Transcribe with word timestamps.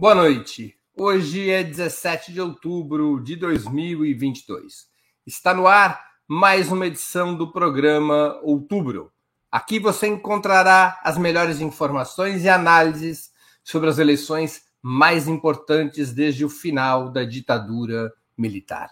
Boa 0.00 0.14
noite. 0.14 0.76
Hoje 0.96 1.50
é 1.50 1.64
17 1.64 2.32
de 2.32 2.40
outubro 2.40 3.18
de 3.20 3.34
2022. 3.34 4.86
Está 5.26 5.52
no 5.52 5.66
ar 5.66 6.00
mais 6.24 6.70
uma 6.70 6.86
edição 6.86 7.34
do 7.34 7.50
programa 7.50 8.38
Outubro. 8.44 9.10
Aqui 9.50 9.80
você 9.80 10.06
encontrará 10.06 11.00
as 11.02 11.18
melhores 11.18 11.60
informações 11.60 12.44
e 12.44 12.48
análises 12.48 13.32
sobre 13.64 13.90
as 13.90 13.98
eleições 13.98 14.62
mais 14.80 15.26
importantes 15.26 16.12
desde 16.12 16.44
o 16.44 16.48
final 16.48 17.10
da 17.10 17.24
ditadura 17.24 18.12
militar. 18.36 18.90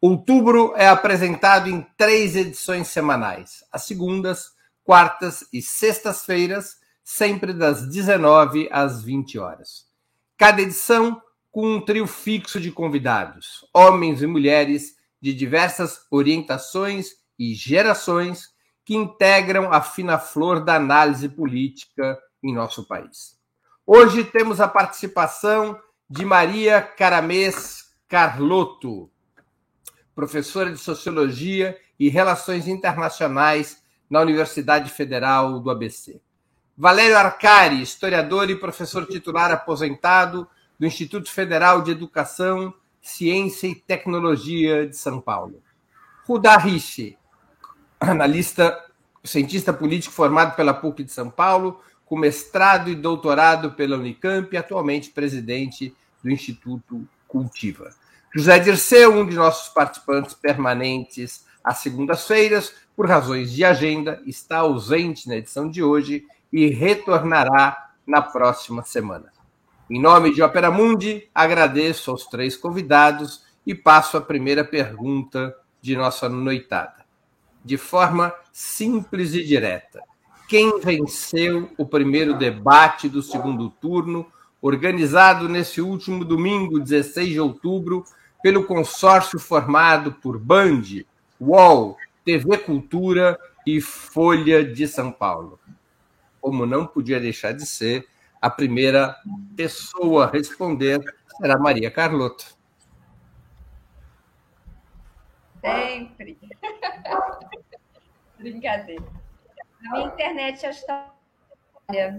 Outubro 0.00 0.72
é 0.76 0.86
apresentado 0.86 1.68
em 1.68 1.84
três 1.96 2.36
edições 2.36 2.86
semanais, 2.86 3.64
às 3.72 3.86
segundas, 3.86 4.52
quartas 4.84 5.44
e 5.52 5.60
sextas-feiras, 5.60 6.76
sempre 7.02 7.52
das 7.52 7.88
19 7.88 8.68
às 8.70 9.02
20 9.02 9.36
horas. 9.36 9.92
Cada 10.44 10.60
edição 10.60 11.22
com 11.50 11.76
um 11.76 11.80
trio 11.80 12.06
fixo 12.06 12.60
de 12.60 12.70
convidados, 12.70 13.66
homens 13.72 14.20
e 14.20 14.26
mulheres 14.26 14.94
de 15.18 15.32
diversas 15.32 16.04
orientações 16.10 17.12
e 17.38 17.54
gerações 17.54 18.50
que 18.84 18.94
integram 18.94 19.72
a 19.72 19.80
fina 19.80 20.18
flor 20.18 20.62
da 20.62 20.74
análise 20.74 21.30
política 21.30 22.18
em 22.42 22.52
nosso 22.52 22.86
país. 22.86 23.38
Hoje 23.86 24.22
temos 24.22 24.60
a 24.60 24.68
participação 24.68 25.80
de 26.10 26.26
Maria 26.26 26.82
Caramês 26.82 27.94
Carlotto, 28.06 29.10
professora 30.14 30.70
de 30.70 30.76
Sociologia 30.76 31.74
e 31.98 32.10
Relações 32.10 32.68
Internacionais 32.68 33.82
na 34.10 34.20
Universidade 34.20 34.90
Federal 34.90 35.58
do 35.58 35.70
ABC. 35.70 36.20
Valério 36.76 37.16
Arcari, 37.16 37.80
historiador 37.80 38.50
e 38.50 38.56
professor 38.56 39.06
titular 39.06 39.52
aposentado 39.52 40.48
do 40.78 40.84
Instituto 40.84 41.30
Federal 41.30 41.82
de 41.82 41.92
Educação, 41.92 42.74
Ciência 43.00 43.68
e 43.68 43.76
Tecnologia 43.76 44.86
de 44.86 44.96
São 44.96 45.20
Paulo. 45.20 45.62
Rudá 46.26 46.56
Riche, 46.56 47.16
analista, 48.00 48.76
cientista 49.22 49.72
político 49.72 50.12
formado 50.12 50.56
pela 50.56 50.74
PUC 50.74 51.04
de 51.04 51.12
São 51.12 51.30
Paulo, 51.30 51.80
com 52.04 52.16
mestrado 52.16 52.90
e 52.90 52.94
doutorado 52.96 53.72
pela 53.72 53.96
Unicamp 53.96 54.52
e 54.52 54.56
atualmente 54.56 55.10
presidente 55.10 55.94
do 56.22 56.30
Instituto 56.30 57.06
Cultiva. 57.28 57.90
José 58.34 58.58
Dirceu, 58.58 59.14
um 59.14 59.26
de 59.26 59.36
nossos 59.36 59.68
participantes 59.72 60.34
permanentes 60.34 61.44
às 61.62 61.78
segundas-feiras, 61.78 62.74
por 62.96 63.06
razões 63.06 63.52
de 63.52 63.64
agenda, 63.64 64.20
está 64.26 64.58
ausente 64.58 65.28
na 65.28 65.36
edição 65.36 65.70
de 65.70 65.82
hoje 65.82 66.26
e 66.54 66.68
retornará 66.68 67.90
na 68.06 68.22
próxima 68.22 68.84
semana. 68.84 69.32
Em 69.90 70.00
nome 70.00 70.32
de 70.32 70.40
Opera 70.40 70.70
Mundi, 70.70 71.28
agradeço 71.34 72.12
aos 72.12 72.26
três 72.26 72.56
convidados 72.56 73.42
e 73.66 73.74
passo 73.74 74.16
a 74.16 74.20
primeira 74.20 74.64
pergunta 74.64 75.52
de 75.82 75.96
nossa 75.96 76.28
noitada. 76.28 77.04
De 77.64 77.76
forma 77.76 78.32
simples 78.52 79.34
e 79.34 79.42
direta, 79.42 80.00
quem 80.48 80.78
venceu 80.78 81.72
o 81.76 81.84
primeiro 81.84 82.38
debate 82.38 83.08
do 83.08 83.20
segundo 83.20 83.68
turno, 83.68 84.24
organizado 84.62 85.48
nesse 85.48 85.80
último 85.80 86.24
domingo, 86.24 86.78
16 86.78 87.30
de 87.30 87.40
outubro, 87.40 88.04
pelo 88.44 88.62
consórcio 88.62 89.40
formado 89.40 90.12
por 90.12 90.38
Band, 90.38 90.82
UOL, 91.40 91.96
TV 92.24 92.58
Cultura 92.58 93.36
e 93.66 93.80
Folha 93.80 94.64
de 94.64 94.86
São 94.86 95.10
Paulo? 95.10 95.58
Como 96.44 96.66
não 96.66 96.86
podia 96.86 97.18
deixar 97.18 97.52
de 97.52 97.64
ser, 97.64 98.06
a 98.38 98.50
primeira 98.50 99.16
pessoa 99.56 100.26
a 100.26 100.30
responder 100.30 101.00
será 101.38 101.58
Maria 101.58 101.90
Carlotto. 101.90 102.54
Sempre. 105.58 106.38
Brincadeira. 108.38 109.02
A 109.86 109.92
minha 109.92 110.06
internet 110.08 110.60
já 110.60 110.68
está. 110.68 111.14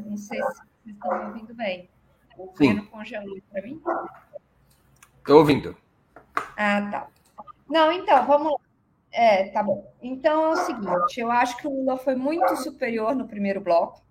Não 0.08 0.18
sei 0.18 0.42
se 0.42 0.44
vocês 0.44 0.68
estão 0.88 1.20
me 1.20 1.26
ouvindo 1.26 1.54
bem. 1.54 1.88
O 2.36 2.52
Breno 2.52 2.88
congelou 2.88 3.38
para 3.52 3.62
mim? 3.62 3.80
Estou 5.20 5.38
ouvindo. 5.38 5.78
Ah, 6.58 6.90
tá. 6.90 7.08
Não, 7.70 7.92
então, 7.92 8.26
vamos 8.26 8.54
lá. 8.54 8.58
É, 9.12 9.50
tá 9.50 9.62
bom. 9.62 9.94
Então 10.02 10.46
é 10.46 10.50
o 10.50 10.56
seguinte: 10.56 11.20
eu 11.20 11.32
acho 11.32 11.58
que 11.58 11.68
o 11.68 11.70
Lula 11.70 11.96
foi 11.96 12.16
muito 12.16 12.56
superior 12.56 13.16
no 13.16 13.28
primeiro 13.28 13.62
bloco 13.62 14.04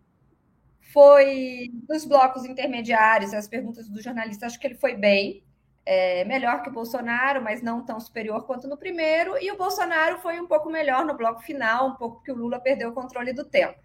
foi 0.93 1.71
nos 1.89 2.05
blocos 2.05 2.45
intermediários, 2.45 3.35
as 3.35 3.49
perguntas 3.49 3.89
do 3.89 4.03
jornalista, 4.03 4.47
acho 4.47 4.59
que 4.59 4.67
ele 4.67 4.77
foi 4.77 4.95
bem, 4.95 5.43
é, 5.87 6.25
melhor 6.25 6.63
que 6.63 6.69
o 6.69 6.73
Bolsonaro, 6.73 7.43
mas 7.43 7.63
não 7.63 7.85
tão 7.85 8.01
superior 8.01 8.47
quanto 8.47 8.69
no 8.69 8.77
primeiro, 8.77 9.37
e 9.43 9.51
o 9.51 9.57
Bolsonaro 9.57 10.19
foi 10.19 10.41
um 10.41 10.47
pouco 10.47 10.71
melhor 10.71 11.05
no 11.05 11.17
bloco 11.17 11.43
final, 11.43 11.89
um 11.89 11.95
pouco 11.95 12.23
que 12.23 12.33
o 12.33 12.37
Lula 12.37 12.59
perdeu 12.59 12.91
o 12.91 12.93
controle 12.93 13.33
do 13.33 13.45
tempo. 13.45 13.79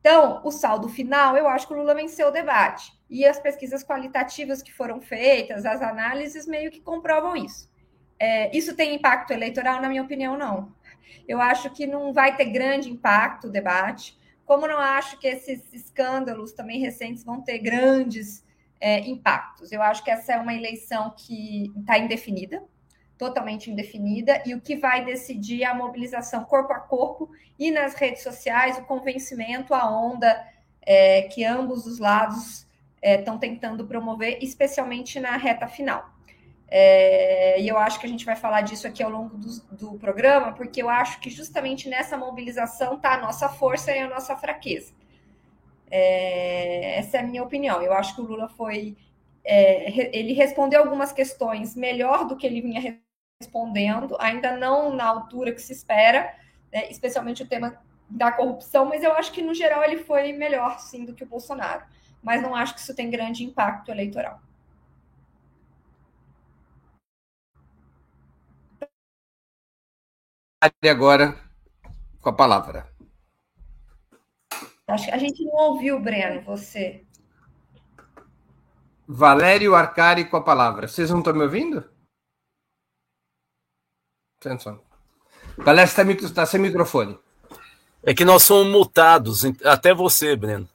Então, 0.00 0.40
o 0.44 0.52
saldo 0.52 0.88
final, 0.88 1.36
eu 1.36 1.48
acho 1.48 1.66
que 1.66 1.74
o 1.74 1.76
Lula 1.76 1.92
venceu 1.94 2.28
o 2.28 2.30
debate. 2.30 2.92
E 3.10 3.26
as 3.26 3.40
pesquisas 3.40 3.82
qualitativas 3.82 4.62
que 4.62 4.72
foram 4.72 5.00
feitas, 5.00 5.66
as 5.66 5.82
análises, 5.82 6.46
meio 6.46 6.70
que 6.70 6.80
comprovam 6.80 7.36
isso. 7.36 7.68
É, 8.18 8.56
isso 8.56 8.76
tem 8.76 8.94
impacto 8.94 9.32
eleitoral? 9.32 9.80
Na 9.80 9.88
minha 9.88 10.02
opinião, 10.02 10.38
não. 10.38 10.72
Eu 11.26 11.40
acho 11.40 11.70
que 11.70 11.88
não 11.88 12.12
vai 12.12 12.36
ter 12.36 12.46
grande 12.46 12.88
impacto 12.88 13.48
o 13.48 13.50
debate. 13.50 14.16
Como 14.46 14.66
não 14.66 14.78
acho 14.78 15.18
que 15.18 15.26
esses 15.26 15.72
escândalos 15.74 16.52
também 16.52 16.80
recentes 16.80 17.24
vão 17.24 17.42
ter 17.42 17.58
grandes 17.58 18.44
é, 18.80 19.00
impactos. 19.00 19.72
Eu 19.72 19.82
acho 19.82 20.02
que 20.04 20.10
essa 20.10 20.34
é 20.34 20.38
uma 20.38 20.54
eleição 20.54 21.12
que 21.16 21.72
está 21.76 21.98
indefinida, 21.98 22.62
totalmente 23.18 23.70
indefinida, 23.70 24.42
e 24.46 24.54
o 24.54 24.60
que 24.60 24.76
vai 24.76 25.04
decidir 25.04 25.62
é 25.62 25.66
a 25.66 25.74
mobilização 25.74 26.44
corpo 26.44 26.72
a 26.72 26.78
corpo 26.78 27.30
e 27.58 27.70
nas 27.70 27.94
redes 27.94 28.22
sociais, 28.22 28.78
o 28.78 28.84
convencimento, 28.84 29.74
a 29.74 29.90
onda 29.90 30.46
é, 30.82 31.22
que 31.22 31.44
ambos 31.44 31.84
os 31.86 31.98
lados 31.98 32.66
estão 33.02 33.34
é, 33.34 33.38
tentando 33.38 33.86
promover, 33.86 34.38
especialmente 34.40 35.18
na 35.18 35.36
reta 35.36 35.66
final. 35.66 36.15
É, 36.68 37.60
e 37.60 37.68
eu 37.68 37.78
acho 37.78 38.00
que 38.00 38.06
a 38.06 38.08
gente 38.08 38.24
vai 38.24 38.34
falar 38.34 38.62
disso 38.62 38.86
aqui 38.86 39.02
ao 39.02 39.10
longo 39.10 39.36
do, 39.36 39.76
do 39.76 39.98
programa, 39.98 40.52
porque 40.52 40.82
eu 40.82 40.88
acho 40.88 41.20
que 41.20 41.30
justamente 41.30 41.88
nessa 41.88 42.16
mobilização 42.16 42.94
está 42.94 43.14
a 43.14 43.20
nossa 43.20 43.48
força 43.48 43.92
e 43.92 44.00
a 44.00 44.08
nossa 44.08 44.36
fraqueza. 44.36 44.92
É, 45.90 46.98
essa 46.98 47.18
é 47.18 47.20
a 47.20 47.22
minha 47.22 47.42
opinião. 47.42 47.80
Eu 47.82 47.92
acho 47.92 48.14
que 48.14 48.20
o 48.20 48.24
Lula 48.24 48.48
foi. 48.48 48.96
É, 49.44 50.16
ele 50.16 50.32
respondeu 50.32 50.80
algumas 50.80 51.12
questões 51.12 51.76
melhor 51.76 52.26
do 52.26 52.36
que 52.36 52.46
ele 52.46 52.60
vinha 52.60 52.98
respondendo, 53.40 54.16
ainda 54.18 54.56
não 54.56 54.92
na 54.92 55.04
altura 55.04 55.52
que 55.52 55.62
se 55.62 55.72
espera, 55.72 56.34
né, 56.72 56.90
especialmente 56.90 57.42
o 57.42 57.46
tema 57.46 57.78
da 58.08 58.32
corrupção, 58.32 58.86
mas 58.86 59.02
eu 59.02 59.12
acho 59.12 59.32
que 59.32 59.42
no 59.42 59.54
geral 59.54 59.84
ele 59.84 59.98
foi 59.98 60.32
melhor 60.32 60.80
sim 60.80 61.04
do 61.04 61.14
que 61.14 61.24
o 61.24 61.28
Bolsonaro. 61.28 61.84
Mas 62.22 62.42
não 62.42 62.54
acho 62.56 62.74
que 62.74 62.80
isso 62.80 62.94
tem 62.94 63.10
grande 63.10 63.44
impacto 63.44 63.90
eleitoral. 63.90 64.40
Agora 70.60 71.38
com 72.20 72.30
a 72.30 72.32
palavra. 72.32 72.90
Acho 74.88 75.06
que 75.06 75.10
a 75.10 75.18
gente 75.18 75.44
não 75.44 75.54
ouviu, 75.54 76.00
Breno, 76.00 76.42
você. 76.42 77.04
Valério 79.06 79.74
Arcari 79.74 80.24
com 80.24 80.36
a 80.36 80.42
palavra. 80.42 80.88
Vocês 80.88 81.10
não 81.10 81.18
estão 81.18 81.34
me 81.34 81.42
ouvindo? 81.42 81.84
Atenção. 84.40 84.80
Valério 85.56 85.88
está, 85.88 86.02
está 86.02 86.46
sem 86.46 86.60
microfone. 86.60 87.18
É 88.02 88.14
que 88.14 88.24
nós 88.24 88.44
somos 88.44 88.72
multados, 88.72 89.44
até 89.64 89.92
você, 89.92 90.36
Breno. 90.36 90.68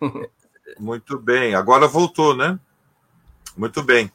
Muito 0.78 1.18
bem, 1.18 1.54
agora 1.54 1.88
voltou, 1.88 2.36
né? 2.36 2.58
Muito 3.56 3.82
bem. 3.82 4.12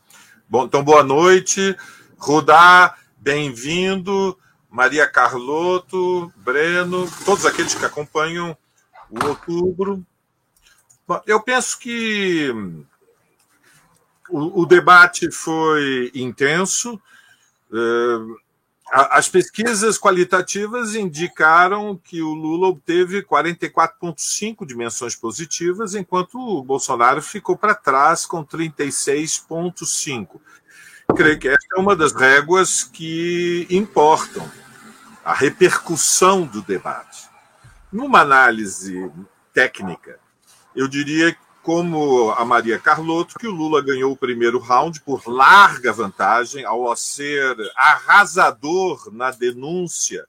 Bom, 0.48 0.66
então, 0.66 0.84
boa 0.84 1.04
noite. 1.04 1.76
Rudá, 2.18 2.96
bem-vindo. 3.18 4.38
Maria 4.74 5.08
Carlotto, 5.08 6.34
Breno, 6.38 7.08
todos 7.24 7.46
aqueles 7.46 7.76
que 7.76 7.86
acompanham 7.86 8.58
o 9.08 9.24
outubro. 9.24 10.04
Bom, 11.08 11.22
eu 11.28 11.40
penso 11.40 11.78
que 11.78 12.50
o, 14.32 14.62
o 14.62 14.66
debate 14.66 15.30
foi 15.30 16.10
intenso. 16.16 17.00
Uh, 17.72 18.36
as 18.92 19.30
pesquisas 19.30 20.00
qualitativas 20.00 20.96
indicaram 20.96 21.96
que 22.04 22.24
o 22.24 22.34
Lula 22.34 22.70
obteve 22.70 23.22
44,5 23.22 24.66
dimensões 24.66 25.16
positivas, 25.16 25.94
enquanto 25.94 26.40
o 26.40 26.64
Bolsonaro 26.64 27.22
ficou 27.22 27.56
para 27.56 27.76
trás 27.76 28.26
com 28.26 28.44
36,5. 28.44 30.42
Creio 31.16 31.38
que 31.38 31.48
essa 31.48 31.68
é 31.78 31.80
uma 31.80 31.96
das 31.96 32.12
réguas 32.12 32.84
que 32.84 33.68
importam 33.70 34.63
a 35.24 35.34
repercussão 35.34 36.46
do 36.46 36.62
debate. 36.62 37.30
Numa 37.92 38.22
análise 38.22 39.12
técnica, 39.54 40.20
eu 40.76 40.88
diria 40.88 41.36
como 41.62 42.32
a 42.32 42.44
Maria 42.44 42.78
Carlotto, 42.78 43.40
que 43.40 43.48
o 43.48 43.52
Lula 43.52 43.82
ganhou 43.82 44.12
o 44.12 44.18
primeiro 44.18 44.60
round 44.60 45.00
por 45.02 45.26
larga 45.28 45.94
vantagem, 45.94 46.66
ao 46.66 46.94
ser 46.96 47.56
arrasador 47.76 49.10
na 49.14 49.32
denúncia 49.32 50.26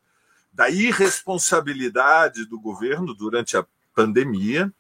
da 0.53 0.71
irresponsabilidade 0.71 2.45
do 2.45 2.61
governo 2.61 3.13
durante 3.13 3.57
a 3.57 3.67
pandemia. 3.93 4.73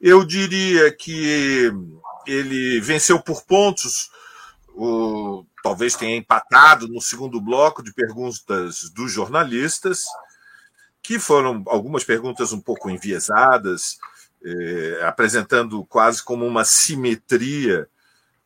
Eu 0.00 0.24
diria 0.24 0.92
que 0.92 1.72
ele 2.26 2.80
venceu 2.80 3.20
por 3.20 3.42
pontos, 3.42 4.10
o, 4.76 5.44
talvez 5.62 5.94
tenha 5.94 6.16
empatado 6.16 6.88
no 6.88 7.00
segundo 7.00 7.40
bloco 7.40 7.82
de 7.82 7.92
perguntas 7.92 8.90
dos 8.90 9.12
jornalistas, 9.12 10.04
que 11.02 11.18
foram 11.18 11.62
algumas 11.66 12.04
perguntas 12.04 12.52
um 12.52 12.60
pouco 12.60 12.90
enviesadas, 12.90 13.98
eh, 14.44 15.00
apresentando 15.04 15.84
quase 15.84 16.22
como 16.22 16.46
uma 16.46 16.64
simetria 16.64 17.88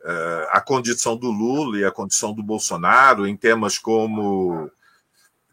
eh, 0.05 0.49
a 0.51 0.61
condição 0.61 1.17
do 1.17 1.31
Lula 1.31 1.79
e 1.79 1.85
a 1.85 1.91
condição 1.91 2.33
do 2.33 2.43
Bolsonaro 2.43 3.27
em 3.27 3.37
temas 3.37 3.79
como 3.79 4.71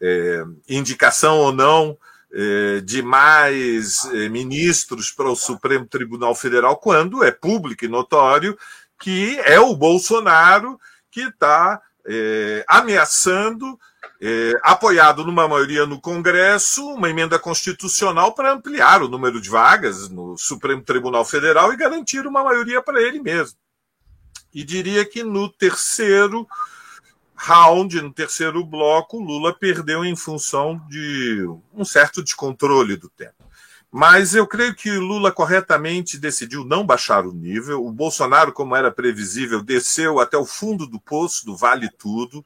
eh, 0.01 0.43
indicação 0.67 1.39
ou 1.39 1.53
não 1.53 1.97
eh, 2.35 2.81
de 2.81 3.01
mais 3.01 4.05
eh, 4.11 4.27
ministros 4.27 5.11
para 5.11 5.29
o 5.29 5.35
Supremo 5.35 5.85
Tribunal 5.85 6.33
Federal, 6.33 6.77
quando 6.77 7.23
é 7.23 7.31
público 7.31 7.85
e 7.85 7.87
notório 7.87 8.57
que 8.99 9.37
é 9.41 9.59
o 9.59 9.75
Bolsonaro 9.75 10.79
que 11.13 11.21
está 11.21 11.79
eh, 12.07 12.65
ameaçando 12.67 13.77
é, 14.19 14.53
apoiado 14.63 15.23
numa 15.23 15.47
maioria 15.47 15.85
no 15.85 16.01
Congresso, 16.01 16.85
uma 16.93 17.09
emenda 17.09 17.37
constitucional 17.37 18.33
para 18.33 18.53
ampliar 18.53 19.03
o 19.03 19.07
número 19.07 19.39
de 19.39 19.49
vagas 19.49 20.09
no 20.09 20.37
Supremo 20.37 20.81
Tribunal 20.81 21.23
Federal 21.23 21.71
e 21.71 21.77
garantir 21.77 22.25
uma 22.25 22.43
maioria 22.43 22.81
para 22.81 23.01
ele 23.01 23.19
mesmo. 23.19 23.57
E 24.53 24.63
diria 24.63 25.05
que 25.05 25.23
no 25.23 25.49
terceiro 25.49 26.47
round, 27.35 28.01
no 28.01 28.13
terceiro 28.13 28.63
bloco, 28.63 29.19
Lula 29.19 29.53
perdeu 29.53 30.05
em 30.05 30.15
função 30.15 30.81
de 30.87 31.45
um 31.73 31.83
certo 31.83 32.23
descontrole 32.23 32.95
do 32.95 33.09
tempo. 33.09 33.42
Mas 33.95 34.33
eu 34.33 34.47
creio 34.47 34.73
que 34.73 34.89
Lula 34.89 35.31
corretamente 35.31 36.17
decidiu 36.17 36.65
não 36.65 36.83
baixar 36.83 37.27
o 37.27 37.31
nível. 37.31 37.85
O 37.85 37.91
Bolsonaro, 37.91 38.51
como 38.51 38.75
era 38.75 38.89
previsível, 38.89 39.61
desceu 39.61 40.19
até 40.19 40.35
o 40.35 40.47
fundo 40.47 40.87
do 40.87 40.99
poço 40.99 41.45
do 41.45 41.55
Vale 41.55 41.87
Tudo 41.91 42.43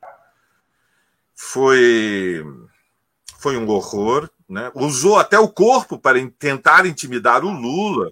foi, 1.33 2.43
foi 3.39 3.55
um 3.55 3.65
horror. 3.69 4.29
Né? 4.49 4.69
Usou 4.75 5.17
até 5.17 5.39
o 5.39 5.47
corpo 5.47 5.97
para 5.97 6.19
tentar 6.37 6.85
intimidar 6.85 7.45
o 7.45 7.49
Lula, 7.49 8.11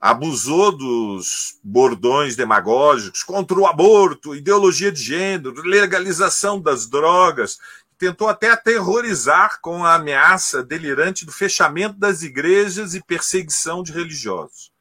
abusou 0.00 0.70
dos 0.70 1.58
bordões 1.60 2.36
demagógicos 2.36 3.24
contra 3.24 3.58
o 3.58 3.66
aborto, 3.66 4.32
ideologia 4.32 4.92
de 4.92 5.02
gênero, 5.02 5.60
legalização 5.62 6.60
das 6.60 6.86
drogas, 6.86 7.58
tentou 7.98 8.28
até 8.28 8.50
aterrorizar 8.50 9.60
com 9.60 9.84
a 9.84 9.94
ameaça 9.94 10.62
delirante 10.62 11.24
do 11.24 11.32
fechamento 11.32 11.98
das 11.98 12.22
igrejas 12.22 12.94
e 12.94 13.02
perseguição 13.02 13.82
de 13.82 13.92
religiosos. 13.92 14.72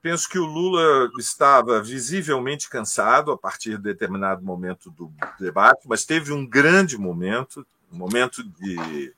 Penso 0.00 0.28
que 0.28 0.38
o 0.38 0.46
Lula 0.46 1.10
estava 1.18 1.82
visivelmente 1.82 2.68
cansado 2.68 3.32
a 3.32 3.36
partir 3.36 3.76
de 3.76 3.82
determinado 3.82 4.42
momento 4.42 4.90
do 4.90 5.12
debate, 5.38 5.88
mas 5.88 6.04
teve 6.04 6.32
um 6.32 6.46
grande 6.46 6.96
momento, 6.96 7.66
um 7.92 7.98
momento 7.98 8.44
de, 8.44 9.12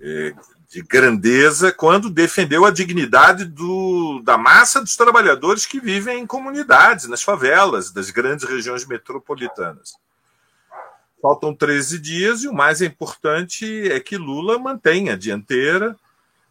eh, 0.00 0.34
de 0.70 0.82
grandeza, 0.82 1.70
quando 1.72 2.08
defendeu 2.08 2.64
a 2.64 2.70
dignidade 2.70 3.44
do, 3.44 4.22
da 4.24 4.38
massa 4.38 4.80
dos 4.80 4.96
trabalhadores 4.96 5.66
que 5.66 5.78
vivem 5.78 6.20
em 6.20 6.26
comunidades, 6.26 7.06
nas 7.06 7.22
favelas 7.22 7.92
das 7.92 8.10
grandes 8.10 8.48
regiões 8.48 8.86
metropolitanas. 8.86 9.94
Faltam 11.24 11.54
13 11.54 11.98
dias 12.00 12.42
e 12.42 12.48
o 12.48 12.52
mais 12.52 12.82
importante 12.82 13.90
é 13.90 13.98
que 13.98 14.18
Lula 14.18 14.58
mantenha 14.58 15.14
a 15.14 15.16
dianteira 15.16 15.96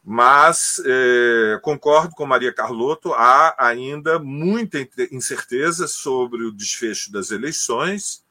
mas 0.04 0.82
é, 0.84 1.60
concordo 1.62 2.16
com 2.16 2.26
Maria 2.26 2.52
Carlotto, 2.52 3.14
há 3.14 3.56
ainda 3.60 4.18
muita 4.18 4.80
incerteza 5.12 5.88
sobre 5.88 6.44
o 6.44 6.52
desfecho 6.52 7.12
das 7.12 7.30
eleições. 7.30 8.24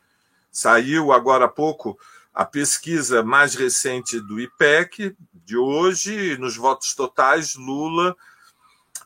Saiu 0.50 1.12
agora 1.12 1.44
há 1.44 1.48
pouco 1.48 1.96
a 2.34 2.44
pesquisa 2.44 3.22
mais 3.22 3.54
recente 3.54 4.18
do 4.18 4.40
IPEC 4.40 5.16
de 5.46 5.56
hoje, 5.56 6.36
nos 6.38 6.56
votos 6.56 6.92
totais, 6.92 7.54
Lula 7.54 8.16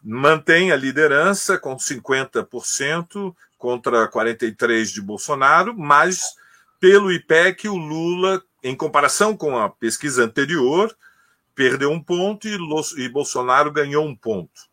mantém 0.03 0.73
a 0.73 0.77
liderança 0.77 1.59
com 1.59 1.77
50% 1.77 3.37
contra 3.59 4.11
43% 4.11 4.95
de 4.95 5.03
Bolsonaro, 5.03 5.77
mas 5.77 6.35
pelo 6.81 7.13
IPEC, 7.13 7.69
o 7.69 7.77
Lula, 7.77 8.43
em 8.63 8.75
comparação 8.75 9.37
com 9.37 9.59
a 9.59 9.69
pesquisa 9.69 10.25
anterior, 10.25 10.97
perdeu 11.55 11.91
um 11.91 12.03
ponto 12.03 12.47
e, 12.47 13.09
Bolsonaro 13.09 13.73
ganhou 13.73 14.05
um 14.05 14.15
ponto. 14.15 14.69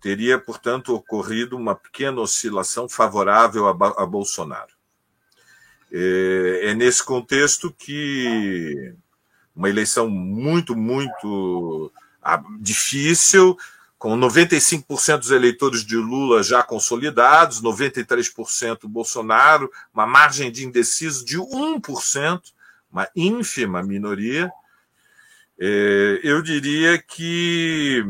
Teria, 0.00 0.38
portanto, 0.38 0.94
ocorrido 0.94 1.56
uma 1.56 1.74
pequena 1.74 2.20
oscilação 2.20 2.88
favorável 2.88 3.68
a, 3.68 4.06
Bolsonaro. 4.06 4.72
É, 5.92 6.70
é 6.70 6.74
nesse 6.74 7.04
contexto 7.04 7.72
que 7.72 8.94
uma 9.54 9.68
eleição 9.68 10.08
muito, 10.08 10.76
muito 10.76 11.92
ah, 12.22 12.42
difícil, 12.60 13.56
com 14.00 14.18
95% 14.18 15.18
dos 15.18 15.30
eleitores 15.30 15.84
de 15.84 15.94
Lula 15.94 16.42
já 16.42 16.62
consolidados, 16.62 17.60
93% 17.60 18.88
Bolsonaro, 18.88 19.70
uma 19.92 20.06
margem 20.06 20.50
de 20.50 20.64
indeciso 20.64 21.22
de 21.22 21.36
1%, 21.38 22.40
uma 22.90 23.06
ínfima 23.14 23.82
minoria, 23.82 24.50
é, 25.60 26.18
eu 26.24 26.40
diria 26.40 26.96
que 26.96 28.02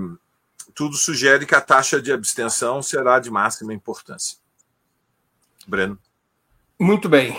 tudo 0.76 0.94
sugere 0.94 1.44
que 1.44 1.56
a 1.56 1.60
taxa 1.60 2.00
de 2.00 2.12
abstenção 2.12 2.80
será 2.80 3.18
de 3.18 3.28
máxima 3.28 3.74
importância. 3.74 4.38
Breno. 5.66 5.98
Muito 6.78 7.08
bem. 7.08 7.36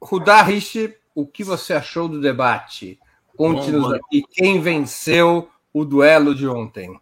Rudá 0.00 0.42
Rich, 0.42 0.96
o 1.12 1.26
que 1.26 1.42
você 1.42 1.72
achou 1.72 2.08
do 2.08 2.20
debate? 2.20 3.00
Conte-nos 3.36 3.92
aqui 3.94 4.22
quem 4.30 4.60
venceu 4.60 5.50
o 5.72 5.84
duelo 5.84 6.36
de 6.36 6.46
ontem. 6.46 6.96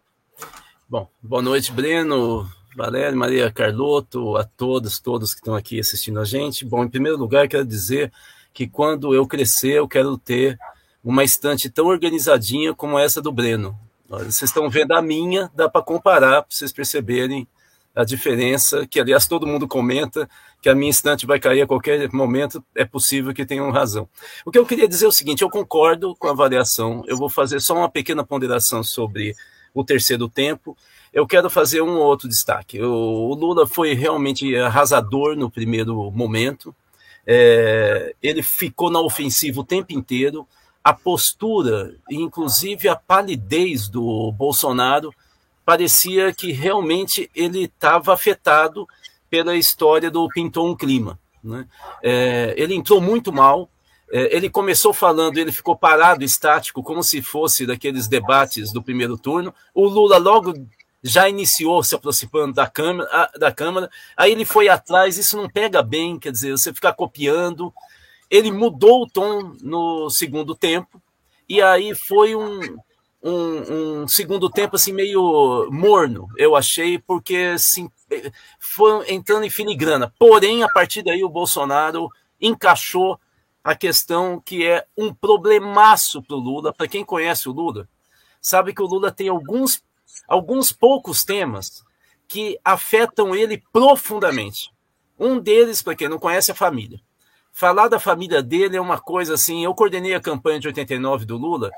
Bom, 0.89 1.07
boa 1.21 1.39
noite, 1.39 1.71
Breno, 1.71 2.49
Valério, 2.75 3.15
Maria 3.15 3.51
Carlotto, 3.51 4.35
a 4.35 4.43
todos, 4.43 4.99
todos 4.99 5.35
que 5.35 5.39
estão 5.39 5.53
aqui 5.53 5.79
assistindo 5.79 6.19
a 6.19 6.25
gente. 6.25 6.65
Bom, 6.65 6.83
em 6.83 6.89
primeiro 6.89 7.15
lugar, 7.15 7.47
quero 7.47 7.63
dizer 7.63 8.11
que 8.51 8.67
quando 8.67 9.13
eu 9.13 9.27
crescer, 9.27 9.73
eu 9.73 9.87
quero 9.87 10.17
ter 10.17 10.57
uma 11.03 11.23
estante 11.23 11.69
tão 11.69 11.85
organizadinha 11.85 12.73
como 12.73 12.97
essa 12.97 13.21
do 13.21 13.31
Breno. 13.31 13.77
Vocês 14.09 14.49
estão 14.49 14.67
vendo 14.67 14.93
a 14.93 15.01
minha, 15.01 15.51
dá 15.53 15.69
para 15.69 15.83
comparar, 15.83 16.41
para 16.41 16.45
vocês 16.49 16.71
perceberem 16.71 17.47
a 17.95 18.03
diferença, 18.03 18.87
que 18.87 18.99
aliás 18.99 19.27
todo 19.27 19.45
mundo 19.45 19.67
comenta 19.67 20.27
que 20.59 20.69
a 20.69 20.73
minha 20.73 20.89
estante 20.89 21.23
vai 21.23 21.39
cair 21.39 21.61
a 21.61 21.67
qualquer 21.67 22.11
momento, 22.11 22.65
é 22.73 22.83
possível 22.83 23.31
que 23.31 23.45
tenham 23.45 23.69
razão. 23.69 24.09
O 24.43 24.49
que 24.49 24.57
eu 24.57 24.65
queria 24.65 24.87
dizer 24.87 25.05
é 25.05 25.09
o 25.09 25.11
seguinte, 25.11 25.43
eu 25.43 25.51
concordo 25.51 26.15
com 26.15 26.27
a 26.27 26.31
avaliação, 26.31 27.03
eu 27.05 27.15
vou 27.15 27.29
fazer 27.29 27.59
só 27.59 27.75
uma 27.75 27.89
pequena 27.89 28.23
ponderação 28.23 28.83
sobre 28.83 29.35
o 29.73 29.83
terceiro 29.83 30.27
tempo, 30.27 30.77
eu 31.13 31.25
quero 31.25 31.49
fazer 31.49 31.81
um 31.81 31.97
outro 31.97 32.27
destaque. 32.27 32.81
O, 32.81 33.33
Lula 33.33 33.65
foi 33.67 33.93
realmente 33.93 34.55
arrasador 34.55 35.35
no 35.35 35.49
primeiro 35.49 36.11
momento, 36.11 36.75
é, 37.25 38.15
ele 38.21 38.41
ficou 38.41 38.89
na 38.89 38.99
ofensiva 38.99 39.61
o 39.61 39.65
tempo 39.65 39.93
inteiro, 39.93 40.47
a 40.83 40.93
postura, 40.93 41.95
inclusive 42.09 42.87
a 42.87 42.95
palidez 42.95 43.87
do 43.87 44.31
Bolsonaro, 44.31 45.13
parecia 45.65 46.33
que 46.33 46.51
realmente 46.51 47.29
ele 47.35 47.65
estava 47.65 48.13
afetado 48.13 48.87
pela 49.29 49.55
história 49.55 50.09
do 50.09 50.27
Pintou 50.29 50.67
um 50.67 50.75
Clima. 50.75 51.19
Né? 51.43 51.67
É, 52.01 52.53
ele 52.57 52.73
entrou 52.73 52.99
muito 52.99 53.31
mal, 53.31 53.69
ele 54.11 54.49
começou 54.49 54.93
falando, 54.93 55.37
ele 55.37 55.51
ficou 55.51 55.75
parado, 55.75 56.23
estático, 56.23 56.81
como 56.81 57.03
se 57.03 57.21
fosse 57.21 57.65
daqueles 57.65 58.07
debates 58.07 58.71
do 58.71 58.81
primeiro 58.81 59.17
turno. 59.17 59.53
O 59.73 59.87
Lula 59.87 60.17
logo 60.17 60.53
já 61.03 61.29
iniciou 61.29 61.83
se 61.83 61.95
aproximando 61.95 62.53
da 62.53 62.67
Câmara, 62.67 63.29
da 63.37 63.51
Câmara, 63.51 63.89
aí 64.17 64.31
ele 64.31 64.45
foi 64.45 64.67
atrás, 64.67 65.17
isso 65.17 65.37
não 65.37 65.49
pega 65.49 65.81
bem, 65.81 66.19
quer 66.19 66.31
dizer, 66.31 66.51
você 66.51 66.73
ficar 66.73 66.93
copiando, 66.93 67.73
ele 68.29 68.51
mudou 68.51 69.03
o 69.03 69.07
tom 69.07 69.55
no 69.61 70.09
segundo 70.09 70.53
tempo, 70.53 71.01
e 71.47 71.61
aí 71.61 71.95
foi 71.95 72.35
um, 72.35 72.59
um, 73.23 74.01
um, 74.01 74.07
segundo 74.07 74.49
tempo 74.49 74.75
assim 74.75 74.91
meio 74.91 75.69
morno, 75.71 76.27
eu 76.37 76.55
achei, 76.55 76.99
porque 76.99 77.51
assim, 77.55 77.89
foi 78.59 79.09
entrando 79.11 79.45
em 79.45 79.49
filigrana. 79.49 80.13
Porém, 80.19 80.63
a 80.63 80.69
partir 80.69 81.01
daí 81.01 81.23
o 81.23 81.29
Bolsonaro 81.29 82.09
encaixou 82.41 83.19
a 83.63 83.75
questão 83.75 84.39
que 84.39 84.65
é 84.65 84.85
um 84.97 85.13
problemaço 85.13 86.21
para 86.23 86.35
o 86.35 86.39
Lula. 86.39 86.73
Para 86.73 86.87
quem 86.87 87.03
conhece 87.03 87.49
o 87.49 87.51
Lula, 87.51 87.87
sabe 88.41 88.73
que 88.73 88.81
o 88.81 88.87
Lula 88.87 89.11
tem 89.11 89.29
alguns, 89.29 89.83
alguns 90.27 90.71
poucos 90.71 91.23
temas 91.23 91.83
que 92.27 92.59
afetam 92.63 93.35
ele 93.35 93.61
profundamente. 93.71 94.71
Um 95.19 95.39
deles, 95.39 95.81
para 95.81 95.95
quem 95.95 96.07
não 96.07 96.19
conhece, 96.19 96.51
é 96.51 96.53
a 96.53 96.57
família. 96.57 97.01
Falar 97.51 97.89
da 97.89 97.99
família 97.99 98.41
dele 98.41 98.77
é 98.77 98.81
uma 98.81 98.99
coisa 98.99 99.33
assim. 99.33 99.63
Eu 99.63 99.73
coordenei 99.73 100.13
a 100.13 100.21
campanha 100.21 100.59
de 100.59 100.67
89 100.67 101.25
do 101.25 101.35
Lula. 101.35 101.69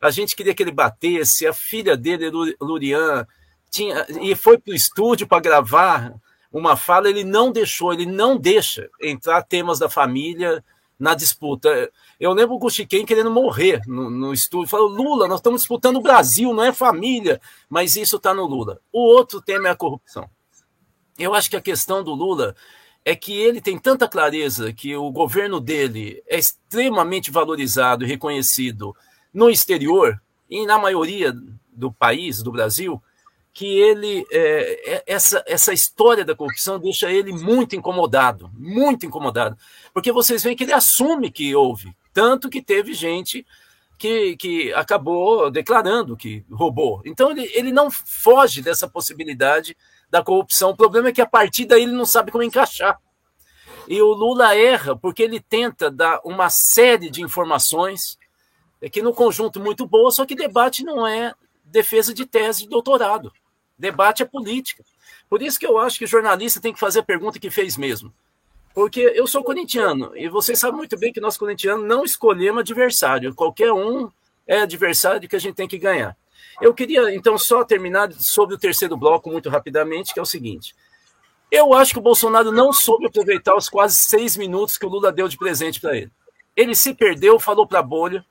A 0.00 0.10
gente 0.10 0.34
queria 0.34 0.54
que 0.54 0.62
ele 0.62 0.70
batesse. 0.70 1.46
A 1.46 1.52
filha 1.52 1.96
dele, 1.96 2.30
Lurian, 2.60 3.26
tinha, 3.70 4.06
e 4.22 4.34
foi 4.34 4.56
para 4.56 4.72
o 4.72 4.74
estúdio 4.74 5.26
para 5.26 5.42
gravar 5.42 6.14
uma 6.50 6.76
fala. 6.76 7.10
Ele 7.10 7.24
não 7.24 7.52
deixou, 7.52 7.92
ele 7.92 8.06
não 8.06 8.38
deixa 8.38 8.88
entrar 9.02 9.42
temas 9.42 9.78
da 9.78 9.90
família 9.90 10.64
na 10.98 11.14
disputa. 11.14 11.90
Eu 12.18 12.32
lembro 12.32 12.54
o 12.54 12.58
Guxiquem 12.58 13.04
querendo 13.04 13.30
morrer 13.30 13.80
no, 13.86 14.10
no 14.10 14.32
estúdio. 14.32 14.68
Falou: 14.68 14.88
Lula, 14.88 15.28
nós 15.28 15.40
estamos 15.40 15.62
disputando 15.62 15.96
o 15.96 16.02
Brasil, 16.02 16.52
não 16.52 16.64
é 16.64 16.72
família. 16.72 17.40
Mas 17.68 17.96
isso 17.96 18.16
está 18.16 18.32
no 18.34 18.46
Lula. 18.46 18.80
O 18.92 19.00
outro 19.00 19.40
tema 19.40 19.68
é 19.68 19.70
a 19.70 19.76
corrupção. 19.76 20.28
Eu 21.18 21.34
acho 21.34 21.48
que 21.50 21.56
a 21.56 21.62
questão 21.62 22.02
do 22.02 22.12
Lula 22.12 22.54
é 23.04 23.14
que 23.14 23.32
ele 23.32 23.60
tem 23.60 23.78
tanta 23.78 24.08
clareza 24.08 24.72
que 24.72 24.96
o 24.96 25.10
governo 25.10 25.60
dele 25.60 26.22
é 26.26 26.38
extremamente 26.38 27.30
valorizado 27.30 28.04
e 28.04 28.08
reconhecido 28.08 28.94
no 29.32 29.48
exterior 29.48 30.20
e 30.50 30.66
na 30.66 30.78
maioria 30.78 31.32
do 31.72 31.92
país, 31.92 32.42
do 32.42 32.50
Brasil, 32.50 33.00
que 33.56 33.78
ele 33.80 34.26
é, 34.30 34.96
é, 34.96 35.02
essa, 35.06 35.42
essa 35.46 35.72
história 35.72 36.26
da 36.26 36.36
corrupção 36.36 36.78
deixa 36.78 37.10
ele 37.10 37.32
muito 37.32 37.74
incomodado, 37.74 38.50
muito 38.52 39.06
incomodado, 39.06 39.56
porque 39.94 40.12
vocês 40.12 40.42
veem 40.42 40.54
que 40.54 40.64
ele 40.64 40.74
assume 40.74 41.30
que 41.30 41.56
houve, 41.56 41.96
tanto 42.12 42.50
que 42.50 42.60
teve 42.60 42.92
gente 42.92 43.46
que, 43.96 44.36
que 44.36 44.74
acabou 44.74 45.50
declarando 45.50 46.18
que 46.18 46.44
roubou. 46.52 47.00
Então 47.06 47.30
ele, 47.30 47.50
ele 47.54 47.72
não 47.72 47.90
foge 47.90 48.60
dessa 48.60 48.86
possibilidade 48.86 49.74
da 50.10 50.22
corrupção. 50.22 50.72
O 50.72 50.76
problema 50.76 51.08
é 51.08 51.12
que 51.12 51.22
a 51.22 51.26
partir 51.26 51.64
daí 51.64 51.84
ele 51.84 51.92
não 51.92 52.04
sabe 52.04 52.30
como 52.30 52.44
encaixar. 52.44 53.00
E 53.88 54.02
o 54.02 54.12
Lula 54.12 54.54
erra 54.54 54.94
porque 54.94 55.22
ele 55.22 55.40
tenta 55.40 55.90
dar 55.90 56.20
uma 56.26 56.50
série 56.50 57.08
de 57.08 57.22
informações 57.22 58.18
é 58.82 58.90
que 58.90 59.00
no 59.00 59.14
conjunto 59.14 59.58
muito 59.60 59.86
boa, 59.86 60.10
só 60.10 60.26
que 60.26 60.34
debate 60.34 60.84
não 60.84 61.06
é 61.06 61.32
defesa 61.64 62.12
de 62.12 62.26
tese 62.26 62.64
de 62.64 62.68
doutorado. 62.68 63.32
Debate 63.78 64.22
é 64.22 64.26
política. 64.26 64.84
Por 65.28 65.42
isso 65.42 65.58
que 65.58 65.66
eu 65.66 65.78
acho 65.78 65.98
que 65.98 66.04
o 66.04 66.08
jornalista 66.08 66.60
tem 66.60 66.72
que 66.72 66.80
fazer 66.80 67.00
a 67.00 67.04
pergunta 67.04 67.38
que 67.38 67.50
fez 67.50 67.76
mesmo. 67.76 68.12
Porque 68.74 69.00
eu 69.00 69.26
sou 69.26 69.42
corintiano, 69.42 70.12
e 70.14 70.28
vocês 70.28 70.58
sabem 70.58 70.76
muito 70.76 70.98
bem 70.98 71.12
que 71.12 71.20
nós 71.20 71.38
corintianos 71.38 71.86
não 71.86 72.04
escolhemos 72.04 72.60
adversário. 72.60 73.34
Qualquer 73.34 73.72
um 73.72 74.10
é 74.46 74.60
adversário 74.60 75.28
que 75.28 75.36
a 75.36 75.38
gente 75.38 75.54
tem 75.54 75.66
que 75.66 75.78
ganhar. 75.78 76.16
Eu 76.60 76.72
queria, 76.74 77.14
então, 77.14 77.36
só 77.36 77.64
terminar 77.64 78.12
sobre 78.12 78.54
o 78.54 78.58
terceiro 78.58 78.96
bloco 78.96 79.30
muito 79.30 79.48
rapidamente, 79.48 80.12
que 80.12 80.20
é 80.20 80.22
o 80.22 80.26
seguinte. 80.26 80.74
Eu 81.50 81.72
acho 81.74 81.92
que 81.92 81.98
o 81.98 82.02
Bolsonaro 82.02 82.50
não 82.50 82.72
soube 82.72 83.06
aproveitar 83.06 83.56
os 83.56 83.68
quase 83.68 83.96
seis 83.96 84.36
minutos 84.36 84.76
que 84.76 84.84
o 84.84 84.88
Lula 84.88 85.12
deu 85.12 85.28
de 85.28 85.36
presente 85.36 85.80
para 85.80 85.96
ele. 85.96 86.10
Ele 86.54 86.74
se 86.74 86.94
perdeu, 86.94 87.38
falou 87.38 87.66
para 87.66 87.80
a 87.80 87.82
bolha, 87.82 88.24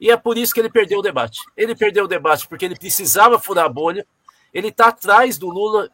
e 0.00 0.10
é 0.10 0.16
por 0.16 0.38
isso 0.38 0.54
que 0.54 0.60
ele 0.60 0.70
perdeu 0.70 1.00
o 1.00 1.02
debate. 1.02 1.40
Ele 1.56 1.74
perdeu 1.74 2.04
o 2.04 2.08
debate 2.08 2.46
porque 2.46 2.64
ele 2.64 2.76
precisava 2.76 3.38
furar 3.38 3.66
a 3.66 3.68
bolha. 3.68 4.06
Ele 4.52 4.68
está 4.68 4.88
atrás 4.88 5.38
do 5.38 5.48
Lula 5.48 5.90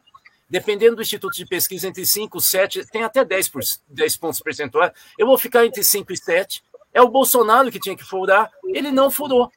dependendo 0.49 0.97
do 0.97 1.01
Instituto 1.01 1.35
de 1.35 1.45
Pesquisa, 1.45 1.87
entre 1.87 2.05
5 2.05 2.37
e 2.37 2.41
7, 2.41 2.85
tem 2.91 3.03
até 3.03 3.25
10, 3.25 3.49
por, 3.49 3.61
10 3.87 4.17
pontos 4.17 4.39
percentuais. 4.39 4.91
Eu 5.17 5.25
vou 5.25 5.37
ficar 5.37 5.65
entre 5.65 5.83
5 5.83 6.13
e 6.13 6.17
7. 6.17 6.63
É 6.93 7.01
o 7.01 7.09
Bolsonaro 7.09 7.71
que 7.71 7.79
tinha 7.79 7.95
que 7.95 8.03
furar, 8.03 8.49
ele 8.67 8.91
não 8.91 9.11
furou. 9.11 9.51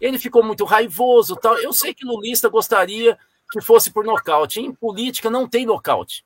Ele 0.00 0.18
ficou 0.18 0.44
muito 0.44 0.64
raivoso. 0.64 1.34
tal. 1.34 1.58
Eu 1.58 1.72
sei 1.72 1.92
que 1.92 2.06
o 2.06 2.08
Lulista 2.08 2.48
gostaria 2.48 3.18
que 3.50 3.60
fosse 3.60 3.90
por 3.90 4.04
nocaute. 4.04 4.60
Em 4.60 4.72
política 4.72 5.28
não 5.28 5.48
tem 5.48 5.66
nocaute. 5.66 6.24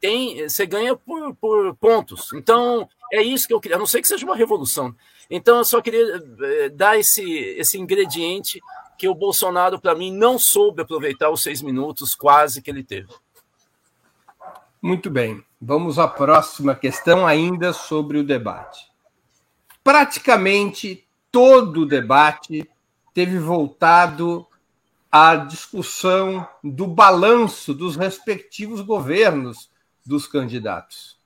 Tem, 0.00 0.48
você 0.48 0.66
ganha 0.66 0.94
por, 0.94 1.34
por 1.34 1.74
pontos. 1.76 2.32
Então, 2.34 2.88
é 3.12 3.22
isso 3.22 3.48
que 3.48 3.54
eu 3.54 3.60
queria. 3.60 3.76
A 3.76 3.78
não 3.78 3.86
sei 3.86 4.00
que 4.00 4.06
seja 4.06 4.24
uma 4.24 4.36
revolução. 4.36 4.94
Então, 5.28 5.58
eu 5.58 5.64
só 5.64 5.80
queria 5.80 6.22
eh, 6.42 6.68
dar 6.68 6.96
esse, 6.98 7.24
esse 7.24 7.76
ingrediente 7.78 8.60
que 9.02 9.08
o 9.08 9.16
Bolsonaro, 9.16 9.80
para 9.80 9.96
mim, 9.96 10.12
não 10.12 10.38
soube 10.38 10.80
aproveitar 10.80 11.28
os 11.28 11.42
seis 11.42 11.60
minutos 11.60 12.14
quase 12.14 12.62
que 12.62 12.70
ele 12.70 12.84
teve. 12.84 13.08
Muito 14.80 15.10
bem. 15.10 15.42
Vamos 15.60 15.98
à 15.98 16.06
próxima 16.06 16.72
questão, 16.72 17.26
ainda 17.26 17.72
sobre 17.72 18.18
o 18.18 18.22
debate. 18.22 18.86
Praticamente 19.82 21.04
todo 21.32 21.80
o 21.80 21.86
debate 21.86 22.64
teve 23.12 23.40
voltado 23.40 24.46
à 25.10 25.34
discussão 25.34 26.46
do 26.62 26.86
balanço 26.86 27.74
dos 27.74 27.96
respectivos 27.96 28.82
governos 28.82 29.68
dos 30.06 30.28
candidatos. 30.28 31.18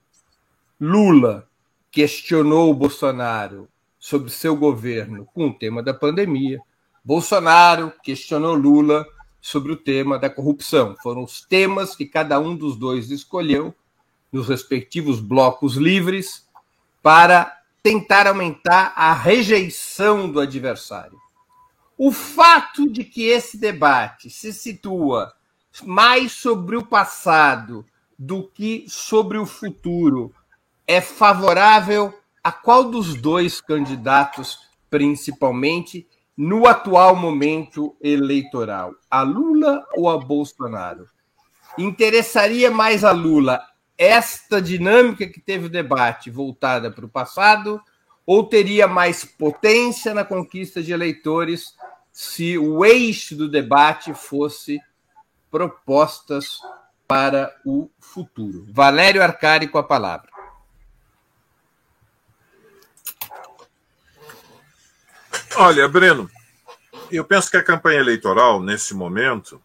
Lula 0.81 1.47
questionou 1.91 2.71
o 2.71 2.75
Bolsonaro 2.75 3.69
sobre 3.99 4.31
seu 4.31 4.57
governo 4.57 5.27
com 5.35 5.49
o 5.49 5.53
tema 5.55 5.83
da 5.83 5.93
pandemia. 5.93 6.59
Bolsonaro 7.07 7.93
questionou 8.03 8.57
Lula 8.57 9.07
sobre 9.41 9.71
o 9.71 9.77
tema 9.77 10.19
da 10.19 10.29
corrupção. 10.29 10.97
Foram 11.01 11.23
os 11.23 11.41
temas 11.41 11.95
que 11.95 12.05
cada 12.05 12.41
um 12.41 12.57
dos 12.57 12.75
dois 12.75 13.13
escolheu 13.13 13.73
nos 14.33 14.49
respectivos 14.49 15.21
blocos 15.21 15.77
livres 15.77 16.49
para 17.01 17.61
tentar 17.81 18.27
aumentar 18.27 18.93
a 18.97 19.13
rejeição 19.13 20.29
do 20.29 20.41
adversário. 20.41 21.17
O 21.97 22.11
fato 22.11 22.91
de 22.91 23.05
que 23.05 23.23
esse 23.23 23.57
debate 23.57 24.29
se 24.29 24.53
situa 24.53 25.33
mais 25.85 26.33
sobre 26.33 26.75
o 26.75 26.85
passado 26.85 27.87
do 28.19 28.49
que 28.49 28.85
sobre 28.89 29.39
o 29.39 29.47
futuro 29.47 30.35
é 30.85 31.01
favorável 31.01 32.13
a 32.43 32.51
qual 32.51 32.91
dos 32.91 33.15
dois 33.15 33.61
candidatos, 33.61 34.59
principalmente, 34.91 36.05
no 36.37 36.67
atual 36.67 37.17
momento 37.17 37.97
eleitoral? 38.01 38.95
A 39.11 39.23
Lula 39.23 39.87
ou 39.97 40.09
a 40.09 40.19
Bolsonaro? 40.19 41.09
Interessaria 41.79 42.71
mais 42.71 43.05
a 43.05 43.13
Lula 43.13 43.61
esta 43.99 44.61
dinâmica 44.61 45.27
que 45.27 45.41
teve 45.41 45.67
o 45.67 45.71
debate 45.71 46.31
voltada 46.31 46.91
para 46.91 47.07
o 47.07 47.09
passado 47.09 47.81
ou 48.27 48.45
teria 48.45 48.87
mais 48.87 49.25
potência 49.25 50.13
na 50.13 50.25
conquista 50.25 50.83
de 50.83 50.93
eleitores 50.93 51.75
se 52.13 52.59
o 52.59 52.85
eixo 52.85 53.37
do 53.37 53.49
debate 53.49 54.13
fosse 54.13 54.81
propostas 55.51 56.61
para 57.07 57.55
o 57.65 57.89
futuro? 57.99 58.67
Valério 58.71 59.23
Arcari 59.23 59.69
com 59.69 59.79
a 59.79 59.83
palavra. 59.83 60.36
Olha, 65.59 65.89
Breno, 65.89 66.31
eu 67.11 67.25
penso 67.25 67.51
que 67.51 67.57
a 67.57 67.63
campanha 67.63 67.99
eleitoral, 67.99 68.63
nesse 68.63 68.93
momento, 68.93 69.59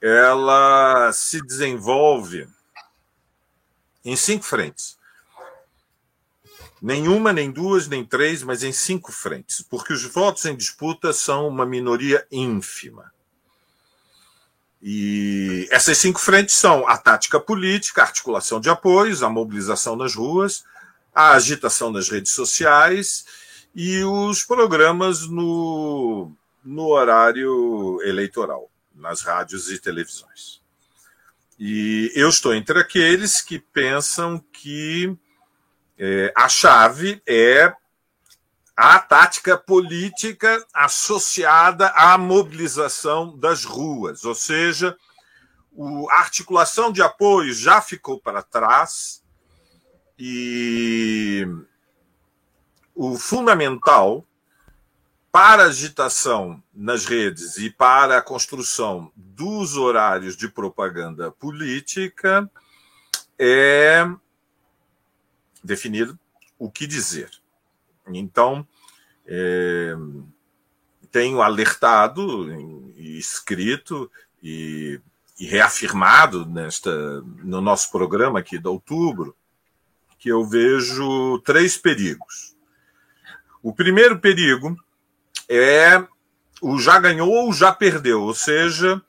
ela 0.00 1.12
se 1.12 1.44
desenvolve 1.44 2.46
em 4.04 4.14
cinco 4.14 4.44
frentes. 4.44 4.96
Nenhuma, 6.80 7.32
nem 7.32 7.50
duas, 7.50 7.88
nem 7.88 8.04
três, 8.04 8.44
mas 8.44 8.62
em 8.62 8.70
cinco 8.70 9.10
frentes, 9.10 9.60
porque 9.60 9.92
os 9.92 10.04
votos 10.04 10.44
em 10.44 10.54
disputa 10.54 11.12
são 11.12 11.48
uma 11.48 11.66
minoria 11.66 12.24
ínfima. 12.30 13.12
E 14.80 15.66
essas 15.72 15.98
cinco 15.98 16.20
frentes 16.20 16.54
são 16.54 16.88
a 16.88 16.96
tática 16.96 17.40
política, 17.40 18.02
a 18.02 18.04
articulação 18.04 18.60
de 18.60 18.70
apoios, 18.70 19.24
a 19.24 19.28
mobilização 19.28 19.96
nas 19.96 20.14
ruas, 20.14 20.62
a 21.12 21.32
agitação 21.32 21.90
nas 21.90 22.08
redes 22.08 22.30
sociais 22.30 23.24
e 23.74 24.02
os 24.02 24.42
programas 24.42 25.28
no, 25.28 26.32
no 26.64 26.88
horário 26.88 28.00
eleitoral, 28.02 28.70
nas 28.94 29.22
rádios 29.22 29.70
e 29.70 29.78
televisões. 29.78 30.60
E 31.58 32.12
eu 32.14 32.28
estou 32.28 32.54
entre 32.54 32.78
aqueles 32.78 33.40
que 33.40 33.58
pensam 33.58 34.38
que 34.52 35.16
é, 35.98 36.32
a 36.36 36.48
chave 36.48 37.20
é 37.26 37.72
a 38.76 39.00
tática 39.00 39.58
política 39.58 40.64
associada 40.72 41.88
à 41.88 42.16
mobilização 42.16 43.36
das 43.36 43.64
ruas, 43.64 44.24
ou 44.24 44.36
seja, 44.36 44.96
a 46.10 46.20
articulação 46.20 46.92
de 46.92 47.02
apoio 47.02 47.52
já 47.52 47.80
ficou 47.80 48.20
para 48.20 48.40
trás 48.40 49.20
e 50.16 51.44
o 52.98 53.16
fundamental 53.16 54.26
para 55.30 55.62
a 55.62 55.66
agitação 55.66 56.60
nas 56.74 57.04
redes 57.04 57.56
e 57.58 57.70
para 57.70 58.18
a 58.18 58.22
construção 58.22 59.12
dos 59.14 59.76
horários 59.76 60.36
de 60.36 60.48
propaganda 60.48 61.30
política 61.30 62.50
é 63.38 64.04
definir 65.62 66.12
o 66.58 66.68
que 66.68 66.86
dizer. 66.86 67.30
Então, 68.08 68.66
é, 69.24 69.94
tenho 71.12 71.40
alertado 71.40 72.50
escrito 72.96 74.10
e 74.42 75.00
e 75.38 75.46
reafirmado 75.46 76.44
nesta, 76.46 77.20
no 77.44 77.60
nosso 77.60 77.92
programa 77.92 78.40
aqui 78.40 78.58
de 78.58 78.66
outubro, 78.66 79.36
que 80.18 80.28
eu 80.28 80.44
vejo 80.44 81.38
três 81.44 81.76
perigos. 81.76 82.56
O 83.68 83.72
primeiro 83.74 84.18
perigo 84.18 84.82
é 85.46 86.02
o 86.58 86.78
já 86.78 86.98
ganhou 86.98 87.30
ou 87.30 87.52
já 87.52 87.70
perdeu, 87.70 88.22
ou 88.22 88.32
seja, 88.32 89.02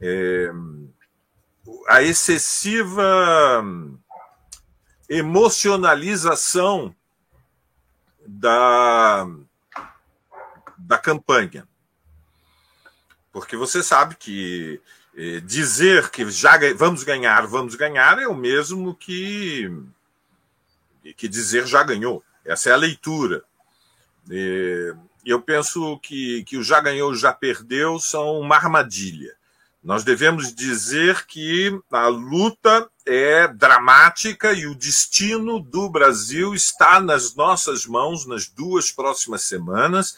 é, 0.00 0.50
a 1.86 2.02
excessiva 2.02 3.62
emocionalização 5.06 6.96
da, 8.26 9.26
da 10.78 10.96
campanha. 10.96 11.68
Porque 13.30 13.58
você 13.58 13.82
sabe 13.82 14.16
que 14.16 14.80
eh, 15.14 15.40
dizer 15.40 16.08
que 16.08 16.30
já 16.30 16.58
vamos 16.74 17.04
ganhar, 17.04 17.46
vamos 17.46 17.74
ganhar 17.74 18.18
é 18.18 18.26
o 18.26 18.34
mesmo 18.34 18.94
que, 18.94 19.70
que 21.14 21.28
dizer 21.28 21.66
já 21.66 21.82
ganhou. 21.82 22.24
Essa 22.42 22.70
é 22.70 22.72
a 22.72 22.76
leitura. 22.76 23.44
E 24.30 24.94
eu 25.24 25.40
penso 25.40 25.98
que, 25.98 26.44
que 26.44 26.56
o 26.56 26.62
já 26.62 26.80
ganhou, 26.80 27.14
já 27.14 27.32
perdeu 27.32 27.98
são 27.98 28.38
uma 28.38 28.56
armadilha. 28.56 29.34
Nós 29.82 30.04
devemos 30.04 30.54
dizer 30.54 31.26
que 31.26 31.76
a 31.90 32.06
luta 32.06 32.88
é 33.04 33.48
dramática 33.48 34.52
e 34.52 34.66
o 34.66 34.76
destino 34.76 35.58
do 35.58 35.90
Brasil 35.90 36.54
está 36.54 37.00
nas 37.00 37.34
nossas 37.34 37.84
mãos 37.84 38.24
nas 38.24 38.46
duas 38.46 38.92
próximas 38.92 39.42
semanas 39.42 40.16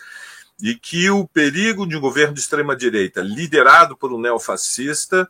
e 0.60 0.74
que 0.74 1.08
o 1.08 1.26
perigo 1.26 1.86
de 1.86 1.96
um 1.96 2.00
governo 2.00 2.34
de 2.34 2.40
extrema-direita 2.40 3.22
liderado 3.22 3.96
por 3.96 4.12
um 4.12 4.20
neofascista 4.20 5.28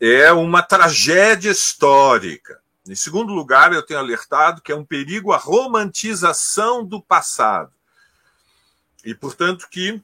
é 0.00 0.32
uma 0.32 0.62
tragédia 0.62 1.50
histórica. 1.50 2.60
Em 2.88 2.94
segundo 2.94 3.32
lugar, 3.32 3.72
eu 3.72 3.82
tenho 3.82 3.98
alertado 3.98 4.62
que 4.62 4.70
é 4.70 4.76
um 4.76 4.84
perigo 4.84 5.32
a 5.32 5.36
romantização 5.36 6.84
do 6.84 7.02
passado. 7.02 7.72
E, 9.06 9.14
portanto, 9.14 9.68
que 9.70 10.02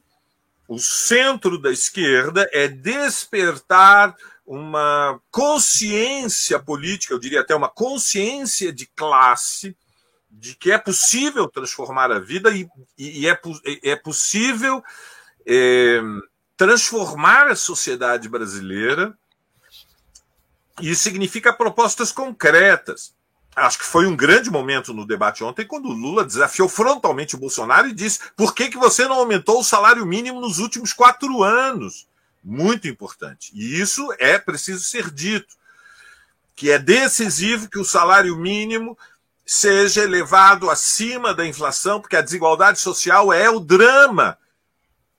o 0.65 0.79
centro 0.79 1.57
da 1.57 1.69
esquerda 1.69 2.49
é 2.53 2.69
despertar 2.69 4.15
uma 4.47 5.19
consciência 5.29 6.57
política, 6.57 7.13
eu 7.13 7.19
diria 7.19 7.41
até 7.41 7.53
uma 7.53 7.67
consciência 7.67 8.71
de 8.71 8.85
classe, 8.85 9.75
de 10.31 10.55
que 10.55 10.71
é 10.71 10.77
possível 10.77 11.49
transformar 11.49 12.11
a 12.13 12.19
vida 12.19 12.49
e, 12.55 12.65
e 12.97 13.27
é, 13.27 13.37
é 13.83 13.95
possível 13.97 14.81
é, 15.45 16.01
transformar 16.55 17.47
a 17.47 17.57
sociedade 17.57 18.29
brasileira. 18.29 19.13
E 20.81 20.95
significa 20.95 21.51
propostas 21.51 22.11
concretas. 22.11 23.13
Acho 23.55 23.77
que 23.77 23.85
foi 23.85 24.07
um 24.07 24.15
grande 24.15 24.49
momento 24.49 24.93
no 24.93 25.05
debate 25.05 25.43
ontem 25.43 25.65
quando 25.65 25.87
o 25.87 25.93
Lula 25.93 26.25
desafiou 26.25 26.67
frontalmente 26.67 27.35
o 27.35 27.39
Bolsonaro 27.39 27.87
e 27.87 27.93
disse: 27.93 28.19
por 28.35 28.55
que, 28.55 28.69
que 28.69 28.77
você 28.77 29.07
não 29.07 29.17
aumentou 29.17 29.59
o 29.59 29.63
salário 29.63 30.05
mínimo 30.05 30.41
nos 30.41 30.59
últimos 30.59 30.91
quatro 30.91 31.43
anos? 31.43 32.07
Muito 32.43 32.87
importante. 32.87 33.51
E 33.53 33.79
isso 33.79 34.13
é 34.19 34.37
preciso 34.39 34.83
ser 34.83 35.11
dito. 35.11 35.55
Que 36.55 36.71
é 36.71 36.79
decisivo 36.79 37.69
que 37.69 37.79
o 37.79 37.85
salário 37.85 38.35
mínimo 38.35 38.97
seja 39.45 40.01
elevado 40.01 40.69
acima 40.69 41.33
da 41.33 41.45
inflação, 41.45 41.99
porque 41.99 42.15
a 42.15 42.21
desigualdade 42.21 42.79
social 42.79 43.31
é 43.31 43.49
o 43.49 43.59
drama 43.59 44.37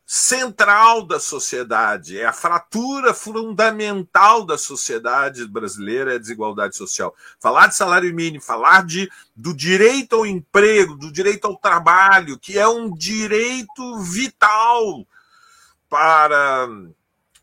central 0.07 1.07
da 1.07 1.19
sociedade, 1.19 2.19
é 2.19 2.27
a 2.27 2.33
fratura 2.33 3.15
fundamental 3.15 4.45
da 4.45 4.59
sociedade 4.59 5.47
brasileira, 5.47 6.13
é 6.13 6.17
a 6.17 6.21
desigualdade 6.21 6.77
social. 6.77 7.15
Falar 7.41 7.69
de 7.69 7.77
salário 7.77 8.15
mínimo, 8.15 8.43
falar 8.43 8.85
de, 8.85 9.11
do 9.35 9.55
direito 9.55 10.17
ao 10.17 10.27
emprego, 10.27 10.95
do 10.95 11.11
direito 11.11 11.47
ao 11.47 11.57
trabalho, 11.57 12.39
que 12.39 12.59
é 12.59 12.69
um 12.69 12.95
direito 12.95 13.99
vital 14.01 15.07
para 15.89 16.69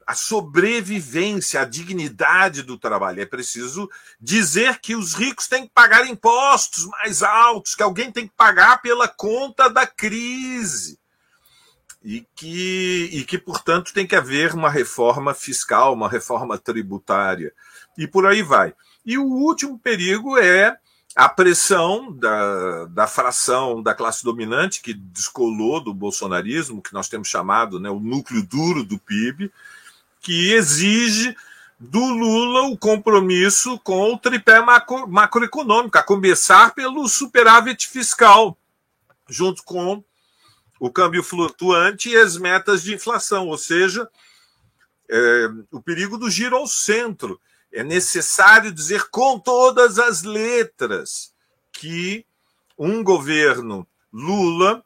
a 0.06 0.14
sobrevivência, 0.14 1.62
a 1.62 1.66
dignidade 1.66 2.62
do 2.62 2.78
trabalho. 2.78 3.22
É 3.22 3.26
preciso 3.26 3.90
dizer 4.20 4.80
que 4.80 4.96
os 4.96 5.16
ricos 5.16 5.48
têm 5.48 5.66
que 5.66 5.72
pagar 5.74 6.06
impostos 6.06 6.86
mais 6.86 7.24
altos, 7.24 7.74
que 7.74 7.82
alguém 7.82 8.12
tem 8.12 8.28
que 8.28 8.34
pagar 8.36 8.82
pela 8.82 9.08
conta 9.08 9.68
da 9.68 9.88
crise 9.88 11.01
e 12.04 12.26
que, 12.36 13.10
e 13.12 13.24
que, 13.24 13.38
portanto, 13.38 13.94
tem 13.94 14.08
que 14.08 14.16
haver 14.16 14.54
uma 14.54 14.70
reforma 14.70 15.34
fiscal, 15.34 15.94
uma 15.94 16.10
reforma 16.10 16.58
tributária, 16.58 17.54
e 17.98 18.08
por 18.08 18.26
aí 18.26 18.42
vai. 18.42 18.74
E 19.06 19.18
o 19.18 19.26
último 19.26 19.78
perigo 19.78 20.38
é 20.38 20.78
a 21.16 21.28
pressão 21.28 22.12
da, 22.12 22.86
da 22.86 23.08
fração 23.08 23.82
da 23.84 23.94
classe 23.94 24.24
dominante 24.24 24.82
que 24.82 24.94
descolou 24.94 25.84
do 25.84 25.94
bolsonarismo, 25.94 26.82
que 26.82 26.94
nós 26.94 27.10
temos 27.10 27.28
chamado 27.28 27.80
né, 27.80 27.90
o 27.90 28.00
núcleo 28.00 28.44
duro 28.44 28.84
do 28.84 28.98
PIB, 28.98 29.52
que 30.22 30.54
exige 30.54 31.36
do 31.80 32.00
Lula 32.00 32.70
o 32.70 32.78
compromisso 32.78 33.80
com 33.80 34.14
o 34.14 34.18
tripé 34.18 34.62
macro, 34.62 35.08
macroeconômico, 35.08 35.98
a 35.98 36.04
começar 36.04 36.74
pelo 36.74 37.08
superávit 37.10 37.88
fiscal, 37.88 38.56
junto 39.28 39.64
com 39.64 40.04
o 40.82 40.90
câmbio 40.90 41.22
flutuante 41.22 42.10
e 42.10 42.18
as 42.18 42.36
metas 42.38 42.82
de 42.82 42.96
inflação, 42.96 43.48
ou 43.48 43.58
seja, 43.58 44.10
é, 45.08 45.48
o 45.72 45.80
perigo 45.80 46.18
do 46.18 46.28
giro 46.28 46.56
ao 46.56 46.66
centro. 46.66 47.40
É 47.72 47.84
necessário 47.84 48.72
dizer 48.72 49.08
com 49.12 49.40
todas 49.40 50.00
as 50.00 50.24
letras 50.24 51.36
que 51.72 52.26
um 52.76 53.04
governo 53.04 53.88
Lula 54.12 54.84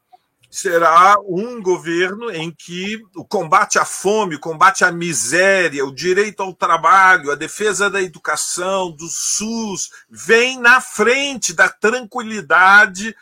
será 0.50 1.16
um 1.26 1.62
governo 1.62 2.30
em 2.30 2.52
que 2.52 3.02
o 3.16 3.24
combate 3.24 3.78
à 3.78 3.86
fome, 3.86 4.36
o 4.36 4.40
combate 4.40 4.84
à 4.84 4.92
miséria, 4.92 5.84
o 5.84 5.94
direito 5.94 6.42
ao 6.42 6.52
trabalho, 6.52 7.30
a 7.30 7.34
defesa 7.34 7.88
da 7.88 8.02
educação, 8.02 8.90
do 8.90 9.08
SUS, 9.08 9.90
vem 10.10 10.60
na 10.60 10.78
frente 10.78 11.54
da 11.54 11.70
tranquilidade, 11.70 13.16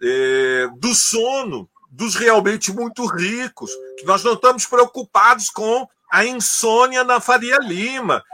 é, 0.00 0.68
do 0.78 0.94
sono 0.94 1.68
dos 1.92 2.14
realmente 2.14 2.72
muito 2.72 3.04
ricos, 3.04 3.70
que 3.98 4.06
nós 4.06 4.24
não 4.24 4.32
estamos 4.32 4.64
preocupados 4.64 5.50
com 5.50 5.86
a 6.10 6.24
insônia 6.24 7.04
na 7.04 7.20
Faria 7.20 7.58
Lima. 7.58 8.24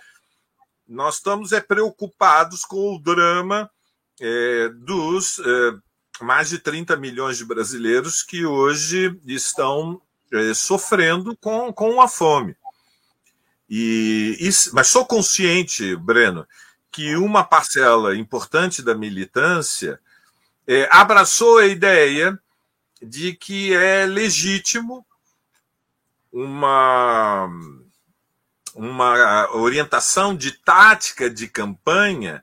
Nós 0.86 1.16
estamos 1.16 1.50
é, 1.52 1.60
preocupados 1.60 2.64
com 2.64 2.94
o 2.94 3.00
drama 3.00 3.68
é, 4.20 4.68
dos 4.68 5.40
é, 5.40 6.24
mais 6.24 6.50
de 6.50 6.60
30 6.60 6.96
milhões 6.96 7.36
de 7.36 7.44
brasileiros 7.44 8.22
que 8.22 8.46
hoje 8.46 9.18
estão 9.26 10.00
é, 10.32 10.54
sofrendo 10.54 11.36
com, 11.36 11.72
com 11.72 12.00
a 12.00 12.06
fome. 12.06 12.56
E, 13.68 14.36
e, 14.40 14.48
mas 14.72 14.86
sou 14.86 15.04
consciente, 15.04 15.96
Breno, 15.96 16.46
que 16.92 17.16
uma 17.16 17.42
parcela 17.42 18.16
importante 18.16 18.82
da 18.82 18.94
militância 18.94 20.00
é, 20.64 20.88
abraçou 20.92 21.58
a 21.58 21.66
ideia 21.66 22.38
de 23.02 23.34
que 23.34 23.74
é 23.74 24.06
legítimo 24.06 25.06
uma, 26.32 27.48
uma 28.74 29.56
orientação 29.56 30.36
de 30.36 30.52
tática 30.52 31.30
de 31.30 31.48
campanha 31.48 32.42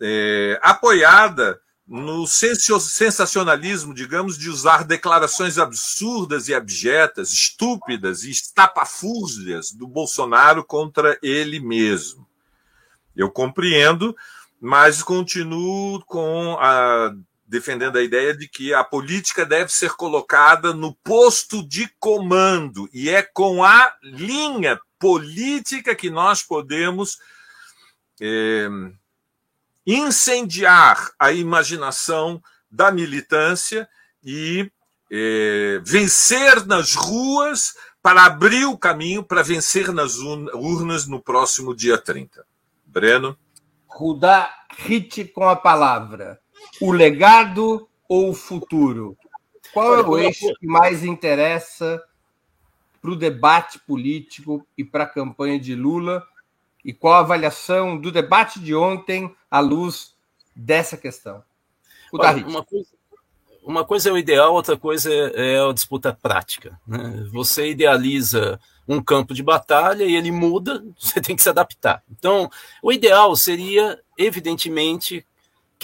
é, 0.00 0.58
apoiada 0.62 1.60
no 1.86 2.26
sensacionalismo, 2.26 3.92
digamos, 3.92 4.38
de 4.38 4.48
usar 4.48 4.84
declarações 4.84 5.58
absurdas 5.58 6.48
e 6.48 6.54
abjetas, 6.54 7.30
estúpidas 7.30 8.24
e 8.24 8.30
estapafúrdias 8.30 9.70
do 9.70 9.86
Bolsonaro 9.86 10.64
contra 10.64 11.18
ele 11.22 11.60
mesmo. 11.60 12.26
Eu 13.14 13.30
compreendo, 13.30 14.16
mas 14.58 15.02
continuo 15.02 16.02
com 16.06 16.56
a 16.58 17.14
defendendo 17.54 17.96
a 17.96 18.02
ideia 18.02 18.36
de 18.36 18.48
que 18.48 18.74
a 18.74 18.82
política 18.82 19.46
deve 19.46 19.72
ser 19.72 19.92
colocada 19.92 20.74
no 20.74 20.92
posto 20.92 21.62
de 21.62 21.88
comando 22.00 22.88
e 22.92 23.08
é 23.08 23.22
com 23.22 23.62
a 23.62 23.94
linha 24.02 24.80
política 24.98 25.94
que 25.94 26.10
nós 26.10 26.42
podemos 26.42 27.16
é, 28.20 28.66
incendiar 29.86 31.12
a 31.16 31.30
imaginação 31.30 32.42
da 32.68 32.90
militância 32.90 33.88
e 34.24 34.68
é, 35.08 35.80
vencer 35.84 36.66
nas 36.66 36.94
ruas 36.94 37.74
para 38.02 38.24
abrir 38.24 38.64
o 38.64 38.76
caminho 38.76 39.22
para 39.22 39.44
vencer 39.44 39.92
nas 39.92 40.16
urnas 40.16 41.06
no 41.06 41.22
próximo 41.22 41.72
dia 41.72 41.98
30. 41.98 42.44
Breno? 42.84 43.38
Rudá 43.86 44.52
Hit 44.76 45.26
com 45.26 45.48
a 45.48 45.54
palavra 45.54 46.42
o 46.80 46.92
legado 46.92 47.88
ou 48.08 48.30
o 48.30 48.34
futuro? 48.34 49.16
Qual 49.72 49.98
é 49.98 50.02
o 50.02 50.18
eixo 50.18 50.54
que 50.60 50.66
mais 50.66 51.02
interessa 51.02 52.02
para 53.00 53.10
o 53.10 53.16
debate 53.16 53.78
político 53.80 54.66
e 54.78 54.84
para 54.84 55.04
a 55.04 55.08
campanha 55.08 55.58
de 55.58 55.74
Lula 55.74 56.26
E 56.84 56.92
qual 56.92 57.14
a 57.14 57.18
avaliação 57.18 57.98
do 57.98 58.12
debate 58.12 58.60
de 58.60 58.74
ontem 58.74 59.34
à 59.50 59.60
luz 59.60 60.14
dessa 60.54 60.96
questão? 60.96 61.42
O 62.12 62.18
Olha, 62.18 62.46
uma, 62.46 62.64
coisa, 62.64 62.88
uma 63.64 63.84
coisa 63.84 64.08
é 64.08 64.12
o 64.12 64.18
ideal, 64.18 64.54
outra 64.54 64.76
coisa 64.76 65.12
é, 65.12 65.58
a 65.58 65.72
disputa 65.72 66.16
prática. 66.20 66.78
Né? 66.86 67.26
Você 67.32 67.70
idealiza 67.70 68.60
um 68.86 69.02
campo 69.02 69.34
de 69.34 69.42
batalha 69.42 70.04
e 70.04 70.14
ele 70.14 70.30
muda, 70.30 70.84
você 70.96 71.20
tem 71.20 71.34
que 71.34 71.42
se 71.42 71.48
adaptar. 71.48 72.02
Então, 72.10 72.48
o 72.82 72.92
ideal 72.92 73.34
seria, 73.34 74.00
evidentemente, 74.16 75.26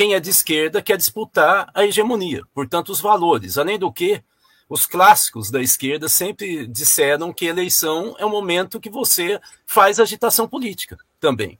quem 0.00 0.14
é 0.14 0.18
de 0.18 0.30
esquerda 0.30 0.80
quer 0.80 0.96
disputar 0.96 1.70
a 1.74 1.84
hegemonia, 1.84 2.42
portanto, 2.54 2.88
os 2.88 3.02
valores. 3.02 3.58
Além 3.58 3.78
do 3.78 3.92
que, 3.92 4.22
os 4.66 4.86
clássicos 4.86 5.50
da 5.50 5.60
esquerda 5.60 6.08
sempre 6.08 6.66
disseram 6.66 7.34
que 7.34 7.44
eleição 7.44 8.16
é 8.18 8.24
o 8.24 8.30
momento 8.30 8.80
que 8.80 8.88
você 8.88 9.38
faz 9.66 10.00
agitação 10.00 10.48
política 10.48 10.96
também. 11.20 11.58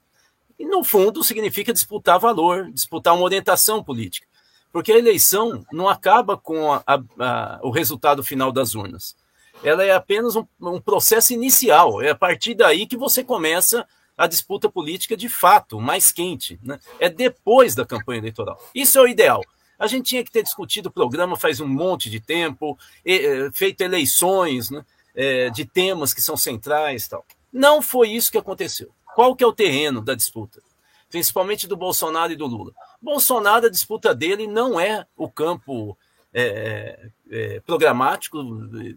E, 0.58 0.64
no 0.64 0.82
fundo, 0.82 1.22
significa 1.22 1.70
disputar 1.70 2.18
valor, 2.18 2.72
disputar 2.72 3.12
uma 3.12 3.24
orientação 3.24 3.84
política. 3.84 4.26
Porque 4.72 4.90
a 4.90 4.98
eleição 4.98 5.62
não 5.70 5.86
acaba 5.86 6.34
com 6.34 6.72
a, 6.72 6.82
a, 6.86 7.60
o 7.62 7.68
resultado 7.68 8.24
final 8.24 8.50
das 8.50 8.74
urnas. 8.74 9.14
Ela 9.62 9.84
é 9.84 9.92
apenas 9.92 10.34
um, 10.34 10.46
um 10.62 10.80
processo 10.80 11.34
inicial. 11.34 12.00
É 12.00 12.08
a 12.08 12.16
partir 12.16 12.54
daí 12.54 12.86
que 12.86 12.96
você 12.96 13.22
começa 13.22 13.86
a 14.20 14.26
disputa 14.26 14.68
política 14.68 15.16
de 15.16 15.30
fato, 15.30 15.80
mais 15.80 16.12
quente. 16.12 16.60
Né? 16.62 16.78
É 16.98 17.08
depois 17.08 17.74
da 17.74 17.86
campanha 17.86 18.18
eleitoral. 18.18 18.62
Isso 18.74 18.98
é 18.98 19.00
o 19.00 19.08
ideal. 19.08 19.42
A 19.78 19.86
gente 19.86 20.10
tinha 20.10 20.22
que 20.22 20.30
ter 20.30 20.42
discutido 20.42 20.90
o 20.90 20.92
programa 20.92 21.38
faz 21.38 21.58
um 21.58 21.66
monte 21.66 22.10
de 22.10 22.20
tempo, 22.20 22.78
e, 23.02 23.50
feito 23.54 23.80
eleições 23.80 24.68
né, 24.68 24.84
é, 25.14 25.48
de 25.48 25.64
temas 25.64 26.12
que 26.12 26.20
são 26.20 26.36
centrais 26.36 27.08
tal. 27.08 27.24
Não 27.50 27.80
foi 27.80 28.10
isso 28.10 28.30
que 28.30 28.36
aconteceu. 28.36 28.90
Qual 29.14 29.34
que 29.34 29.42
é 29.42 29.46
o 29.46 29.54
terreno 29.54 30.02
da 30.02 30.14
disputa? 30.14 30.60
Principalmente 31.08 31.66
do 31.66 31.74
Bolsonaro 31.74 32.30
e 32.30 32.36
do 32.36 32.46
Lula. 32.46 32.74
Bolsonaro, 33.00 33.68
a 33.68 33.70
disputa 33.70 34.14
dele 34.14 34.46
não 34.46 34.78
é 34.78 35.06
o 35.16 35.30
campo 35.30 35.96
é, 36.30 37.08
é, 37.30 37.60
programático, 37.60 38.38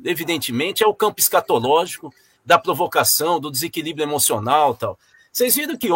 evidentemente, 0.04 0.84
é 0.84 0.88
o 0.88 0.94
campo 0.94 1.22
escatológico 1.22 2.14
da 2.46 2.60
provocação, 2.60 3.40
do 3.40 3.50
desequilíbrio 3.50 4.04
emocional 4.04 4.76
tal. 4.76 5.00
Vocês 5.34 5.56
viram 5.56 5.76
que 5.76 5.90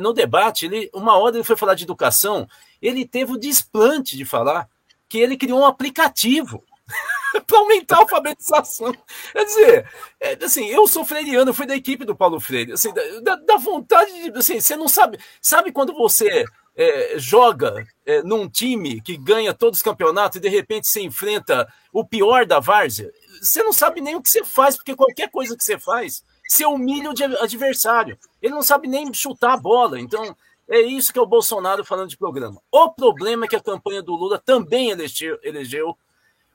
no 0.00 0.12
debate, 0.12 0.66
ele, 0.66 0.88
uma 0.94 1.18
hora 1.18 1.34
ele 1.34 1.42
foi 1.42 1.56
falar 1.56 1.74
de 1.74 1.82
educação, 1.82 2.48
ele 2.80 3.04
teve 3.04 3.32
o 3.32 3.36
desplante 3.36 4.16
de 4.16 4.24
falar 4.24 4.68
que 5.08 5.18
ele 5.18 5.36
criou 5.36 5.58
um 5.58 5.66
aplicativo 5.66 6.62
para 7.44 7.58
aumentar 7.58 7.96
a 7.96 8.00
alfabetização. 8.00 8.94
Quer 9.32 9.44
dizer, 9.44 9.90
é, 10.20 10.38
assim, 10.44 10.66
eu 10.66 10.86
sou 10.86 11.04
freiriano, 11.04 11.52
fui 11.52 11.66
da 11.66 11.74
equipe 11.74 12.04
do 12.04 12.14
Paulo 12.14 12.38
Freire. 12.38 12.72
Assim, 12.72 12.92
da, 13.22 13.34
da 13.34 13.56
vontade 13.56 14.12
de. 14.12 14.38
Assim, 14.38 14.60
você 14.60 14.76
não 14.76 14.86
sabe. 14.86 15.18
Sabe 15.40 15.72
quando 15.72 15.92
você 15.92 16.44
é, 16.76 17.14
joga 17.18 17.84
é, 18.06 18.22
num 18.22 18.48
time 18.48 19.00
que 19.00 19.16
ganha 19.16 19.52
todos 19.52 19.78
os 19.78 19.82
campeonatos 19.82 20.36
e 20.36 20.40
de 20.40 20.48
repente 20.48 20.86
se 20.86 21.00
enfrenta 21.02 21.66
o 21.92 22.04
pior 22.04 22.46
da 22.46 22.60
várzea? 22.60 23.10
Você 23.42 23.60
não 23.62 23.72
sabe 23.72 24.00
nem 24.00 24.14
o 24.14 24.22
que 24.22 24.30
você 24.30 24.44
faz, 24.44 24.76
porque 24.76 24.94
qualquer 24.94 25.28
coisa 25.30 25.56
que 25.56 25.64
você 25.64 25.78
faz 25.78 26.22
você 26.46 26.66
humilha 26.66 27.10
o 27.10 27.42
adversário. 27.42 28.18
Ele 28.40 28.54
não 28.54 28.62
sabe 28.62 28.86
nem 28.86 29.12
chutar 29.12 29.54
a 29.54 29.56
bola. 29.56 29.98
Então, 29.98 30.36
é 30.68 30.80
isso 30.80 31.12
que 31.12 31.18
é 31.18 31.22
o 31.22 31.26
Bolsonaro 31.26 31.84
falando 31.84 32.10
de 32.10 32.16
programa. 32.16 32.60
O 32.70 32.90
problema 32.90 33.44
é 33.44 33.48
que 33.48 33.56
a 33.56 33.62
campanha 33.62 34.02
do 34.02 34.14
Lula 34.14 34.38
também 34.38 34.90
elegeu, 34.90 35.38
elegeu 35.42 35.96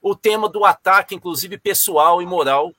o 0.01 0.15
tema 0.15 0.47
do 0.47 0.63
ataque, 0.63 1.15
inclusive 1.15 1.57
pessoal 1.57 2.21
e 2.21 2.25
moral, 2.25 2.71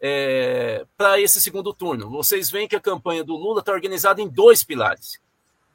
é, 0.00 0.84
para 0.96 1.20
esse 1.20 1.40
segundo 1.40 1.72
turno. 1.72 2.10
Vocês 2.10 2.50
veem 2.50 2.68
que 2.68 2.76
a 2.76 2.80
campanha 2.80 3.24
do 3.24 3.34
Lula 3.34 3.60
está 3.60 3.72
organizada 3.72 4.20
em 4.20 4.28
dois 4.28 4.62
pilares. 4.62 5.18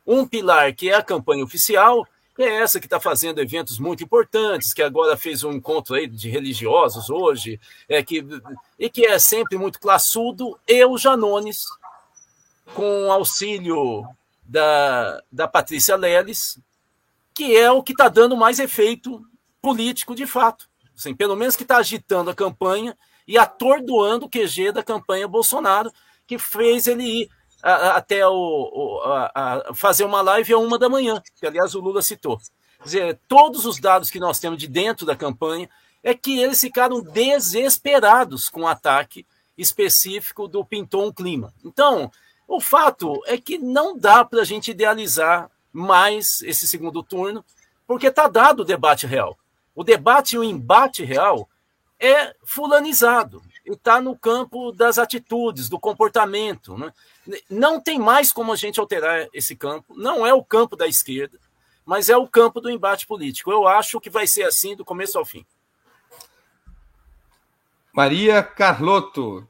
Um 0.06 0.27
pilar 0.27 0.73
que 0.73 0.89
é 0.89 0.95
a 0.95 1.04
campanha 1.04 1.43
oficial, 1.43 2.08
é 2.43 2.62
essa 2.62 2.80
que 2.80 2.86
está 2.86 2.99
fazendo 2.99 3.39
eventos 3.39 3.80
muito 3.80 4.04
importantes, 4.04 4.73
que 4.73 4.82
agora 4.82 5.17
fez 5.17 5.43
um 5.43 5.51
encontro 5.51 5.95
aí 5.95 6.08
de 6.08 6.30
religiosos 6.30 7.10
hoje, 7.10 7.60
é 7.88 8.01
que, 8.04 8.25
e 8.77 8.89
que 8.89 9.06
é 9.06 9.17
sempre 9.19 9.58
muito 9.58 9.80
classudo, 9.80 10.58
e 10.67 10.86
o 10.86 10.97
Janones, 10.97 11.63
com 12.73 13.12
auxílio 13.12 14.06
da, 14.43 15.21
da 15.32 15.47
Patrícia 15.47 15.95
Leles, 15.95 16.60
que 17.34 17.56
é 17.56 17.71
o 17.71 17.82
que 17.82 17.93
está 17.93 18.08
dando 18.08 18.36
mais 18.36 18.60
efeito 18.60 19.25
político 19.62 20.15
de 20.15 20.27
fato. 20.27 20.69
Assim, 20.97 21.15
pelo 21.15 21.36
menos 21.36 21.56
que 21.56 21.63
está 21.63 21.77
agitando 21.77 22.30
a 22.30 22.36
campanha 22.36 22.97
e 23.27 23.38
atordoando 23.38 24.25
o 24.25 24.30
QG 24.30 24.71
da 24.71 24.84
campanha 24.84 25.27
Bolsonaro, 25.27 25.91
que 26.27 26.38
fez 26.38 26.88
ele 26.88 27.04
ir 27.04 27.30
até 27.63 28.28
o, 28.28 28.32
o 28.34 29.02
a, 29.04 29.32
a 29.69 29.74
fazer 29.74 30.04
uma 30.04 30.21
live 30.21 30.54
a 30.54 30.58
uma 30.58 30.78
da 30.78 30.89
manhã, 30.89 31.21
que 31.39 31.45
aliás 31.45 31.76
o 31.76 31.80
Lula 31.80 32.02
citou. 32.02 32.39
Quer 32.80 32.84
dizer, 32.84 33.19
todos 33.28 33.65
os 33.65 33.80
dados 33.80 34.10
que 34.10 34.19
nós 34.19 34.39
temos 34.39 34.58
de 34.58 34.67
dentro 34.67 35.06
da 35.06 35.15
campanha 35.15 35.69
é 36.04 36.13
que 36.13 36.39
eles 36.39 36.60
ficaram 36.60 37.02
desesperados 37.02 38.50
com 38.50 38.62
o 38.62 38.67
ataque 38.67 39.26
específico 39.58 40.47
do 40.47 40.65
Pinton 40.65 41.13
Clima. 41.13 41.54
Então, 41.63 42.12
o 42.47 42.60
fato 42.60 43.21
é 43.28 43.38
que 43.38 43.58
não 43.58 43.97
dá 43.97 44.26
para 44.26 44.41
a 44.41 44.45
gente 44.45 44.71
idealizar 44.71 45.50
mais 45.71 46.41
esse 46.41 46.67
segundo 46.67 47.04
turno, 47.04 47.45
porque 47.86 48.08
está 48.08 48.28
dado 48.28 48.62
o 48.62 48.65
debate 48.65 49.06
real. 49.06 49.38
O 49.76 49.84
debate 49.84 50.36
e 50.36 50.39
o 50.39 50.43
embate 50.43 51.04
real 51.04 51.47
é 52.00 52.36
fulanizado 52.43 53.41
está 53.65 54.02
no 54.02 54.17
campo 54.17 54.71
das 54.71 54.97
atitudes, 54.97 55.69
do 55.69 55.80
comportamento. 55.80 56.78
Né? 56.78 56.91
Não 57.50 57.80
tem 57.80 58.00
mais 58.00 58.32
como 58.32 58.52
a 58.52 58.56
gente 58.56 58.80
alterar 58.80 59.28
esse 59.34 59.56
campo. 59.56 59.95
Não 59.95 60.26
é 60.26 60.34
o 60.34 60.43
campo 60.43 60.76
da 60.76 60.88
esquerda, 60.88 61.39
mas 61.86 62.10
é 62.10 62.17
o 62.17 62.28
campo 62.28 62.60
do 62.60 62.69
embate 62.69 63.06
político. 63.06 63.52
Eu 63.52 63.67
acho 63.67 64.00
que 64.00 64.10
vai 64.10 64.28
ser 64.28 64.43
assim 64.43 64.76
do 64.76 64.86
começo 64.86 65.17
ao 65.17 65.26
fim. 65.26 65.45
Maria 67.93 68.41
Carlotto. 68.41 69.47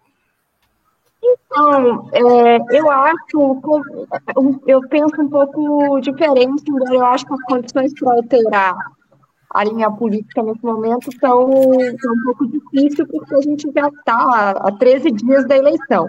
Então, 1.24 2.10
é, 2.12 2.58
eu 2.76 2.90
acho, 2.90 3.62
eu 4.66 4.82
penso 4.90 5.22
um 5.22 5.30
pouco 5.30 6.00
diferente, 6.02 6.64
embora 6.68 6.96
eu 6.96 7.06
acho 7.06 7.26
que 7.26 7.34
as 7.34 7.44
condições 7.44 7.94
para 7.94 8.14
alterar 8.14 8.76
a 9.54 9.64
linha 9.64 9.92
política 9.92 10.42
nesse 10.42 10.64
momento 10.64 11.10
estão, 11.10 11.50
estão 11.82 12.14
um 12.14 12.24
pouco 12.26 12.48
difícil, 12.48 13.06
porque 13.08 13.36
a 13.36 13.42
gente 13.42 13.70
já 13.74 13.88
está 13.88 14.52
há 14.52 14.72
13 14.72 15.12
dias 15.12 15.48
da 15.48 15.58
eleição. 15.58 16.08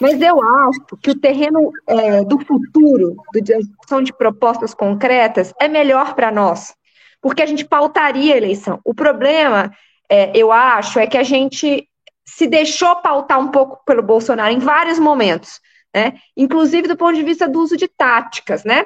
Mas 0.00 0.20
eu 0.20 0.42
acho 0.42 0.96
que 1.02 1.10
o 1.10 1.18
terreno 1.18 1.72
é, 1.86 2.22
do 2.24 2.38
futuro, 2.44 3.16
da 3.32 3.40
discussão 3.40 4.02
de 4.02 4.12
propostas 4.12 4.74
concretas, 4.74 5.52
é 5.60 5.68
melhor 5.68 6.14
para 6.14 6.30
nós, 6.30 6.74
porque 7.20 7.42
a 7.42 7.46
gente 7.46 7.64
pautaria 7.64 8.34
a 8.34 8.36
eleição. 8.36 8.78
O 8.84 8.94
problema, 8.94 9.72
é, 10.08 10.30
eu 10.36 10.52
acho, 10.52 10.98
é 10.98 11.06
que 11.06 11.16
a 11.16 11.22
gente 11.22 11.88
se 12.26 12.46
deixou 12.46 12.94
pautar 12.96 13.38
um 13.38 13.48
pouco 13.48 13.82
pelo 13.84 14.02
Bolsonaro 14.02 14.52
em 14.52 14.58
vários 14.58 14.98
momentos, 14.98 15.60
né? 15.94 16.14
inclusive 16.36 16.88
do 16.88 16.96
ponto 16.96 17.14
de 17.14 17.22
vista 17.22 17.48
do 17.48 17.60
uso 17.60 17.76
de 17.76 17.88
táticas, 17.88 18.64
né? 18.64 18.84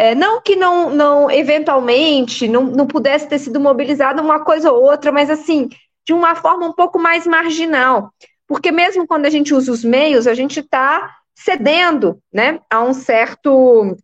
É, 0.00 0.14
não 0.14 0.40
que 0.40 0.56
não, 0.56 0.88
não 0.88 1.30
eventualmente, 1.30 2.48
não, 2.48 2.62
não 2.62 2.86
pudesse 2.86 3.28
ter 3.28 3.38
sido 3.38 3.60
mobilizado 3.60 4.22
uma 4.22 4.42
coisa 4.42 4.72
ou 4.72 4.82
outra, 4.82 5.12
mas 5.12 5.28
assim, 5.28 5.68
de 6.06 6.14
uma 6.14 6.34
forma 6.34 6.66
um 6.66 6.72
pouco 6.72 6.98
mais 6.98 7.26
marginal. 7.26 8.10
Porque 8.46 8.72
mesmo 8.72 9.06
quando 9.06 9.26
a 9.26 9.30
gente 9.30 9.52
usa 9.52 9.70
os 9.70 9.84
meios, 9.84 10.26
a 10.26 10.32
gente 10.32 10.60
está 10.60 11.14
cedendo 11.34 12.18
né, 12.32 12.60
a 12.70 12.82
um 12.82 12.94
certo 12.94 13.94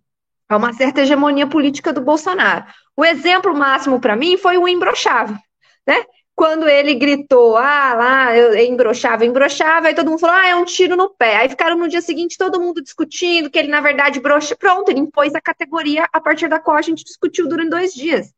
a 0.47 0.59
uma 0.59 0.75
certa 0.75 1.01
hegemonia 1.01 1.47
política 1.47 1.95
do 1.95 2.03
Bolsonaro. 2.03 2.67
O 2.95 3.03
exemplo 3.03 3.57
máximo 3.57 3.99
para 3.99 4.15
mim 4.15 4.37
foi 4.37 4.59
o 4.59 4.69
imbrochável, 4.69 5.39
né? 5.87 6.05
Quando 6.37 6.69
ele 6.69 6.95
gritou, 6.95 7.57
ah, 7.57 7.95
lá, 7.95 8.37
eu 8.37 8.55
embroxava, 8.55 9.25
embroxava, 9.25 9.89
aí 9.89 9.95
todo 9.95 10.11
mundo 10.11 10.21
falou, 10.21 10.37
ah, 10.37 10.47
é 10.47 10.55
um 10.55 10.67
tiro 10.67 10.95
no 10.95 11.09
pé. 11.09 11.39
Aí 11.39 11.49
ficaram 11.49 11.79
no 11.79 11.89
dia 11.89 12.03
seguinte 12.03 12.37
todo 12.37 12.61
mundo 12.61 12.83
discutindo 12.83 13.49
que 13.49 13.59
ele, 13.59 13.69
na 13.69 13.81
verdade, 13.81 14.21
broxa. 14.21 14.55
Pronto, 14.55 14.91
ele 14.91 15.01
impôs 15.01 15.35
a 15.35 15.41
categoria 15.41 16.07
a 16.13 16.21
partir 16.21 16.47
da 16.47 16.61
qual 16.61 16.77
a 16.77 16.83
gente 16.83 17.03
discutiu 17.03 17.49
durante 17.49 17.71
dois 17.71 17.95
dias. 17.95 18.35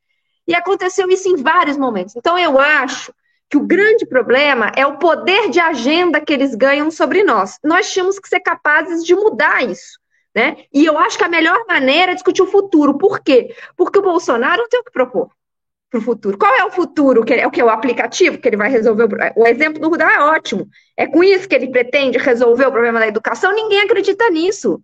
E 0.46 0.54
aconteceu 0.54 1.10
isso 1.10 1.28
em 1.28 1.42
vários 1.42 1.76
momentos. 1.76 2.14
Então, 2.14 2.38
eu 2.38 2.60
acho 2.60 3.12
que 3.50 3.56
o 3.56 3.66
grande 3.66 4.06
problema 4.06 4.70
é 4.76 4.86
o 4.86 4.98
poder 4.98 5.50
de 5.50 5.58
agenda 5.58 6.20
que 6.20 6.32
eles 6.32 6.54
ganham 6.54 6.92
sobre 6.92 7.24
nós. 7.24 7.58
Nós 7.64 7.90
tínhamos 7.90 8.20
que 8.20 8.28
ser 8.28 8.38
capazes 8.40 9.04
de 9.04 9.16
mudar 9.16 9.68
isso. 9.68 9.98
Né? 10.32 10.58
E 10.72 10.86
eu 10.86 10.96
acho 10.96 11.18
que 11.18 11.24
a 11.24 11.28
melhor 11.28 11.64
maneira 11.66 12.12
é 12.12 12.14
discutir 12.14 12.42
o 12.42 12.46
futuro. 12.46 12.96
Por 12.96 13.18
quê? 13.18 13.56
Porque 13.76 13.98
o 13.98 14.02
Bolsonaro 14.02 14.62
não 14.62 14.68
tem 14.68 14.78
o 14.78 14.84
que 14.84 14.92
propor 14.92 15.30
para 15.90 15.98
o 15.98 16.02
futuro. 16.02 16.36
Qual 16.36 16.54
é 16.54 16.64
o 16.64 16.70
futuro? 16.70 17.24
Que 17.24 17.34
é 17.34 17.46
o 17.46 17.50
que 17.50 17.62
o 17.62 17.68
aplicativo 17.68 18.38
que 18.38 18.48
ele 18.48 18.56
vai 18.56 18.70
resolver? 18.70 19.04
O, 19.36 19.42
o 19.42 19.46
exemplo 19.46 19.80
do 19.80 19.88
Rudá 19.88 20.12
é 20.12 20.20
ótimo. 20.20 20.68
É 20.96 21.06
com 21.06 21.22
isso 21.22 21.48
que 21.48 21.54
ele 21.54 21.70
pretende 21.70 22.18
resolver 22.18 22.66
o 22.66 22.72
problema 22.72 23.00
da 23.00 23.08
educação? 23.08 23.54
Ninguém 23.54 23.80
acredita 23.80 24.28
nisso. 24.30 24.80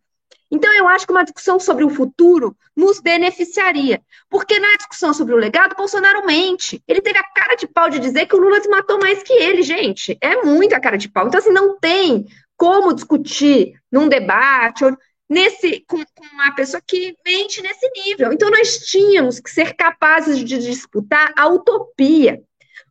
Então, 0.51 0.73
eu 0.75 0.87
acho 0.87 1.07
que 1.07 1.13
uma 1.13 1.25
discussão 1.25 1.59
sobre 1.59 1.85
o 1.85 1.91
futuro 1.91 2.57
nos 2.77 3.01
beneficiaria. 3.01 4.01
Porque 4.31 4.59
na 4.59 4.77
discussão 4.77 5.13
sobre 5.13 5.35
o 5.35 5.37
legado, 5.37 5.75
Bolsonaro 5.77 6.25
mente. 6.25 6.83
Ele 6.87 7.01
teve 7.01 7.19
a 7.19 7.25
cara 7.25 7.57
de 7.57 7.67
pau 7.67 7.91
de 7.91 7.99
dizer 7.99 8.27
que 8.27 8.37
o 8.37 8.39
Lula 8.39 8.61
matou 8.71 8.99
mais 8.99 9.23
que 9.23 9.33
ele, 9.33 9.63
gente. 9.63 10.17
É 10.21 10.43
muita 10.43 10.81
cara 10.81 10.97
de 10.97 11.09
pau. 11.09 11.27
Então, 11.27 11.41
assim, 11.41 11.51
não 11.51 11.79
tem 11.79 12.27
como 12.57 12.95
discutir 12.95 13.75
num 13.91 14.09
debate 14.09 14.85
nesse 15.29 15.81
com, 15.89 15.99
com 16.15 16.25
uma 16.33 16.55
pessoa 16.55 16.83
que 16.87 17.17
mente 17.25 17.63
nesse 17.63 17.89
nível. 17.91 18.33
Então 18.33 18.51
nós 18.51 18.79
tínhamos 18.79 19.41
que 19.41 19.51
ser 19.51 19.75
capazes 19.75 20.39
de 20.39 20.59
disputar 20.59 21.33
a 21.37 21.49
utopia, 21.49 22.43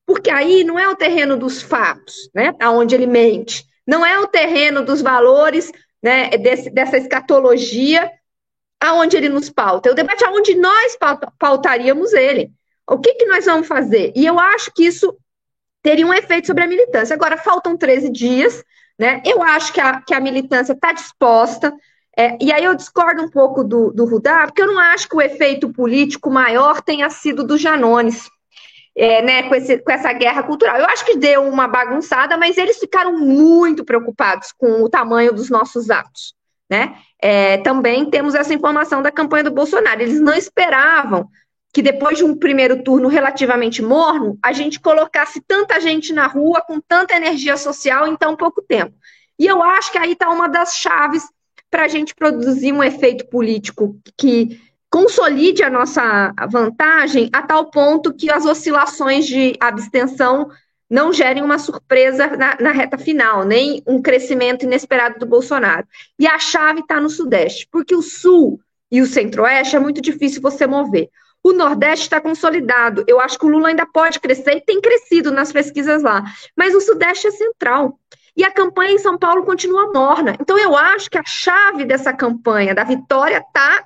porque 0.06 0.30
aí 0.30 0.64
não 0.64 0.78
é 0.78 0.88
o 0.88 0.96
terreno 0.96 1.38
dos 1.38 1.62
fatos, 1.62 2.30
né, 2.34 2.54
aonde 2.60 2.96
ele 2.96 3.08
mente, 3.08 3.66
não 3.86 4.06
é 4.06 4.20
o 4.20 4.28
terreno 4.28 4.84
dos 4.84 5.02
valores, 5.02 5.72
né, 6.02 6.30
desse, 6.32 6.70
dessa 6.70 6.98
escatologia 6.98 8.10
aonde 8.80 9.16
ele 9.16 9.30
nos 9.30 9.50
pauta, 9.50 9.88
é 9.88 9.92
o 9.94 9.96
debate 9.96 10.26
aonde 10.26 10.56
nós 10.56 10.98
pautaríamos 11.40 12.12
ele. 12.12 12.52
O 12.86 13.00
que, 13.00 13.14
que 13.14 13.26
nós 13.26 13.46
vamos 13.46 13.66
fazer? 13.66 14.12
E 14.14 14.26
eu 14.26 14.38
acho 14.38 14.72
que 14.76 14.86
isso 14.86 15.18
teria 15.82 16.06
um 16.06 16.14
efeito 16.14 16.48
sobre 16.48 16.66
a 16.66 16.68
militância. 16.68 17.14
Agora, 17.14 17.38
faltam 17.38 17.78
13 17.78 18.10
dias, 18.10 18.62
né? 19.00 19.22
Eu 19.26 19.42
acho 19.42 19.72
que 19.72 19.80
a, 19.80 20.02
que 20.02 20.14
a 20.14 20.20
militância 20.20 20.74
está 20.74 20.92
disposta, 20.92 21.74
é, 22.18 22.38
e 22.40 22.52
aí 22.52 22.64
eu 22.64 22.76
discordo 22.76 23.24
um 23.24 23.30
pouco 23.30 23.64
do, 23.64 23.92
do 23.92 24.06
Rudá, 24.06 24.46
porque 24.46 24.62
eu 24.62 24.68
não 24.68 24.80
acho 24.80 25.10
que 25.10 25.16
o 25.16 25.22
efeito 25.22 25.70
político 25.74 26.30
maior 26.30 26.82
tenha 26.82 27.10
sido 27.10 27.44
do 27.44 27.58
Janones, 27.58 28.30
é, 28.96 29.22
né, 29.24 29.44
com, 29.44 29.56
esse, 29.56 29.80
com 29.80 29.92
essa 29.92 30.14
guerra 30.14 30.44
cultural. 30.44 30.78
Eu 30.78 30.86
acho 30.86 31.04
que 31.06 31.18
deu 31.18 31.44
uma 31.44 31.68
bagunçada, 31.68 32.38
mas 32.38 32.58
eles 32.58 32.78
ficaram 32.78 33.18
muito 33.18 33.84
preocupados 33.84 34.52
com 34.52 34.84
o 34.84 34.90
tamanho 34.90 35.34
dos 35.34 35.50
nossos 35.50 35.90
atos. 35.90 36.36
Né? 36.70 36.96
É, 37.20 37.58
também 37.58 38.10
temos 38.10 38.36
essa 38.36 38.54
informação 38.54 39.02
da 39.02 39.12
campanha 39.12 39.46
do 39.46 39.52
Bolsonaro. 39.52 40.02
Eles 40.02 40.22
não 40.22 40.34
esperavam 40.34 41.28
que 41.74 41.82
depois 41.82 42.20
de 42.20 42.24
um 42.24 42.38
primeiro 42.38 42.84
turno 42.84 43.08
relativamente 43.08 43.82
morno, 43.82 44.38
a 44.44 44.54
gente 44.54 44.80
colocasse 44.80 45.42
tanta 45.42 45.82
gente 45.82 46.14
na 46.14 46.28
rua 46.28 46.62
com 46.62 46.80
tanta 46.80 47.16
energia 47.16 47.58
social 47.58 48.08
em 48.08 48.16
tão 48.16 48.36
pouco 48.36 48.62
tempo. 48.62 48.94
E 49.40 49.48
eu 49.48 49.64
acho 49.64 49.92
que 49.92 49.98
aí 49.98 50.12
está 50.12 50.30
uma 50.30 50.48
das 50.48 50.78
chaves 50.78 51.24
para 51.74 51.86
a 51.86 51.88
gente 51.88 52.14
produzir 52.14 52.72
um 52.72 52.84
efeito 52.84 53.26
político 53.26 53.98
que 54.16 54.62
consolide 54.92 55.64
a 55.64 55.72
nossa 55.72 56.32
vantagem 56.48 57.28
a 57.34 57.42
tal 57.42 57.72
ponto 57.72 58.14
que 58.14 58.30
as 58.30 58.46
oscilações 58.46 59.26
de 59.26 59.58
abstenção 59.60 60.52
não 60.88 61.12
gerem 61.12 61.42
uma 61.42 61.58
surpresa 61.58 62.28
na, 62.38 62.56
na 62.62 62.72
reta 62.72 62.96
final, 62.96 63.44
nem 63.44 63.82
um 63.88 64.00
crescimento 64.00 64.66
inesperado 64.66 65.18
do 65.18 65.26
Bolsonaro. 65.26 65.88
E 66.20 66.28
a 66.28 66.38
chave 66.38 66.82
está 66.82 67.02
no 67.02 67.10
Sudeste, 67.10 67.68
porque 67.72 67.96
o 67.96 68.04
Sul 68.04 68.60
e 68.92 69.02
o 69.02 69.08
Centro-Oeste 69.08 69.76
é 69.76 69.80
muito 69.80 70.00
difícil 70.00 70.44
você 70.44 70.68
mover. 70.68 71.10
O 71.42 71.54
Nordeste 71.54 72.06
está 72.06 72.22
consolidado. 72.22 73.04
Eu 73.08 73.20
acho 73.20 73.40
que 73.40 73.48
o 73.48 73.50
Lula 73.50 73.70
ainda 73.70 73.88
pode 73.88 74.20
crescer 74.20 74.58
e 74.58 74.62
tem 74.62 74.80
crescido 74.80 75.32
nas 75.32 75.52
pesquisas 75.52 76.04
lá. 76.04 76.24
Mas 76.56 76.76
o 76.76 76.82
Sudeste 76.82 77.26
é 77.26 77.32
central. 77.32 77.98
E 78.36 78.44
a 78.44 78.52
campanha 78.52 78.94
em 78.94 79.00
São 79.00 79.18
Paulo 79.18 79.44
continua 79.44 79.92
morna. 79.94 80.36
Então, 80.40 80.58
eu 80.58 80.76
acho 80.76 81.10
que 81.10 81.18
a 81.18 81.24
chave 81.26 81.86
dessa 81.86 82.12
campanha, 82.12 82.74
da 82.74 82.84
vitória, 82.84 83.38
está 83.38 83.86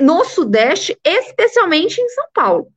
no 0.00 0.24
Sudeste, 0.24 0.96
especialmente 1.04 2.00
em 2.00 2.08
São 2.10 2.26
Paulo. 2.32 2.68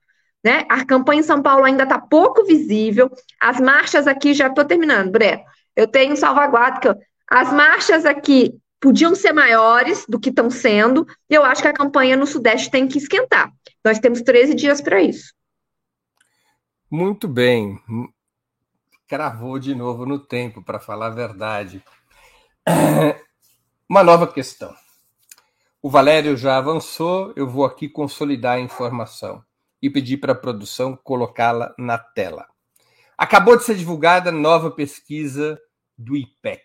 Né? 0.43 0.65
A 0.67 0.83
campanha 0.83 1.19
em 1.19 1.23
São 1.23 1.41
Paulo 1.41 1.63
ainda 1.63 1.83
está 1.83 1.99
pouco 1.99 2.43
visível. 2.43 3.11
As 3.39 3.59
marchas 3.59 4.07
aqui, 4.07 4.33
já 4.33 4.47
estou 4.47 4.65
terminando, 4.65 5.11
Breno. 5.11 5.43
Eu 5.75 5.87
tenho 5.87 6.17
salvaguarda 6.17 6.79
que 6.79 6.99
as 7.29 7.53
marchas 7.53 8.05
aqui 8.05 8.53
podiam 8.79 9.15
ser 9.15 9.31
maiores 9.31 10.05
do 10.09 10.19
que 10.19 10.27
estão 10.27 10.49
sendo, 10.49 11.07
e 11.29 11.33
eu 11.33 11.45
acho 11.45 11.61
que 11.61 11.67
a 11.69 11.73
campanha 11.73 12.17
no 12.17 12.27
Sudeste 12.27 12.69
tem 12.69 12.85
que 12.85 12.97
esquentar. 12.97 13.49
Nós 13.83 13.97
temos 13.97 14.21
13 14.21 14.53
dias 14.53 14.81
para 14.81 15.01
isso. 15.01 15.33
Muito 16.91 17.27
bem 17.27 17.79
cravou 19.13 19.59
de 19.59 19.75
novo 19.75 20.07
no 20.07 20.17
tempo, 20.17 20.63
para 20.63 20.79
falar 20.79 21.05
a 21.05 21.11
verdade. 21.11 21.83
Uma 23.87 24.03
nova 24.03 24.25
questão. 24.25 24.73
O 25.83 25.87
Valério 25.87 26.35
já 26.35 26.57
avançou, 26.57 27.31
eu 27.35 27.47
vou 27.47 27.63
aqui 27.63 27.87
consolidar 27.87 28.55
a 28.55 28.59
informação 28.59 29.43
e 29.79 29.87
pedir 29.87 30.17
para 30.17 30.31
a 30.31 30.35
produção 30.35 30.97
colocá-la 31.03 31.75
na 31.77 31.99
tela. 31.99 32.47
Acabou 33.15 33.55
de 33.55 33.63
ser 33.63 33.75
divulgada 33.75 34.31
nova 34.31 34.71
pesquisa 34.71 35.61
do 35.95 36.15
IPEC, 36.15 36.63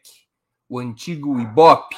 o 0.71 0.79
antigo 0.79 1.39
IBOP. 1.39 1.95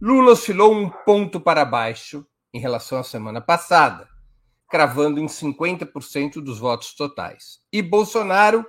Lula 0.00 0.32
oscilou 0.32 0.72
um 0.72 0.88
ponto 0.88 1.38
para 1.38 1.62
baixo 1.62 2.26
em 2.54 2.58
relação 2.58 3.00
à 3.00 3.04
semana 3.04 3.42
passada, 3.42 4.08
cravando 4.66 5.20
em 5.20 5.26
50% 5.26 6.40
dos 6.40 6.58
votos 6.58 6.94
totais. 6.94 7.60
E 7.70 7.82
Bolsonaro 7.82 8.64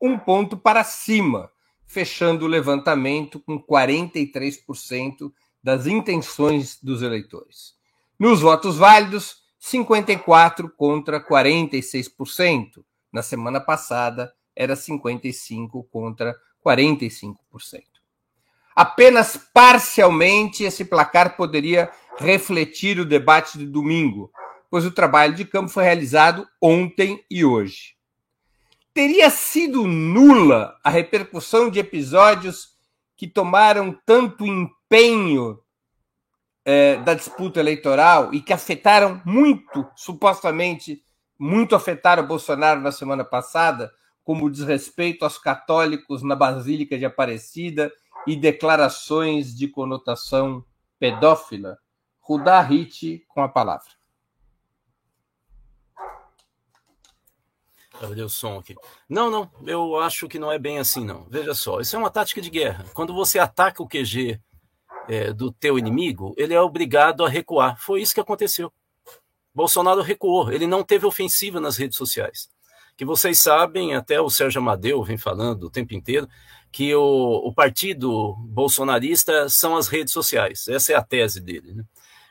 um 0.00 0.18
ponto 0.18 0.56
para 0.56 0.82
cima, 0.82 1.50
fechando 1.86 2.44
o 2.44 2.48
levantamento 2.48 3.38
com 3.38 3.62
43% 3.62 5.32
das 5.62 5.86
intenções 5.86 6.78
dos 6.82 7.02
eleitores. 7.02 7.74
Nos 8.18 8.40
votos 8.40 8.78
válidos, 8.78 9.42
54 9.58 10.70
contra 10.70 11.22
46%. 11.22 12.82
Na 13.12 13.22
semana 13.22 13.60
passada, 13.60 14.32
era 14.56 14.74
55 14.74 15.84
contra 15.84 16.34
45%. 16.64 17.36
Apenas 18.74 19.36
parcialmente 19.52 20.64
esse 20.64 20.84
placar 20.84 21.36
poderia 21.36 21.90
refletir 22.18 22.98
o 22.98 23.04
debate 23.04 23.58
de 23.58 23.66
domingo, 23.66 24.30
pois 24.70 24.86
o 24.86 24.90
trabalho 24.90 25.34
de 25.34 25.44
campo 25.44 25.68
foi 25.68 25.84
realizado 25.84 26.46
ontem 26.62 27.22
e 27.30 27.44
hoje 27.44 27.99
teria 29.00 29.30
sido 29.30 29.86
nula 29.86 30.78
a 30.84 30.90
repercussão 30.90 31.70
de 31.70 31.78
episódios 31.78 32.76
que 33.16 33.26
tomaram 33.26 33.98
tanto 34.04 34.44
empenho 34.44 35.58
é, 36.66 36.96
da 36.98 37.14
disputa 37.14 37.60
eleitoral 37.60 38.34
e 38.34 38.42
que 38.42 38.52
afetaram 38.52 39.22
muito, 39.24 39.88
supostamente, 39.96 41.02
muito 41.38 41.74
afetaram 41.74 42.26
Bolsonaro 42.26 42.82
na 42.82 42.92
semana 42.92 43.24
passada, 43.24 43.90
como 44.22 44.44
o 44.44 44.50
desrespeito 44.50 45.24
aos 45.24 45.38
católicos 45.38 46.22
na 46.22 46.36
Basílica 46.36 46.98
de 46.98 47.06
Aparecida 47.06 47.90
e 48.26 48.36
declarações 48.36 49.56
de 49.56 49.66
conotação 49.66 50.62
pedófila? 50.98 51.78
Rudá 52.20 52.60
Hit 52.60 53.24
com 53.28 53.42
a 53.42 53.48
palavra. 53.48 53.99
Abrir 58.00 58.22
o 58.22 58.30
som 58.30 58.58
aqui. 58.58 58.74
Não, 59.08 59.30
não, 59.30 59.50
eu 59.66 59.98
acho 59.98 60.26
que 60.26 60.38
não 60.38 60.50
é 60.50 60.58
bem 60.58 60.78
assim, 60.78 61.04
não. 61.04 61.26
Veja 61.28 61.52
só, 61.54 61.80
isso 61.80 61.94
é 61.94 61.98
uma 61.98 62.10
tática 62.10 62.40
de 62.40 62.48
guerra. 62.48 62.86
Quando 62.94 63.12
você 63.12 63.38
ataca 63.38 63.82
o 63.82 63.88
QG 63.88 64.40
é, 65.08 65.32
do 65.32 65.52
teu 65.52 65.78
inimigo, 65.78 66.34
ele 66.36 66.54
é 66.54 66.60
obrigado 66.60 67.24
a 67.24 67.28
recuar. 67.28 67.78
Foi 67.78 68.00
isso 68.00 68.14
que 68.14 68.20
aconteceu. 68.20 68.72
Bolsonaro 69.54 70.00
recuou, 70.00 70.50
ele 70.50 70.66
não 70.66 70.82
teve 70.82 71.04
ofensiva 71.04 71.60
nas 71.60 71.76
redes 71.76 71.98
sociais. 71.98 72.48
Que 72.96 73.04
vocês 73.04 73.38
sabem, 73.38 73.94
até 73.94 74.20
o 74.20 74.30
Sérgio 74.30 74.60
Amadeu 74.60 75.02
vem 75.02 75.18
falando 75.18 75.64
o 75.64 75.70
tempo 75.70 75.94
inteiro, 75.94 76.28
que 76.72 76.94
o, 76.94 77.02
o 77.44 77.52
partido 77.52 78.34
bolsonarista 78.46 79.48
são 79.48 79.76
as 79.76 79.88
redes 79.88 80.12
sociais. 80.12 80.68
Essa 80.68 80.92
é 80.92 80.96
a 80.96 81.02
tese 81.02 81.40
dele. 81.40 81.74
Né? 81.74 81.84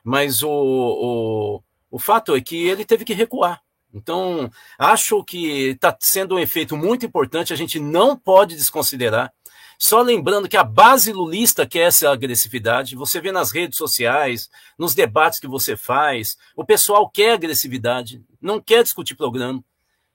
Mas 0.03 0.41
o, 0.41 0.49
o, 0.49 1.63
o 1.91 1.99
fato 1.99 2.35
é 2.35 2.41
que 2.41 2.67
ele 2.67 2.85
teve 2.85 3.03
que 3.03 3.13
recuar. 3.13 3.61
Então, 3.93 4.51
acho 4.77 5.23
que 5.23 5.69
está 5.69 5.95
sendo 5.99 6.35
um 6.35 6.39
efeito 6.39 6.77
muito 6.77 7.05
importante, 7.05 7.53
a 7.53 7.55
gente 7.55 7.79
não 7.79 8.15
pode 8.15 8.55
desconsiderar. 8.55 9.33
Só 9.77 10.01
lembrando 10.01 10.49
que 10.49 10.57
a 10.57 10.63
base 10.63 11.13
lulista 11.13 11.65
quer 11.65 11.87
essa 11.87 12.11
agressividade. 12.11 12.97
Você 12.97 13.21
vê 13.21 13.31
nas 13.31 13.49
redes 13.51 13.77
sociais, 13.77 14.49
nos 14.77 14.93
debates 14.93 15.39
que 15.39 15.47
você 15.47 15.77
faz, 15.77 16.37
o 16.55 16.65
pessoal 16.65 17.09
quer 17.09 17.31
agressividade, 17.31 18.21
não 18.41 18.59
quer 18.61 18.83
discutir 18.83 19.15
programa, 19.15 19.63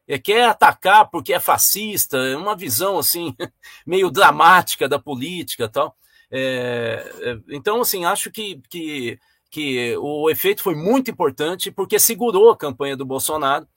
é, 0.07 0.19
quer 0.19 0.45
atacar 0.49 1.09
porque 1.11 1.33
é 1.33 1.41
fascista, 1.41 2.19
é 2.19 2.37
uma 2.37 2.55
visão 2.55 2.99
assim 2.99 3.35
meio 3.87 4.11
dramática 4.11 4.87
da 4.87 4.99
política, 4.99 5.69
tal. 5.69 5.97
É, 6.31 7.11
é, 7.21 7.39
então, 7.49 7.81
assim, 7.81 8.05
acho 8.05 8.31
que, 8.31 8.61
que 8.69 9.19
que 9.55 9.97
o 9.99 10.29
efeito 10.29 10.65
foi 10.65 10.75
muito 10.75 11.13
importante 11.13 11.71
porque 11.71 11.97
segurou 11.97 12.51
a 12.51 12.57
campanha 12.57 12.97
do 12.97 13.07
Bolsonaro. 13.07 13.69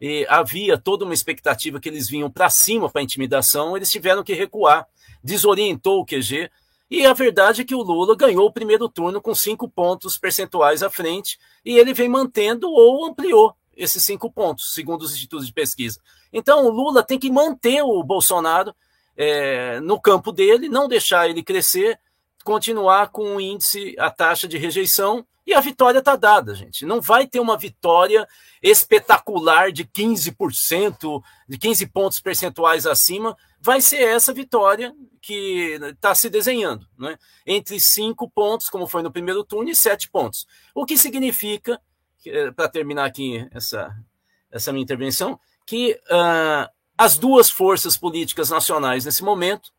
E 0.00 0.26
havia 0.30 0.78
toda 0.78 1.04
uma 1.04 1.12
expectativa 1.12 1.78
que 1.78 1.90
eles 1.90 2.08
vinham 2.08 2.30
para 2.30 2.48
cima 2.48 2.88
para 2.88 3.02
intimidação, 3.02 3.76
eles 3.76 3.90
tiveram 3.90 4.24
que 4.24 4.32
recuar, 4.32 4.86
desorientou 5.22 6.00
o 6.00 6.06
QG. 6.06 6.50
E 6.90 7.04
a 7.04 7.12
verdade 7.12 7.60
é 7.60 7.64
que 7.66 7.74
o 7.74 7.82
Lula 7.82 8.16
ganhou 8.16 8.46
o 8.46 8.52
primeiro 8.52 8.88
turno 8.88 9.20
com 9.20 9.34
cinco 9.34 9.68
pontos 9.68 10.16
percentuais 10.16 10.82
à 10.82 10.88
frente 10.88 11.38
e 11.62 11.76
ele 11.76 11.92
vem 11.92 12.08
mantendo 12.08 12.70
ou 12.70 13.04
ampliou 13.04 13.54
esses 13.76 14.02
cinco 14.02 14.32
pontos, 14.32 14.74
segundo 14.74 15.02
os 15.02 15.12
institutos 15.12 15.46
de 15.46 15.52
pesquisa. 15.52 16.00
Então 16.32 16.64
o 16.64 16.70
Lula 16.70 17.02
tem 17.02 17.18
que 17.18 17.30
manter 17.30 17.82
o 17.82 18.02
Bolsonaro 18.02 18.74
é, 19.14 19.80
no 19.80 20.00
campo 20.00 20.32
dele, 20.32 20.66
não 20.66 20.88
deixar 20.88 21.28
ele 21.28 21.42
crescer 21.42 21.98
continuar 22.46 23.08
com 23.08 23.34
o 23.34 23.40
índice, 23.40 23.96
a 23.98 24.08
taxa 24.08 24.46
de 24.46 24.56
rejeição, 24.56 25.26
e 25.44 25.52
a 25.52 25.60
vitória 25.60 25.98
está 25.98 26.14
dada, 26.14 26.54
gente. 26.54 26.86
Não 26.86 27.00
vai 27.00 27.26
ter 27.26 27.40
uma 27.40 27.58
vitória 27.58 28.26
espetacular 28.62 29.72
de 29.72 29.84
15%, 29.84 31.22
de 31.48 31.58
15 31.58 31.86
pontos 31.86 32.20
percentuais 32.20 32.86
acima. 32.86 33.36
Vai 33.60 33.80
ser 33.80 34.00
essa 34.00 34.32
vitória 34.32 34.94
que 35.20 35.76
está 35.82 36.14
se 36.14 36.30
desenhando, 36.30 36.86
né? 36.96 37.18
entre 37.44 37.80
cinco 37.80 38.30
pontos, 38.30 38.70
como 38.70 38.86
foi 38.86 39.02
no 39.02 39.10
primeiro 39.10 39.42
turno, 39.42 39.68
e 39.68 39.74
sete 39.74 40.08
pontos. 40.08 40.46
O 40.72 40.86
que 40.86 40.96
significa, 40.96 41.80
eh, 42.24 42.52
para 42.52 42.68
terminar 42.68 43.06
aqui 43.06 43.48
essa, 43.52 43.92
essa 44.52 44.72
minha 44.72 44.84
intervenção, 44.84 45.38
que 45.64 45.98
uh, 46.10 46.70
as 46.96 47.18
duas 47.18 47.50
forças 47.50 47.96
políticas 47.96 48.50
nacionais 48.50 49.04
nesse 49.04 49.24
momento 49.24 49.72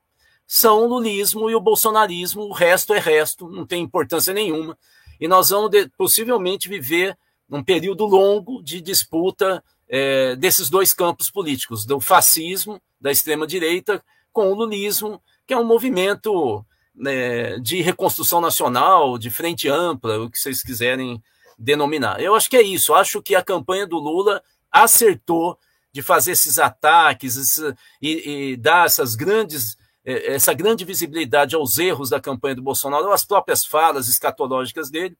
são 0.47 0.86
o 0.86 0.88
lulismo 0.88 1.49
e 1.49 1.55
o 1.55 1.60
bolsonarismo, 1.60 2.43
o 2.43 2.53
resto 2.53 2.93
é 2.93 2.99
resto, 2.99 3.49
não 3.49 3.65
tem 3.65 3.83
importância 3.83 4.33
nenhuma. 4.33 4.77
E 5.19 5.27
nós 5.27 5.49
vamos 5.49 5.69
de, 5.69 5.89
possivelmente 5.97 6.69
viver 6.69 7.17
um 7.49 7.62
período 7.62 8.05
longo 8.05 8.63
de 8.63 8.79
disputa 8.79 9.62
é, 9.89 10.36
desses 10.38 10.69
dois 10.69 10.93
campos 10.93 11.29
políticos, 11.29 11.86
do 11.86 11.99
fascismo, 11.99 12.81
da 12.99 13.12
extrema-direita, 13.12 14.03
com 14.31 14.51
o 14.51 14.55
lulismo, 14.55 15.21
que 15.45 15.53
é 15.53 15.57
um 15.57 15.65
movimento 15.65 16.65
né, 16.95 17.57
de 17.60 17.81
reconstrução 17.81 18.39
nacional, 18.39 19.17
de 19.17 19.29
frente 19.29 19.67
ampla, 19.67 20.19
o 20.19 20.29
que 20.29 20.39
vocês 20.39 20.63
quiserem 20.63 21.21
denominar. 21.57 22.21
Eu 22.21 22.36
acho 22.36 22.49
que 22.49 22.57
é 22.57 22.62
isso. 22.62 22.93
Acho 22.93 23.21
que 23.21 23.36
a 23.36 23.43
campanha 23.43 23.86
do 23.86 23.97
Lula 23.97 24.41
acertou 24.71 25.57
de 25.91 26.01
fazer 26.01 26.33
esses 26.33 26.60
ataques 26.60 27.38
esse, 27.38 27.73
e, 28.01 28.51
e, 28.51 28.57
dar 28.57 28.86
essas 28.86 29.15
grandes, 29.15 29.77
essa 30.07 30.53
grande 30.53 30.85
visibilidade 30.85 31.53
aos 31.53 31.77
erros 31.77 32.09
da 32.09 32.19
campanha 32.19 32.55
do 32.55 32.61
Bolsonaro, 32.61 33.11
às 33.11 33.25
próprias 33.25 33.65
falas 33.65 34.07
escatológicas 34.07 34.89
dele, 34.89 35.17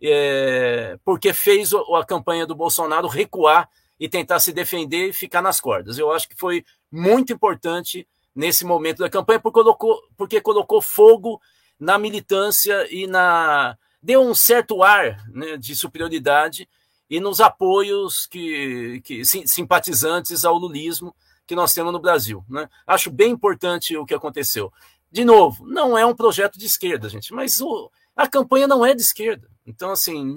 é, 0.00 0.98
porque 1.02 1.32
fez 1.32 1.72
a 1.72 2.04
campanha 2.04 2.46
do 2.46 2.54
Bolsonaro 2.54 3.08
recuar 3.08 3.66
e 3.98 4.10
tentar 4.10 4.38
se 4.40 4.52
defender 4.52 5.08
e 5.08 5.12
ficar 5.14 5.40
nas 5.40 5.58
cordas. 5.58 5.96
Eu 5.96 6.12
acho 6.12 6.28
que 6.28 6.36
foi 6.36 6.62
muito 6.92 7.32
importante 7.32 8.06
nesse 8.34 8.62
momento 8.62 8.98
da 8.98 9.08
campanha, 9.08 9.40
porque 9.40 9.54
colocou, 9.54 10.02
porque 10.18 10.40
colocou 10.42 10.82
fogo 10.82 11.40
na 11.80 11.98
militância 11.98 12.86
e 12.94 13.06
na. 13.06 13.74
deu 14.02 14.20
um 14.20 14.34
certo 14.34 14.82
ar 14.82 15.18
né, 15.30 15.56
de 15.56 15.74
superioridade 15.74 16.68
e 17.08 17.20
nos 17.20 17.40
apoios 17.40 18.26
que, 18.26 19.00
que 19.02 19.24
simpatizantes 19.24 20.44
ao 20.44 20.58
lulismo 20.58 21.14
que 21.46 21.54
nós 21.54 21.72
temos 21.72 21.92
no 21.92 22.00
Brasil. 22.00 22.44
Né? 22.48 22.68
Acho 22.86 23.10
bem 23.10 23.30
importante 23.30 23.96
o 23.96 24.04
que 24.04 24.14
aconteceu. 24.14 24.72
De 25.10 25.24
novo, 25.24 25.66
não 25.66 25.96
é 25.96 26.04
um 26.04 26.14
projeto 26.14 26.58
de 26.58 26.66
esquerda, 26.66 27.08
gente, 27.08 27.32
mas 27.32 27.60
o, 27.60 27.90
a 28.14 28.26
campanha 28.26 28.66
não 28.66 28.84
é 28.84 28.94
de 28.94 29.02
esquerda. 29.02 29.48
Então, 29.64 29.90
assim, 29.90 30.36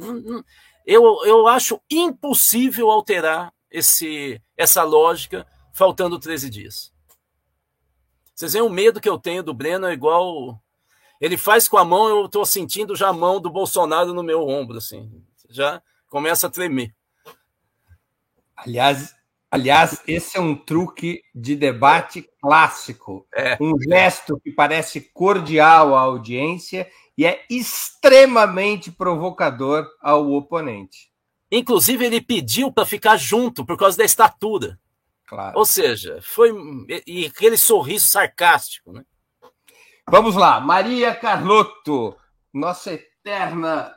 eu, 0.85 1.25
eu 1.25 1.47
acho 1.47 1.81
impossível 1.89 2.89
alterar 2.89 3.53
esse, 3.69 4.41
essa 4.55 4.83
lógica 4.83 5.45
faltando 5.73 6.19
13 6.19 6.49
dias. 6.49 6.93
Vocês 8.33 8.53
veem 8.53 8.63
o 8.63 8.69
medo 8.69 9.01
que 9.01 9.09
eu 9.09 9.19
tenho 9.19 9.43
do 9.43 9.53
Breno 9.53 9.85
é 9.85 9.93
igual. 9.93 10.61
Ele 11.19 11.37
faz 11.37 11.67
com 11.67 11.77
a 11.77 11.83
mão, 11.83 12.07
eu 12.07 12.25
estou 12.25 12.45
sentindo 12.45 12.95
já 12.95 13.09
a 13.09 13.13
mão 13.13 13.41
do 13.41 13.49
Bolsonaro 13.49 14.13
no 14.13 14.23
meu 14.23 14.47
ombro, 14.47 14.77
assim. 14.77 15.11
Já 15.49 15.81
começa 16.07 16.47
a 16.47 16.49
tremer. 16.49 16.95
Aliás, 18.55 19.15
aliás, 19.51 20.01
esse 20.07 20.37
é 20.37 20.41
um 20.41 20.55
truque 20.55 21.21
de 21.33 21.55
debate 21.55 22.27
clássico. 22.41 23.27
É. 23.33 23.57
Um 23.59 23.79
gesto 23.79 24.39
que 24.39 24.51
parece 24.51 25.01
cordial 25.13 25.95
à 25.95 26.01
audiência 26.01 26.89
e 27.17 27.25
é 27.25 27.45
extremamente 27.49 28.91
provocador 28.91 29.87
ao 30.01 30.31
oponente. 30.31 31.09
Inclusive, 31.51 32.05
ele 32.05 32.21
pediu 32.21 32.71
para 32.71 32.85
ficar 32.85 33.17
junto 33.17 33.65
por 33.65 33.77
causa 33.77 33.97
da 33.97 34.05
estatura. 34.05 34.79
Claro. 35.25 35.57
Ou 35.57 35.65
seja, 35.65 36.19
foi 36.21 36.51
e 37.05 37.25
aquele 37.25 37.57
sorriso 37.57 38.09
sarcástico, 38.09 38.91
né? 38.91 39.03
Vamos 40.09 40.35
lá, 40.35 40.59
Maria 40.59 41.13
Carlotto, 41.13 42.15
nossa 42.51 42.93
eterna 42.93 43.93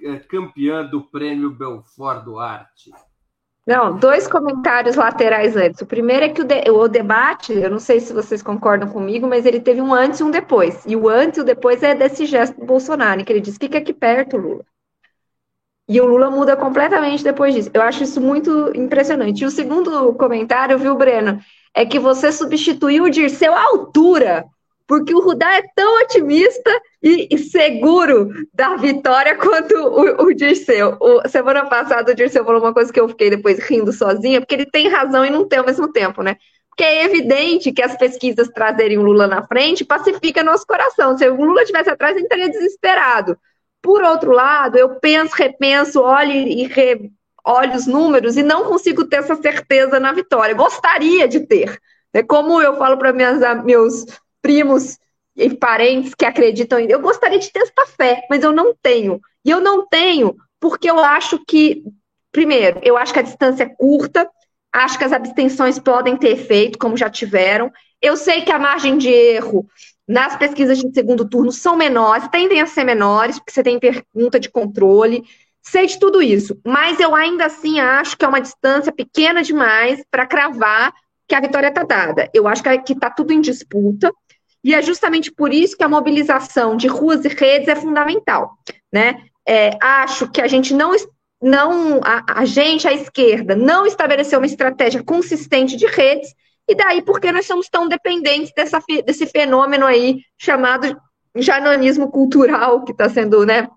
eh, 0.00 0.18
campeã 0.20 0.84
do 0.84 1.02
Prêmio 1.02 1.50
Belfort 1.50 2.22
Duarte. 2.22 2.92
Não, 3.66 3.98
dois 3.98 4.28
comentários 4.28 4.94
laterais 4.94 5.56
antes. 5.56 5.80
O 5.80 5.86
primeiro 5.86 6.24
é 6.24 6.28
que 6.28 6.40
o, 6.40 6.44
de, 6.44 6.70
o, 6.70 6.86
debate, 6.86 7.52
eu 7.52 7.68
não 7.68 7.80
sei 7.80 7.98
se 7.98 8.12
vocês 8.12 8.40
concordam 8.40 8.88
comigo, 8.88 9.26
mas 9.26 9.44
ele 9.44 9.58
teve 9.58 9.80
um 9.80 9.92
antes 9.92 10.20
e 10.20 10.22
um 10.22 10.30
depois. 10.30 10.84
E 10.86 10.94
o 10.94 11.08
antes 11.08 11.38
e 11.38 11.40
o 11.40 11.44
depois 11.44 11.82
é 11.82 11.92
desse 11.92 12.26
gesto 12.26 12.60
do 12.60 12.64
Bolsonaro, 12.64 13.24
que 13.24 13.32
ele 13.32 13.40
diz: 13.40 13.58
fica 13.58 13.78
aqui 13.78 13.92
perto, 13.92 14.36
Lula. 14.36 14.64
E 15.88 16.00
o 16.00 16.06
Lula 16.06 16.30
muda 16.30 16.56
completamente 16.56 17.24
depois 17.24 17.54
disso. 17.54 17.70
Eu 17.74 17.82
acho 17.82 18.04
isso 18.04 18.20
muito 18.20 18.72
impressionante. 18.74 19.42
E 19.42 19.46
o 19.46 19.50
segundo 19.50 20.14
comentário, 20.14 20.78
viu, 20.78 20.94
Breno, 20.96 21.40
é 21.74 21.84
que 21.84 21.98
você 21.98 22.30
substituiu 22.30 23.04
o 23.04 23.10
Dirceu 23.10 23.52
à 23.52 23.62
altura 23.62 24.44
porque 24.86 25.12
o 25.14 25.20
Rudá 25.20 25.56
é 25.56 25.62
tão 25.74 26.02
otimista 26.02 26.70
e, 27.02 27.36
seguro 27.38 28.30
da 28.54 28.76
vitória 28.76 29.36
quanto 29.36 29.74
o, 29.74 30.26
o 30.26 30.34
Dirceu. 30.34 30.96
O, 31.00 31.28
semana 31.28 31.66
passada 31.66 32.12
o 32.12 32.14
Dirceu 32.14 32.44
falou 32.44 32.60
uma 32.60 32.72
coisa 32.72 32.92
que 32.92 33.00
eu 33.00 33.08
fiquei 33.08 33.30
depois 33.30 33.58
rindo 33.58 33.92
sozinha, 33.92 34.40
porque 34.40 34.54
ele 34.54 34.66
tem 34.66 34.88
razão 34.88 35.24
e 35.24 35.30
não 35.30 35.46
tem 35.46 35.58
ao 35.58 35.66
mesmo 35.66 35.92
tempo, 35.92 36.22
né? 36.22 36.36
Porque 36.68 36.84
é 36.84 37.04
evidente 37.04 37.72
que 37.72 37.82
as 37.82 37.96
pesquisas 37.96 38.48
trazerem 38.48 38.98
o 38.98 39.02
Lula 39.02 39.26
na 39.26 39.46
frente 39.46 39.84
pacifica 39.84 40.44
nosso 40.44 40.66
coração. 40.66 41.16
Se 41.16 41.26
o 41.28 41.34
Lula 41.34 41.62
estivesse 41.62 41.90
atrás, 41.90 42.14
a 42.14 42.18
gente 42.18 42.26
estaria 42.26 42.50
desesperado. 42.50 43.36
Por 43.82 44.02
outro 44.02 44.30
lado, 44.30 44.76
eu 44.76 44.96
penso, 45.00 45.34
repenso, 45.34 46.02
olho 46.02 46.32
e 46.32 46.66
re, 46.66 47.10
olho 47.44 47.74
os 47.74 47.86
números 47.86 48.36
e 48.36 48.42
não 48.42 48.64
consigo 48.64 49.04
ter 49.04 49.16
essa 49.16 49.36
certeza 49.36 49.98
na 49.98 50.12
vitória. 50.12 50.54
Gostaria 50.54 51.26
de 51.26 51.40
ter. 51.40 51.80
É 52.12 52.22
como 52.22 52.60
eu 52.60 52.76
falo 52.76 52.98
para 52.98 53.12
meus 53.12 54.04
primos 54.46 54.96
e 55.36 55.52
parentes 55.52 56.14
que 56.14 56.24
acreditam 56.24 56.78
em. 56.78 56.88
Eu 56.88 57.00
gostaria 57.00 57.38
de 57.38 57.50
ter 57.50 57.58
essa 57.60 57.84
fé, 57.96 58.24
mas 58.30 58.44
eu 58.44 58.52
não 58.52 58.72
tenho. 58.80 59.20
E 59.44 59.50
eu 59.50 59.60
não 59.60 59.84
tenho 59.88 60.36
porque 60.60 60.88
eu 60.88 61.00
acho 61.00 61.44
que, 61.44 61.82
primeiro, 62.30 62.78
eu 62.84 62.96
acho 62.96 63.12
que 63.12 63.18
a 63.18 63.22
distância 63.22 63.64
é 63.64 63.68
curta, 63.68 64.28
acho 64.72 64.96
que 64.96 65.04
as 65.04 65.12
abstenções 65.12 65.80
podem 65.80 66.16
ter 66.16 66.28
efeito, 66.28 66.78
como 66.78 66.96
já 66.96 67.10
tiveram. 67.10 67.72
Eu 68.00 68.16
sei 68.16 68.42
que 68.42 68.52
a 68.52 68.58
margem 68.58 68.96
de 68.96 69.08
erro 69.08 69.66
nas 70.06 70.36
pesquisas 70.36 70.78
de 70.78 70.94
segundo 70.94 71.28
turno 71.28 71.50
são 71.50 71.76
menores, 71.76 72.28
tendem 72.28 72.60
a 72.60 72.66
ser 72.66 72.84
menores, 72.84 73.38
porque 73.38 73.52
você 73.52 73.64
tem 73.64 73.80
pergunta 73.80 74.38
de 74.38 74.48
controle. 74.48 75.24
Sei 75.60 75.86
de 75.86 75.98
tudo 75.98 76.22
isso, 76.22 76.56
mas 76.64 77.00
eu 77.00 77.16
ainda 77.16 77.46
assim 77.46 77.80
acho 77.80 78.16
que 78.16 78.24
é 78.24 78.28
uma 78.28 78.40
distância 78.40 78.92
pequena 78.92 79.42
demais 79.42 80.00
para 80.08 80.24
cravar 80.24 80.94
que 81.26 81.34
a 81.34 81.40
vitória 81.40 81.68
está 81.68 81.82
dada. 81.82 82.30
Eu 82.32 82.46
acho 82.46 82.62
que 82.62 82.92
está 82.92 83.10
tudo 83.10 83.32
em 83.32 83.40
disputa. 83.40 84.12
E 84.66 84.74
é 84.74 84.82
justamente 84.82 85.30
por 85.30 85.54
isso 85.54 85.76
que 85.76 85.84
a 85.84 85.88
mobilização 85.88 86.76
de 86.76 86.88
ruas 86.88 87.24
e 87.24 87.28
redes 87.28 87.68
é 87.68 87.76
fundamental. 87.76 88.58
Né? 88.92 89.22
É, 89.48 89.78
acho 89.80 90.28
que 90.28 90.42
a 90.42 90.48
gente 90.48 90.74
não, 90.74 90.90
não 91.40 92.00
a, 92.02 92.40
a, 92.40 92.44
gente, 92.44 92.88
a 92.88 92.92
esquerda, 92.92 93.54
não 93.54 93.86
estabeleceu 93.86 94.40
uma 94.40 94.46
estratégia 94.46 95.04
consistente 95.04 95.76
de 95.76 95.86
redes, 95.86 96.34
e 96.68 96.74
daí 96.74 97.00
porque 97.00 97.30
nós 97.30 97.46
somos 97.46 97.68
tão 97.68 97.86
dependentes 97.86 98.52
dessa, 98.56 98.82
desse 99.04 99.24
fenômeno 99.28 99.86
aí 99.86 100.22
chamado 100.36 101.00
janonismo 101.36 102.10
cultural, 102.10 102.82
que 102.82 102.90
está 102.90 103.08
sendo 103.08 103.46
né, 103.46 103.68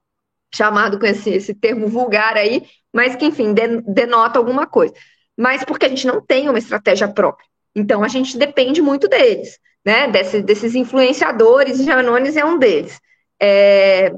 chamado 0.51 0.97
com 0.97 1.05
esse, 1.05 1.29
esse 1.29 1.53
termo 1.53 1.87
vulgar 1.87 2.35
aí, 2.35 2.63
mas 2.91 3.15
que, 3.15 3.27
enfim, 3.27 3.53
denota 3.53 4.39
alguma 4.39 4.65
coisa. 4.65 4.95
Mas 5.37 5.63
porque 5.63 5.85
a 5.85 5.89
gente 5.89 6.07
não 6.07 6.19
tem 6.19 6.49
uma 6.49 6.57
estratégia 6.57 7.07
própria. 7.07 7.45
Então, 7.75 8.03
a 8.03 8.07
gente 8.07 8.39
depende 8.39 8.81
muito 8.81 9.07
deles 9.07 9.59
né, 9.86 10.07
desse, 10.07 10.41
desses 10.41 10.75
influenciadores, 10.75 11.80
e 11.80 11.86
Janones 11.86 12.36
é 12.36 12.45
um 12.45 12.57
deles. 12.57 12.99
É, 13.41 14.13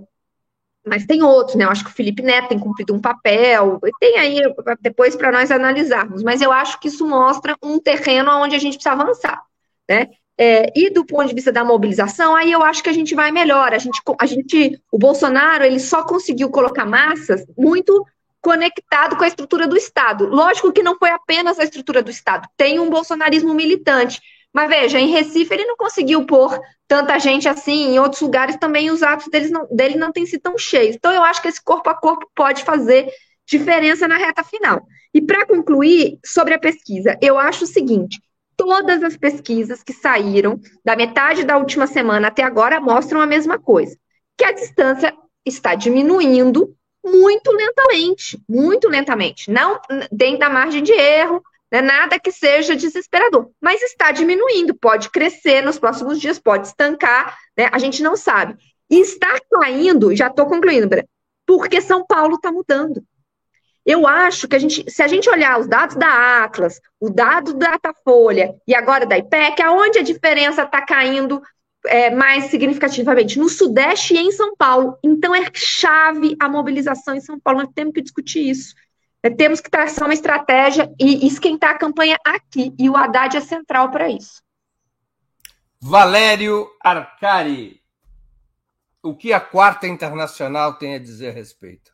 mas 0.86 1.06
tem 1.06 1.22
outros, 1.22 1.56
né? 1.56 1.66
Eu 1.66 1.70
acho 1.70 1.84
que 1.84 1.92
o 1.92 1.94
Felipe 1.94 2.24
Neto 2.24 2.50
tem 2.50 2.60
cumprido 2.60 2.94
um 2.94 3.00
papel, 3.00 3.80
tem 4.00 4.18
aí 4.18 4.42
depois 4.82 5.16
para 5.16 5.32
nós 5.32 5.52
analisarmos, 5.52 6.24
mas 6.24 6.42
eu 6.42 6.52
acho 6.52 6.80
que 6.80 6.88
isso 6.88 7.06
mostra 7.08 7.56
um 7.62 7.80
terreno 7.80 8.32
onde 8.32 8.56
a 8.56 8.60
gente 8.60 8.76
precisa 8.76 8.94
avançar, 8.94 9.42
né? 9.88 10.08
É, 10.38 10.72
e 10.76 10.90
do 10.90 11.06
ponto 11.06 11.28
de 11.28 11.36
vista 11.36 11.52
da 11.52 11.64
mobilização, 11.64 12.36
aí 12.36 12.52
eu 12.52 12.64
acho 12.64 12.82
que 12.82 12.90
a 12.90 12.94
gente 12.94 13.14
vai 13.14 13.32
melhor. 13.32 13.74
A 13.74 13.78
gente, 13.78 14.02
a 14.20 14.26
gente, 14.26 14.82
o 14.92 14.98
Bolsonaro, 14.98 15.64
ele 15.64 15.80
só 15.80 16.04
conseguiu 16.04 16.50
colocar 16.50 16.84
massas 16.84 17.46
muito 17.56 18.04
conectado 18.42 19.16
com 19.16 19.24
a 19.24 19.28
estrutura 19.28 19.68
do 19.68 19.78
Estado. 19.78 20.26
Lógico 20.26 20.72
que 20.72 20.82
não 20.82 20.98
foi 20.98 21.12
apenas 21.12 21.60
a 21.60 21.64
estrutura 21.64 22.02
do 22.02 22.10
Estado, 22.10 22.48
tem 22.58 22.80
um 22.80 22.90
bolsonarismo 22.90 23.54
militante, 23.54 24.20
mas 24.54 24.70
veja, 24.70 25.00
em 25.00 25.08
Recife 25.08 25.54
ele 25.54 25.66
não 25.66 25.78
conseguiu 25.78 26.26
pôr 26.26 26.60
tanta 26.88 27.18
gente 27.20 27.48
assim, 27.48 27.94
em 27.94 28.00
outros 28.00 28.22
lugares 28.22 28.58
também 28.58 28.92
os 28.92 29.02
atos 29.02 29.28
deles 29.30 29.50
não, 29.50 29.66
dele 29.72 29.98
não 29.98 30.12
têm 30.12 30.26
sido 30.26 30.42
tão 30.42 30.58
cheios. 30.58 30.96
Então 30.96 31.12
eu 31.12 31.24
acho 31.24 31.42
que 31.42 31.48
esse 31.48 31.64
corpo 31.64 31.90
a 31.90 31.96
corpo 31.96 32.30
pode 32.36 32.64
fazer 32.64 33.10
diferença 33.48 34.08
na 34.08 34.18
reta 34.18 34.44
final. 34.44 34.86
E 35.14 35.22
para 35.22 35.46
concluir 35.46 36.20
sobre 36.26 36.54
a 36.54 36.60
pesquisa, 36.60 37.18
eu 37.22 37.38
acho 37.38 37.64
o 37.64 37.68
seguinte: 37.68 38.20
todas 38.58 39.04
as 39.04 39.18
pesquisas 39.18 39.82
que 39.84 39.94
saíram 39.94 40.60
da 40.84 40.96
metade 40.96 41.44
da 41.44 41.58
última 41.58 41.88
semana 41.88 42.28
até 42.28 42.44
agora 42.44 42.80
mostram 42.80 43.22
a 43.22 43.26
mesma 43.26 43.58
coisa, 43.58 43.98
que 44.38 44.46
a 44.46 44.52
distância 44.52 45.14
está 45.46 45.76
diminuindo 45.76 46.76
muito 47.04 47.52
lentamente, 47.52 48.40
muito 48.48 48.88
lentamente, 48.88 49.50
não 49.50 49.80
dentro 50.12 50.40
da 50.40 50.50
margem 50.50 50.84
de 50.84 50.92
erro, 50.92 51.42
Né? 51.72 51.82
Nada 51.82 52.20
que 52.20 52.32
seja 52.32 52.76
desesperador, 52.76 53.50
mas 53.62 53.82
está 53.82 54.12
diminuindo, 54.12 54.76
pode 54.76 55.10
crescer 55.10 55.62
nos 55.62 55.80
próximos 55.80 56.20
dias, 56.20 56.38
pode 56.38 56.68
estancar, 56.68 57.38
né? 57.58 57.70
a 57.72 57.80
gente 57.80 58.04
não 58.04 58.18
sabe. 58.18 58.56
E 58.90 59.00
está 59.00 59.40
caindo, 59.50 60.14
já 60.16 60.28
estou 60.28 60.46
concluindo, 60.46 60.90
porque 61.46 61.80
São 61.80 62.06
Paulo 62.06 62.36
está 62.36 62.52
mudando. 62.52 63.02
Eu 63.86 64.06
acho 64.06 64.48
que 64.48 64.56
a 64.56 64.60
gente, 64.60 64.90
se 64.92 65.02
a 65.02 65.08
gente 65.08 65.30
olhar 65.30 65.60
os 65.60 65.68
dados 65.68 65.96
da 65.96 66.44
Atlas, 66.44 66.80
o 67.00 67.10
dado 67.10 67.54
da 67.54 67.72
Datafolha 67.72 68.54
e 68.68 68.76
agora 68.76 69.06
da 69.06 69.18
IPEC, 69.18 69.62
aonde 69.64 69.98
a 69.98 70.04
diferença 70.04 70.64
está 70.64 70.86
caindo 70.86 71.42
é, 71.88 72.12
mais 72.12 72.46
significativamente? 72.46 73.40
No 73.40 73.50
Sudeste 73.50 74.14
e 74.14 74.20
em 74.20 74.32
São 74.32 74.56
Paulo. 74.56 74.98
Então 75.04 75.34
é 75.34 75.50
chave 75.54 76.36
a 76.40 76.48
mobilização 76.48 77.16
em 77.16 77.22
São 77.22 77.40
Paulo. 77.40 77.62
Nós 77.62 77.72
temos 77.74 77.94
que 77.94 78.02
discutir 78.02 78.48
isso. 78.48 78.76
É, 79.24 79.30
temos 79.30 79.62
que 79.62 79.70
traçar 79.70 80.08
uma 80.08 80.14
estratégia 80.14 80.92
e 81.00 81.28
esquentar 81.28 81.72
a 81.72 81.78
campanha 81.78 82.18
aqui. 82.26 82.74
E 82.78 82.90
o 82.90 82.96
Haddad 82.96 83.38
é 83.38 83.42
central 83.42 83.92
para 83.92 84.10
isso. 84.10 84.42
Valério 85.80 86.68
Arcari, 86.80 87.84
o 89.02 89.16
que 89.16 89.34
a 89.34 89.40
Quarta 89.40 89.88
Internacional 89.88 90.76
tem 90.76 90.96
a 90.96 91.00
dizer 91.00 91.30
a 91.30 91.34
respeito? 91.34 91.92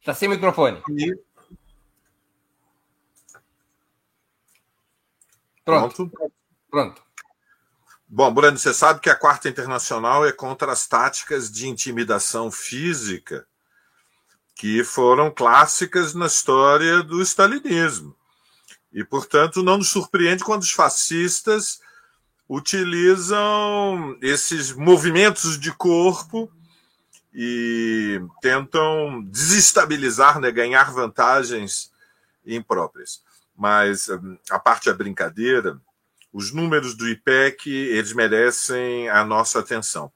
Está 0.00 0.14
sem 0.14 0.28
microfone. 0.28 0.80
Pronto. 5.64 6.08
Pronto. 6.08 6.30
Pronto. 6.70 7.05
Bom, 8.08 8.32
Breno, 8.32 8.56
você 8.56 8.72
sabe 8.72 9.00
que 9.00 9.10
a 9.10 9.16
Quarta 9.16 9.48
Internacional 9.48 10.24
é 10.24 10.30
contra 10.30 10.70
as 10.70 10.86
táticas 10.86 11.50
de 11.50 11.66
intimidação 11.66 12.52
física 12.52 13.44
que 14.54 14.84
foram 14.84 15.28
clássicas 15.28 16.14
na 16.14 16.26
história 16.26 17.02
do 17.02 17.20
stalinismo. 17.20 18.16
E, 18.92 19.04
portanto, 19.04 19.60
não 19.60 19.78
nos 19.78 19.90
surpreende 19.90 20.44
quando 20.44 20.62
os 20.62 20.70
fascistas 20.70 21.80
utilizam 22.48 24.16
esses 24.22 24.72
movimentos 24.72 25.58
de 25.58 25.72
corpo 25.72 26.50
e 27.34 28.22
tentam 28.40 29.20
desestabilizar, 29.24 30.38
né, 30.38 30.52
ganhar 30.52 30.92
vantagens 30.92 31.90
impróprias. 32.46 33.20
Mas 33.54 34.08
hum, 34.08 34.38
a 34.48 34.60
parte 34.60 34.86
da 34.86 34.94
brincadeira, 34.94 35.78
os 36.36 36.52
números 36.52 36.94
do 36.94 37.08
IPEC, 37.08 37.70
eles 37.70 38.12
merecem 38.12 39.08
a 39.08 39.24
nossa 39.24 39.58
atenção. 39.58 40.12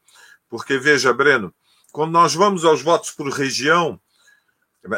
Porque, 0.51 0.77
veja, 0.77 1.15
Breno, 1.15 1.51
quando 1.91 2.11
nós 2.11 2.35
vamos 2.35 2.63
aos 2.63 2.83
votos 2.83 3.11
por 3.11 3.27
região, 3.31 3.99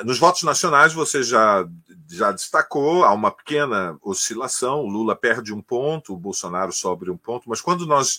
nos 0.04 0.18
votos 0.18 0.42
nacionais 0.42 0.92
você 0.92 1.22
já, 1.22 1.64
já 2.10 2.32
destacou, 2.32 3.04
há 3.04 3.12
uma 3.12 3.30
pequena 3.30 3.96
oscilação, 4.02 4.80
o 4.80 4.88
Lula 4.88 5.14
perde 5.14 5.54
um 5.54 5.62
ponto, 5.62 6.12
o 6.12 6.16
Bolsonaro 6.16 6.72
sobe 6.72 7.08
um 7.08 7.16
ponto, 7.16 7.48
mas 7.48 7.60
quando 7.60 7.86
nós 7.86 8.18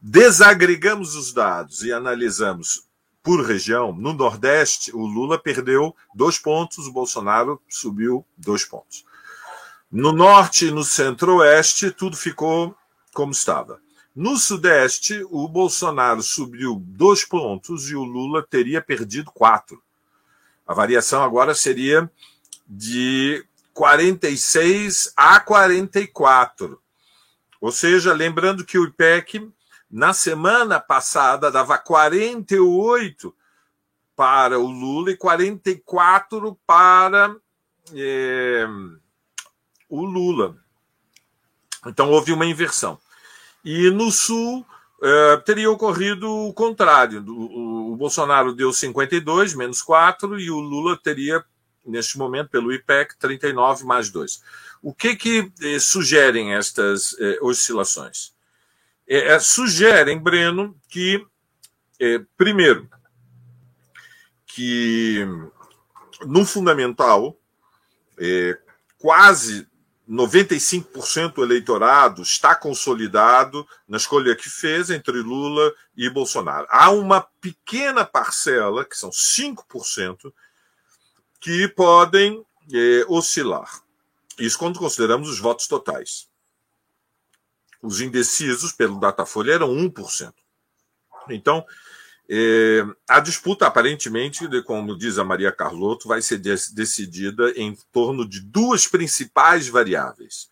desagregamos 0.00 1.16
os 1.16 1.32
dados 1.32 1.82
e 1.82 1.92
analisamos 1.92 2.86
por 3.24 3.44
região, 3.44 3.92
no 3.92 4.12
Nordeste, 4.12 4.94
o 4.94 5.04
Lula 5.04 5.36
perdeu 5.36 5.96
dois 6.14 6.38
pontos, 6.38 6.86
o 6.86 6.92
Bolsonaro 6.92 7.60
subiu 7.68 8.24
dois 8.38 8.64
pontos. 8.64 9.04
No 9.90 10.12
Norte 10.12 10.66
e 10.66 10.70
no 10.70 10.84
Centro-Oeste, 10.84 11.90
tudo 11.90 12.16
ficou 12.16 12.76
como 13.12 13.32
estava. 13.32 13.80
No 14.14 14.36
Sudeste, 14.36 15.24
o 15.30 15.48
Bolsonaro 15.48 16.22
subiu 16.22 16.82
dois 16.86 17.24
pontos 17.24 17.90
e 17.90 17.96
o 17.96 18.04
Lula 18.04 18.46
teria 18.48 18.80
perdido 18.80 19.30
quatro. 19.32 19.82
A 20.66 20.74
variação 20.74 21.22
agora 21.22 21.54
seria 21.54 22.10
de 22.66 23.44
46 23.74 25.12
a 25.16 25.40
44. 25.40 26.80
Ou 27.60 27.72
seja, 27.72 28.12
lembrando 28.12 28.64
que 28.64 28.78
o 28.78 28.84
IPEC 28.84 29.50
na 29.90 30.12
semana 30.12 30.78
passada, 30.78 31.50
dava 31.50 31.76
48 31.76 33.34
para 34.14 34.58
o 34.58 34.66
Lula 34.68 35.10
e 35.10 35.16
44 35.16 36.56
para 36.64 37.34
é, 37.92 38.68
o 39.90 40.04
Lula. 40.04 40.56
Então 41.86 42.10
houve 42.10 42.32
uma 42.32 42.46
inversão. 42.46 42.98
E 43.62 43.90
no 43.90 44.10
Sul 44.10 44.64
é, 45.02 45.36
teria 45.38 45.70
ocorrido 45.70 46.30
o 46.30 46.54
contrário. 46.54 47.22
O, 47.26 47.92
o, 47.92 47.96
Bolsonaro 47.96 48.54
deu 48.54 48.72
52, 48.72 49.54
menos 49.54 49.82
4, 49.82 50.40
e 50.40 50.50
o 50.50 50.58
Lula 50.60 50.96
teria, 50.96 51.44
neste 51.84 52.16
momento, 52.16 52.48
pelo 52.48 52.72
IPEC, 52.72 53.18
39 53.18 53.84
mais 53.84 54.08
2. 54.10 54.42
O 54.82 54.94
que, 54.94 55.14
que 55.14 55.52
eh, 55.60 55.78
sugerem 55.78 56.54
estas 56.54 57.14
eh, 57.18 57.38
oscilações? 57.42 58.32
é, 59.10 59.32
é, 59.32 59.38
sugerem, 59.40 60.16
Breno, 60.16 60.80
que, 60.88 61.26
é, 61.98 62.20
primeiro, 62.36 62.88
que 64.46 65.26
no 66.24 66.46
fundamental, 66.46 67.36
é, 68.16 68.56
quase 69.00 69.66
95% 70.10 71.34
do 71.34 71.44
eleitorado 71.44 72.22
está 72.22 72.56
consolidado 72.56 73.66
na 73.86 73.96
escolha 73.96 74.34
que 74.34 74.50
fez 74.50 74.90
entre 74.90 75.20
Lula 75.20 75.72
e 75.96 76.10
Bolsonaro. 76.10 76.66
Há 76.68 76.90
uma 76.90 77.20
pequena 77.40 78.04
parcela, 78.04 78.84
que 78.84 78.98
são 78.98 79.10
5%, 79.10 80.32
que 81.40 81.68
podem 81.68 82.44
é, 82.72 83.04
oscilar. 83.08 83.80
Isso 84.36 84.58
quando 84.58 84.80
consideramos 84.80 85.28
os 85.28 85.38
votos 85.38 85.68
totais. 85.68 86.28
Os 87.80 88.00
indecisos, 88.00 88.72
pelo 88.72 88.98
Datafolha, 88.98 89.52
eram 89.52 89.72
1%. 89.72 90.34
Então, 91.28 91.64
é, 92.32 92.86
a 93.08 93.18
disputa, 93.18 93.66
aparentemente, 93.66 94.46
como 94.62 94.96
diz 94.96 95.18
a 95.18 95.24
Maria 95.24 95.50
Carlotto, 95.50 96.06
vai 96.06 96.22
ser 96.22 96.38
decidida 96.38 97.50
em 97.56 97.76
torno 97.90 98.24
de 98.24 98.40
duas 98.40 98.86
principais 98.86 99.66
variáveis: 99.66 100.48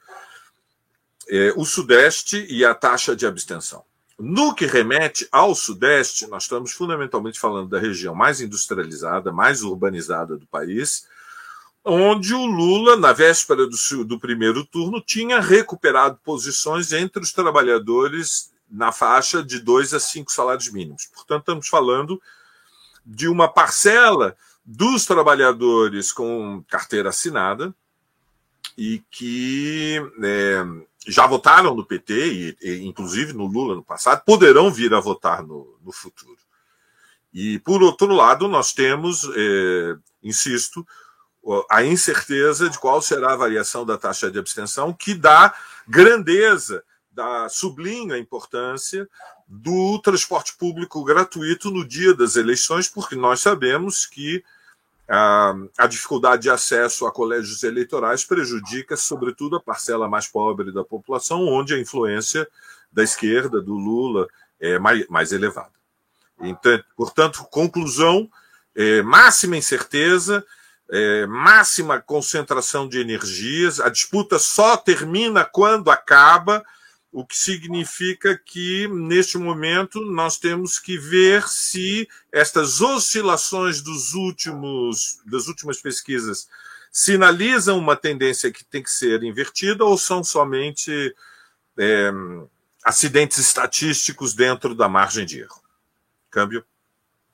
é, 1.29 1.53
o 1.57 1.65
Sudeste 1.65 2.45
e 2.51 2.65
a 2.65 2.75
taxa 2.75 3.15
de 3.15 3.25
abstenção. 3.25 3.85
No 4.19 4.53
que 4.53 4.67
remete 4.67 5.29
ao 5.31 5.55
Sudeste, 5.55 6.27
nós 6.27 6.43
estamos 6.43 6.73
fundamentalmente 6.73 7.39
falando 7.39 7.69
da 7.69 7.79
região 7.79 8.13
mais 8.13 8.41
industrializada, 8.41 9.31
mais 9.31 9.63
urbanizada 9.63 10.37
do 10.37 10.49
país, 10.49 11.07
onde 11.85 12.35
o 12.35 12.45
Lula, 12.45 12.97
na 12.97 13.13
véspera 13.13 13.69
do, 13.69 14.05
do 14.05 14.19
primeiro 14.19 14.65
turno, 14.65 15.01
tinha 15.01 15.39
recuperado 15.39 16.19
posições 16.25 16.91
entre 16.93 17.23
os 17.23 17.31
trabalhadores 17.31 18.51
na 18.71 18.93
faixa 18.93 19.43
de 19.43 19.61
dois 19.61 19.95
a 19.95 20.01
cinco 20.01 20.31
salários 20.31 20.71
mínimos. 20.71 21.07
Portanto, 21.07 21.41
estamos 21.41 21.69
falando 21.69 22.21
de 23.05 23.29
uma 23.29 23.49
parcela 23.49 24.37
dos 24.65 25.07
trabalhadores 25.07 26.13
com 26.13 26.63
carteira 26.69 27.09
assinada 27.09 27.75
e 28.77 29.03
que 29.11 29.97
é, 30.23 30.65
já 31.07 31.27
votaram 31.27 31.75
no 31.75 31.85
PT, 31.85 32.15
e, 32.15 32.57
e, 32.61 32.87
inclusive 32.87 33.33
no 33.33 33.47
Lula 33.47 33.75
no 33.75 33.83
passado, 33.83 34.23
poderão 34.25 34.71
vir 34.71 34.93
a 34.93 35.01
votar 35.01 35.43
no, 35.43 35.79
no 35.83 35.91
futuro. 35.91 36.37
E, 37.33 37.59
por 37.61 37.83
outro 37.83 38.13
lado, 38.13 38.47
nós 38.47 38.73
temos, 38.73 39.25
é, 39.35 39.97
insisto, 40.23 40.87
a 41.71 41.83
incerteza 41.83 42.69
de 42.69 42.79
qual 42.79 43.01
será 43.01 43.33
a 43.33 43.37
variação 43.37 43.87
da 43.87 43.97
taxa 43.97 44.31
de 44.31 44.39
abstenção, 44.39 44.93
que 44.93 45.15
dá 45.15 45.55
grandeza, 45.87 46.85
dá, 47.19 47.49
sublinha 47.49 48.15
a 48.15 48.19
importância 48.19 49.09
do 49.49 49.99
transporte 49.99 50.57
público 50.57 51.03
gratuito 51.03 51.69
no 51.69 51.85
dia 51.87 52.15
das 52.15 52.37
eleições, 52.37 52.89
porque 52.89 53.17
nós 53.17 53.41
sabemos 53.41 54.07
que 54.07 54.45
a, 55.09 55.53
a 55.77 55.87
dificuldade 55.89 56.43
de 56.43 56.51
acesso 56.51 57.07
a 57.07 57.13
colégios 57.13 57.65
eleitorais 57.65 58.25
prejudica, 58.25 58.97
sobretudo, 58.97 59.57
a 59.57 59.61
parcela 59.61 60.09
mais 60.09 60.29
pobre 60.29 60.71
da 60.71 60.85
população, 60.85 61.45
onde 61.45 61.75
a 61.75 61.81
influência 61.81 62.47
da 62.93 63.03
esquerda, 63.03 63.61
do 63.61 63.75
Lula, 63.75 64.29
é 64.61 64.79
mais, 64.79 65.05
mais 65.09 65.33
elevada. 65.33 65.73
Então, 66.41 66.81
portanto, 66.97 67.45
conclusão, 67.51 68.31
é, 68.77 69.03
máxima 69.03 69.57
incerteza, 69.57 70.45
é, 70.89 71.27
máxima 71.27 72.01
concentração 72.01 72.89
de 72.89 73.01
energias, 73.01 73.81
a 73.81 73.89
disputa 73.89 74.39
só 74.39 74.77
termina 74.77 75.45
quando 75.45 75.91
acaba, 75.91 76.65
o 77.19 77.27
que 77.27 77.37
significa 77.37 78.39
que, 78.39 78.87
neste 78.87 79.37
momento, 79.39 80.01
nós 80.03 80.39
temos 80.39 80.79
que 80.79 80.97
ver 80.97 81.43
se 81.49 82.09
estas 82.31 82.81
oscilações 82.81 83.83
dos 83.83 84.15
últimos, 84.15 85.21
das 85.27 85.49
últimas 85.49 85.83
pesquisas 85.83 86.49
sinalizam 86.93 87.77
uma 87.77 87.97
tendência 87.97 88.53
que 88.53 88.65
tem 88.65 88.85
que 88.85 88.91
ser 88.93 89.25
invertida 89.25 89.85
ou 89.85 89.99
são 89.99 90.23
somente 90.23 91.13
é, 91.77 92.13
acidentes 92.85 93.39
estatísticos 93.39 94.33
dentro 94.33 94.73
da 94.73 94.89
margem 94.89 95.27
de 95.27 95.41
erro. 95.41 95.61
Câmbio. 96.31 96.65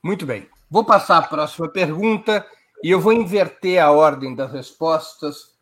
Muito 0.02 0.24
bem. 0.24 0.48
Vou 0.70 0.86
passar 0.86 1.18
a 1.18 1.22
próxima 1.28 1.68
pergunta 1.68 2.46
E 2.82 2.90
eu 2.90 2.98
vou 2.98 3.12
inverter 3.12 3.82
a 3.82 3.90
ordem 3.90 4.34
das 4.34 4.50
respostas. 4.50 5.52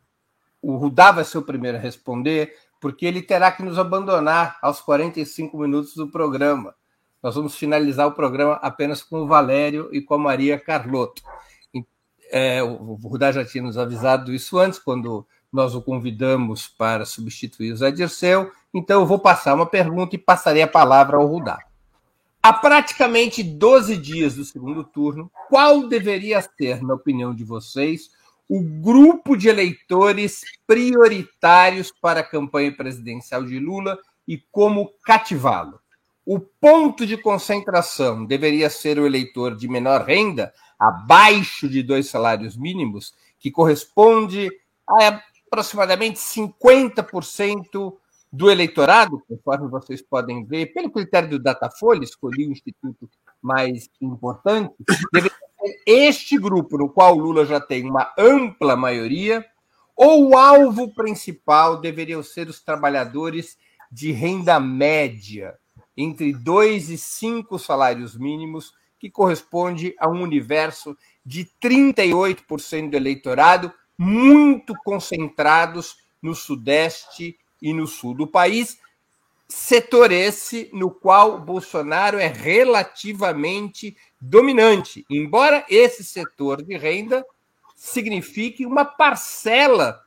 O 0.61 0.77
Rudá 0.77 1.11
vai 1.11 1.25
ser 1.25 1.39
o 1.39 1.43
primeiro 1.43 1.77
a 1.77 1.81
responder, 1.81 2.57
porque 2.83 3.07
ele 3.07 3.22
terá 3.22 3.53
que 3.53 3.62
nos 3.62 3.78
abandonar 3.78 4.59
aos 4.61 4.80
45 4.80 5.57
minutos 5.57 5.95
do 5.95 6.09
programa. 6.09 6.74
Nós 7.22 7.37
vamos 7.37 7.55
finalizar 7.55 8.09
o 8.09 8.12
programa 8.12 8.55
apenas 8.55 9.01
com 9.05 9.20
o 9.20 9.26
Valério 9.28 9.89
e 9.93 10.01
com 10.01 10.14
a 10.14 10.18
Maria 10.18 10.59
Carlotto. 10.59 11.22
É, 12.28 12.61
o 12.61 12.95
Rudá 12.95 13.30
já 13.30 13.45
tinha 13.45 13.62
nos 13.62 13.78
avisado 13.78 14.35
isso 14.35 14.59
antes, 14.59 14.80
quando 14.80 15.24
nós 15.53 15.76
o 15.76 15.80
convidamos 15.80 16.66
para 16.66 17.05
substituir 17.05 17.70
o 17.72 17.76
Zé 17.76 17.93
Dirceu. 17.93 18.51
Então, 18.74 19.03
eu 19.03 19.07
vou 19.07 19.20
passar 19.20 19.55
uma 19.55 19.66
pergunta 19.66 20.16
e 20.16 20.18
passarei 20.18 20.62
a 20.62 20.66
palavra 20.66 21.18
ao 21.18 21.26
Rudá. 21.26 21.61
Há 22.43 22.53
praticamente 22.53 23.45
12 23.45 23.97
dias 23.97 24.35
do 24.35 24.45
segundo 24.45 24.83
turno, 24.83 25.30
qual 25.49 25.87
deveria 25.87 26.43
ser, 26.43 26.83
na 26.83 26.95
opinião 26.95 27.33
de 27.33 27.45
vocês, 27.45 28.11
o 28.55 28.61
grupo 28.61 29.35
de 29.35 29.49
eleitores 29.49 30.43
prioritários 30.67 31.91
para 31.91 32.21
a 32.21 32.23
campanha 32.23 32.71
presidencial 32.71 33.43
de 33.47 33.59
Lula 33.59 33.99
e 34.29 34.37
como 34.53 34.93
cativá-lo? 35.03 35.81
O 36.27 36.39
ponto 36.39 37.07
de 37.07 37.17
concentração 37.17 38.27
deveria 38.27 38.69
ser 38.69 38.99
o 38.99 39.07
eleitor 39.07 39.57
de 39.57 39.67
menor 39.67 40.03
renda, 40.03 40.53
abaixo 40.79 41.67
de 41.67 41.83
dois 41.83 42.11
salários 42.11 42.55
mínimos, 42.55 43.15
que 43.41 43.51
corresponde 43.51 44.51
a 44.87 45.23
aproximadamente 45.47 46.19
50% 46.19 47.97
do 48.31 48.51
eleitorado, 48.51 49.23
conforme 49.27 49.67
vocês 49.69 50.03
podem 50.03 50.45
ver, 50.45 50.75
pelo 50.75 50.91
critério 50.91 51.31
do 51.31 51.39
Datafolha, 51.39 52.05
escolhi 52.05 52.47
o 52.47 52.53
instituto 52.53 53.09
mais 53.41 53.89
importante, 53.99 54.75
deveria 55.11 55.41
este 55.87 56.39
grupo, 56.39 56.79
no 56.79 56.89
qual 56.89 57.15
Lula 57.15 57.45
já 57.45 57.61
tem 57.61 57.89
uma 57.89 58.13
ampla 58.19 58.77
maioria, 58.77 59.45
ou 59.97 60.31
o 60.31 60.37
alvo 60.37 60.93
principal 60.95 61.81
deveriam 61.81 62.23
ser 62.23 62.49
os 62.49 62.61
trabalhadores 62.61 63.57
de 63.91 64.11
renda 64.11 64.59
média, 64.59 65.57
entre 65.97 66.33
dois 66.33 66.89
e 66.89 66.97
cinco 66.97 67.59
salários 67.59 68.17
mínimos, 68.17 68.73
que 68.99 69.11
corresponde 69.11 69.95
a 69.99 70.09
um 70.09 70.23
universo 70.23 70.97
de 71.25 71.49
38% 71.63 72.91
do 72.91 72.97
eleitorado, 72.97 73.73
muito 73.99 74.75
concentrados 74.85 75.97
no 76.23 76.35
Sudeste 76.35 77.37
e 77.61 77.73
no 77.73 77.87
Sul 77.87 78.15
do 78.15 78.27
país, 78.27 78.79
setor 79.53 80.11
esse 80.11 80.71
no 80.73 80.91
qual 80.91 81.39
Bolsonaro 81.39 82.19
é 82.19 82.27
relativamente 82.27 83.97
dominante, 84.21 85.05
embora 85.11 85.65
esse 85.69 86.03
setor 86.03 86.63
de 86.63 86.77
renda 86.77 87.25
signifique 87.77 88.65
uma 88.65 88.85
parcela 88.85 90.03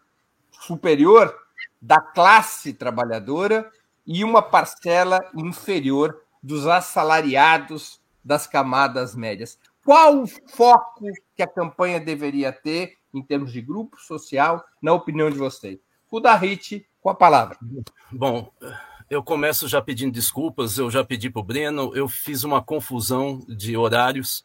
superior 0.52 1.36
da 1.80 2.02
classe 2.02 2.74
trabalhadora 2.74 3.72
e 4.06 4.24
uma 4.24 4.42
parcela 4.42 5.20
inferior 5.36 6.22
dos 6.42 6.66
assalariados 6.66 8.02
das 8.24 8.48
camadas 8.48 9.16
médias. 9.16 9.60
Qual 9.84 10.24
o 10.24 10.28
foco 10.28 11.06
que 11.36 11.44
a 11.44 11.48
campanha 11.48 12.00
deveria 12.00 12.52
ter 12.52 12.98
em 13.14 13.22
termos 13.22 13.52
de 13.52 13.62
grupo 13.62 14.00
social, 14.00 14.66
na 14.82 14.94
opinião 14.94 15.30
de 15.30 15.38
vocês? 15.38 15.80
O 16.10 16.20
da 16.20 16.40
com 17.02 17.10
a 17.10 17.16
palavra. 17.16 17.58
Bom, 18.12 18.52
eu 19.10 19.22
começo 19.24 19.68
já 19.68 19.82
pedindo 19.82 20.12
desculpas, 20.12 20.78
eu 20.78 20.90
já 20.90 21.04
pedi 21.04 21.30
para 21.30 21.40
o 21.40 21.44
Breno, 21.44 21.92
eu 21.96 22.08
fiz 22.08 22.44
uma 22.44 22.62
confusão 22.62 23.44
de 23.48 23.78
horários 23.78 24.44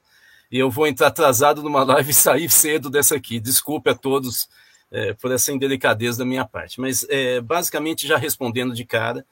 e 0.50 0.58
eu 0.58 0.70
vou 0.70 0.86
entrar 0.86 1.08
atrasado 1.08 1.62
numa 1.62 1.82
live 1.84 2.10
e 2.10 2.14
sair 2.14 2.50
cedo 2.50 2.90
dessa 2.90 3.16
aqui. 3.16 3.40
Desculpe 3.40 3.90
a 3.90 3.94
todos 3.94 4.48
é, 4.90 5.14
por 5.14 5.30
essa 5.30 5.52
indelicadeza 5.52 6.18
da 6.18 6.24
minha 6.24 6.44
parte. 6.44 6.80
Mas, 6.80 7.06
é, 7.08 7.40
basicamente, 7.40 8.06
já 8.06 8.16
respondendo 8.16 8.74
de 8.74 8.84
cara, 8.84 9.24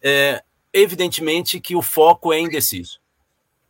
é, 0.00 0.42
evidentemente 0.72 1.60
que 1.60 1.76
o 1.76 1.82
foco 1.82 2.32
é 2.32 2.38
indeciso. 2.38 3.00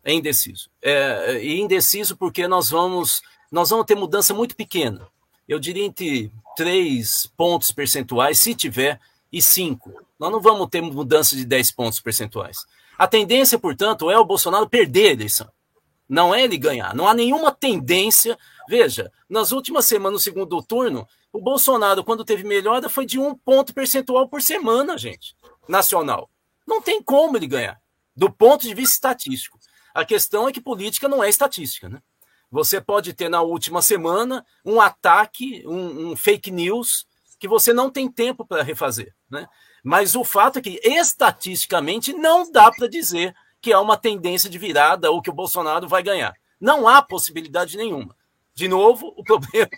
É 0.05 0.13
indeciso. 0.13 0.71
É, 0.83 1.43
e 1.43 1.61
indeciso 1.61 2.17
porque 2.17 2.47
nós 2.47 2.71
vamos 2.71 3.23
nós 3.51 3.71
vamos 3.71 3.85
ter 3.85 3.97
mudança 3.97 4.33
muito 4.33 4.55
pequena. 4.55 5.09
Eu 5.49 5.59
diria 5.59 5.85
entre 5.85 6.31
três 6.57 7.27
pontos 7.37 7.73
percentuais, 7.73 8.39
se 8.39 8.55
tiver, 8.55 9.01
e 9.33 9.43
cinco. 9.43 9.93
Nós 10.21 10.31
não 10.31 10.39
vamos 10.39 10.69
ter 10.69 10.83
mudança 10.83 11.35
de 11.35 11.47
10 11.47 11.73
pontos 11.73 11.99
percentuais. 11.99 12.67
A 12.99 13.09
tendência, 13.09 13.59
portanto, 13.59 14.11
é 14.11 14.19
o 14.19 14.25
Bolsonaro 14.25 14.69
perder 14.69 15.09
a 15.09 15.13
eleição. 15.13 15.51
Não 16.07 16.35
é 16.35 16.45
ele 16.45 16.59
ganhar. 16.59 16.95
Não 16.95 17.09
há 17.09 17.15
nenhuma 17.15 17.51
tendência. 17.51 18.39
Veja, 18.69 19.11
nas 19.31 19.51
últimas 19.51 19.87
semanas, 19.87 20.13
no 20.13 20.19
segundo 20.19 20.63
turno, 20.63 21.09
o 21.33 21.41
Bolsonaro, 21.41 22.05
quando 22.05 22.23
teve 22.23 22.45
melhora, 22.45 22.91
foi 22.91 23.07
de 23.07 23.19
um 23.19 23.35
ponto 23.35 23.73
percentual 23.73 24.29
por 24.29 24.43
semana, 24.43 24.99
gente. 24.99 25.35
Nacional. 25.67 26.29
Não 26.67 26.83
tem 26.83 27.03
como 27.03 27.39
ele 27.39 27.47
ganhar, 27.47 27.81
do 28.15 28.31
ponto 28.31 28.63
de 28.63 28.75
vista 28.75 28.97
estatístico. 28.97 29.59
A 29.95 30.05
questão 30.05 30.47
é 30.47 30.53
que 30.53 30.61
política 30.61 31.09
não 31.09 31.25
é 31.25 31.31
estatística, 31.31 31.89
né? 31.89 32.03
Você 32.51 32.79
pode 32.79 33.15
ter 33.15 33.31
na 33.31 33.41
última 33.41 33.81
semana 33.81 34.45
um 34.65 34.81
ataque, 34.81 35.63
um, 35.67 36.11
um 36.11 36.17
fake 36.17 36.51
news 36.51 37.07
que 37.39 37.49
você 37.49 37.73
não 37.73 37.89
tem 37.89 38.11
tempo 38.11 38.45
para 38.45 38.63
refazer, 38.63 39.15
né? 39.31 39.49
Mas 39.83 40.15
o 40.15 40.25
fato 40.25 40.59
é 40.59 40.63
que 40.63 40.81
estatisticamente 40.83 42.13
não 42.13 42.51
dá 42.51 42.71
para 42.71 42.89
dizer 42.89 43.35
que 43.61 43.73
há 43.73 43.81
uma 43.81 43.97
tendência 43.97 44.49
de 44.49 44.59
virada 44.59 45.11
ou 45.11 45.23
que 45.23 45.31
o 45.31 45.35
Bolsonaro 45.35 45.89
vai 45.89 46.03
ganhar. 46.03 46.35
Não 46.61 46.87
há 46.87 47.03
possibilidade 47.03 47.77
nenhuma. 47.77 48.17
De 48.55 48.69
novo, 48.69 49.15
o 49.17 49.23
problema 49.25 49.71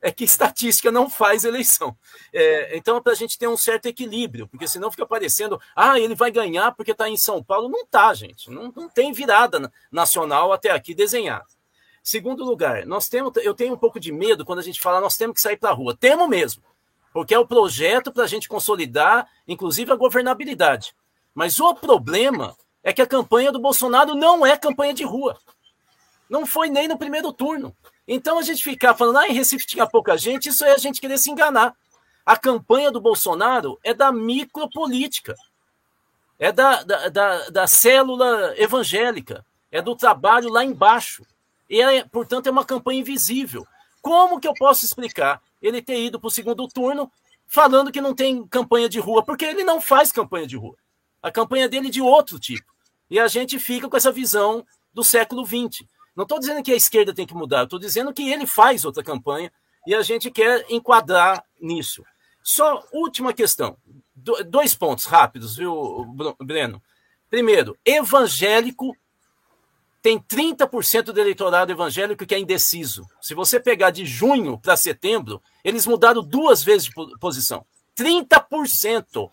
é 0.00 0.10
que 0.10 0.24
estatística 0.24 0.90
não 0.90 1.10
faz 1.10 1.44
eleição. 1.44 1.96
É, 2.32 2.76
então, 2.76 2.96
é 2.96 3.00
para 3.00 3.12
a 3.12 3.16
gente 3.16 3.38
ter 3.38 3.48
um 3.48 3.56
certo 3.56 3.86
equilíbrio, 3.86 4.48
porque 4.48 4.66
senão 4.66 4.90
fica 4.90 5.06
parecendo, 5.06 5.60
ah, 5.76 5.98
ele 5.98 6.14
vai 6.14 6.30
ganhar 6.30 6.72
porque 6.72 6.92
está 6.92 7.08
em 7.08 7.16
São 7.16 7.42
Paulo. 7.42 7.68
Não 7.68 7.82
está, 7.82 8.12
gente. 8.14 8.50
Não, 8.50 8.72
não 8.74 8.88
tem 8.88 9.12
virada 9.12 9.70
nacional 9.90 10.52
até 10.52 10.70
aqui 10.70 10.94
desenhada. 10.94 11.46
Segundo 12.02 12.44
lugar, 12.44 12.86
nós 12.86 13.08
temos, 13.08 13.36
eu 13.36 13.52
tenho 13.52 13.74
um 13.74 13.78
pouco 13.78 14.00
de 14.00 14.10
medo 14.10 14.44
quando 14.44 14.60
a 14.60 14.62
gente 14.62 14.80
fala 14.80 15.02
nós 15.02 15.18
temos 15.18 15.34
que 15.34 15.40
sair 15.40 15.58
para 15.58 15.70
a 15.70 15.74
rua. 15.74 15.94
Temos 15.94 16.28
mesmo, 16.28 16.62
porque 17.12 17.34
é 17.34 17.38
o 17.38 17.46
projeto 17.46 18.12
para 18.12 18.24
a 18.24 18.26
gente 18.26 18.48
consolidar, 18.48 19.28
inclusive, 19.46 19.92
a 19.92 19.96
governabilidade. 19.96 20.94
Mas 21.34 21.58
o 21.58 21.74
problema 21.74 22.56
é 22.82 22.92
que 22.92 23.02
a 23.02 23.06
campanha 23.06 23.52
do 23.52 23.58
Bolsonaro 23.58 24.14
não 24.14 24.44
é 24.46 24.56
campanha 24.56 24.94
de 24.94 25.04
rua. 25.04 25.38
Não 26.28 26.46
foi 26.46 26.70
nem 26.70 26.86
no 26.86 26.98
primeiro 26.98 27.32
turno. 27.32 27.76
Então 28.06 28.38
a 28.38 28.42
gente 28.42 28.62
ficar 28.62 28.94
falando, 28.94 29.18
ah, 29.18 29.28
em 29.28 29.32
Recife 29.32 29.66
tinha 29.66 29.86
pouca 29.86 30.16
gente, 30.16 30.48
isso 30.48 30.64
é 30.64 30.72
a 30.72 30.78
gente 30.78 31.00
querer 31.00 31.18
se 31.18 31.30
enganar. 31.30 31.74
A 32.24 32.36
campanha 32.36 32.90
do 32.90 33.00
Bolsonaro 33.00 33.78
é 33.82 33.92
da 33.92 34.12
micropolítica, 34.12 35.34
é 36.38 36.52
da, 36.52 36.82
da, 36.82 37.08
da, 37.08 37.48
da 37.50 37.66
célula 37.66 38.54
evangélica, 38.56 39.44
é 39.70 39.82
do 39.82 39.96
trabalho 39.96 40.48
lá 40.48 40.64
embaixo. 40.64 41.24
E, 41.68 41.80
é, 41.80 42.04
portanto, 42.04 42.46
é 42.46 42.50
uma 42.50 42.64
campanha 42.64 43.00
invisível. 43.00 43.66
Como 44.00 44.40
que 44.40 44.48
eu 44.48 44.54
posso 44.54 44.84
explicar 44.84 45.40
ele 45.60 45.82
ter 45.82 45.98
ido 45.98 46.18
para 46.18 46.28
o 46.28 46.30
segundo 46.30 46.66
turno 46.68 47.10
falando 47.46 47.92
que 47.92 48.00
não 48.00 48.14
tem 48.14 48.46
campanha 48.46 48.88
de 48.88 48.98
rua? 48.98 49.24
Porque 49.24 49.44
ele 49.44 49.64
não 49.64 49.80
faz 49.80 50.12
campanha 50.12 50.46
de 50.46 50.56
rua. 50.56 50.76
A 51.22 51.30
campanha 51.30 51.68
dele 51.68 51.88
é 51.88 51.90
de 51.90 52.00
outro 52.00 52.38
tipo. 52.38 52.72
E 53.10 53.18
a 53.18 53.28
gente 53.28 53.58
fica 53.58 53.88
com 53.88 53.96
essa 53.96 54.12
visão 54.12 54.64
do 54.92 55.02
século 55.04 55.44
XX. 55.44 55.86
Não 56.14 56.22
estou 56.22 56.38
dizendo 56.38 56.62
que 56.62 56.72
a 56.72 56.76
esquerda 56.76 57.14
tem 57.14 57.26
que 57.26 57.34
mudar, 57.34 57.64
estou 57.64 57.78
dizendo 57.78 58.12
que 58.12 58.30
ele 58.30 58.46
faz 58.46 58.84
outra 58.84 59.02
campanha 59.02 59.52
e 59.86 59.94
a 59.94 60.02
gente 60.02 60.30
quer 60.30 60.64
enquadrar 60.68 61.44
nisso. 61.60 62.04
Só 62.42 62.84
última 62.92 63.32
questão. 63.32 63.76
dois 64.14 64.74
pontos 64.74 65.06
rápidos, 65.06 65.56
viu, 65.56 66.06
Breno? 66.40 66.82
Primeiro, 67.28 67.78
evangélico 67.84 68.96
tem 70.02 70.18
30% 70.18 71.04
do 71.04 71.20
eleitorado 71.20 71.70
evangélico 71.70 72.26
que 72.26 72.34
é 72.34 72.38
indeciso. 72.38 73.06
Se 73.20 73.34
você 73.34 73.60
pegar 73.60 73.90
de 73.90 74.06
junho 74.06 74.58
para 74.58 74.76
setembro, 74.76 75.42
eles 75.64 75.86
mudaram 75.86 76.22
duas 76.22 76.62
vezes 76.62 76.88
de 76.88 76.92
posição. 77.18 77.64
30%. 77.96 79.30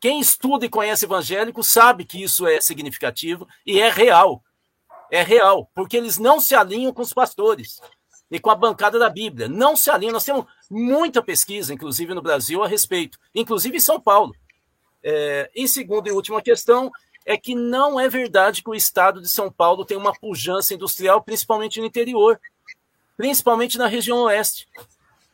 Quem 0.00 0.18
estuda 0.18 0.66
e 0.66 0.68
conhece 0.68 1.04
evangélico 1.04 1.62
sabe 1.62 2.04
que 2.04 2.22
isso 2.22 2.46
é 2.46 2.60
significativo 2.60 3.46
e 3.64 3.80
é 3.80 3.88
real. 3.90 4.42
É 5.10 5.22
real, 5.22 5.70
porque 5.74 5.96
eles 5.96 6.18
não 6.18 6.40
se 6.40 6.54
alinham 6.54 6.92
com 6.92 7.02
os 7.02 7.12
pastores 7.12 7.80
e 8.30 8.40
com 8.40 8.50
a 8.50 8.54
bancada 8.54 8.98
da 8.98 9.10
Bíblia. 9.10 9.46
Não 9.46 9.76
se 9.76 9.90
alinham. 9.90 10.14
Nós 10.14 10.24
temos 10.24 10.46
muita 10.70 11.22
pesquisa, 11.22 11.74
inclusive 11.74 12.14
no 12.14 12.22
Brasil, 12.22 12.64
a 12.64 12.66
respeito, 12.66 13.18
inclusive 13.34 13.76
em 13.76 13.80
São 13.80 14.00
Paulo. 14.00 14.34
É, 15.04 15.50
em 15.54 15.66
segunda 15.66 16.08
e 16.08 16.12
última 16.12 16.40
questão, 16.40 16.90
é 17.26 17.36
que 17.36 17.54
não 17.54 18.00
é 18.00 18.08
verdade 18.08 18.62
que 18.62 18.70
o 18.70 18.74
estado 18.74 19.20
de 19.20 19.28
São 19.28 19.52
Paulo 19.52 19.84
tem 19.84 19.96
uma 19.96 20.12
pujança 20.12 20.74
industrial, 20.74 21.22
principalmente 21.22 21.78
no 21.78 21.86
interior, 21.86 22.40
principalmente 23.16 23.78
na 23.78 23.86
região 23.86 24.24
oeste. 24.24 24.66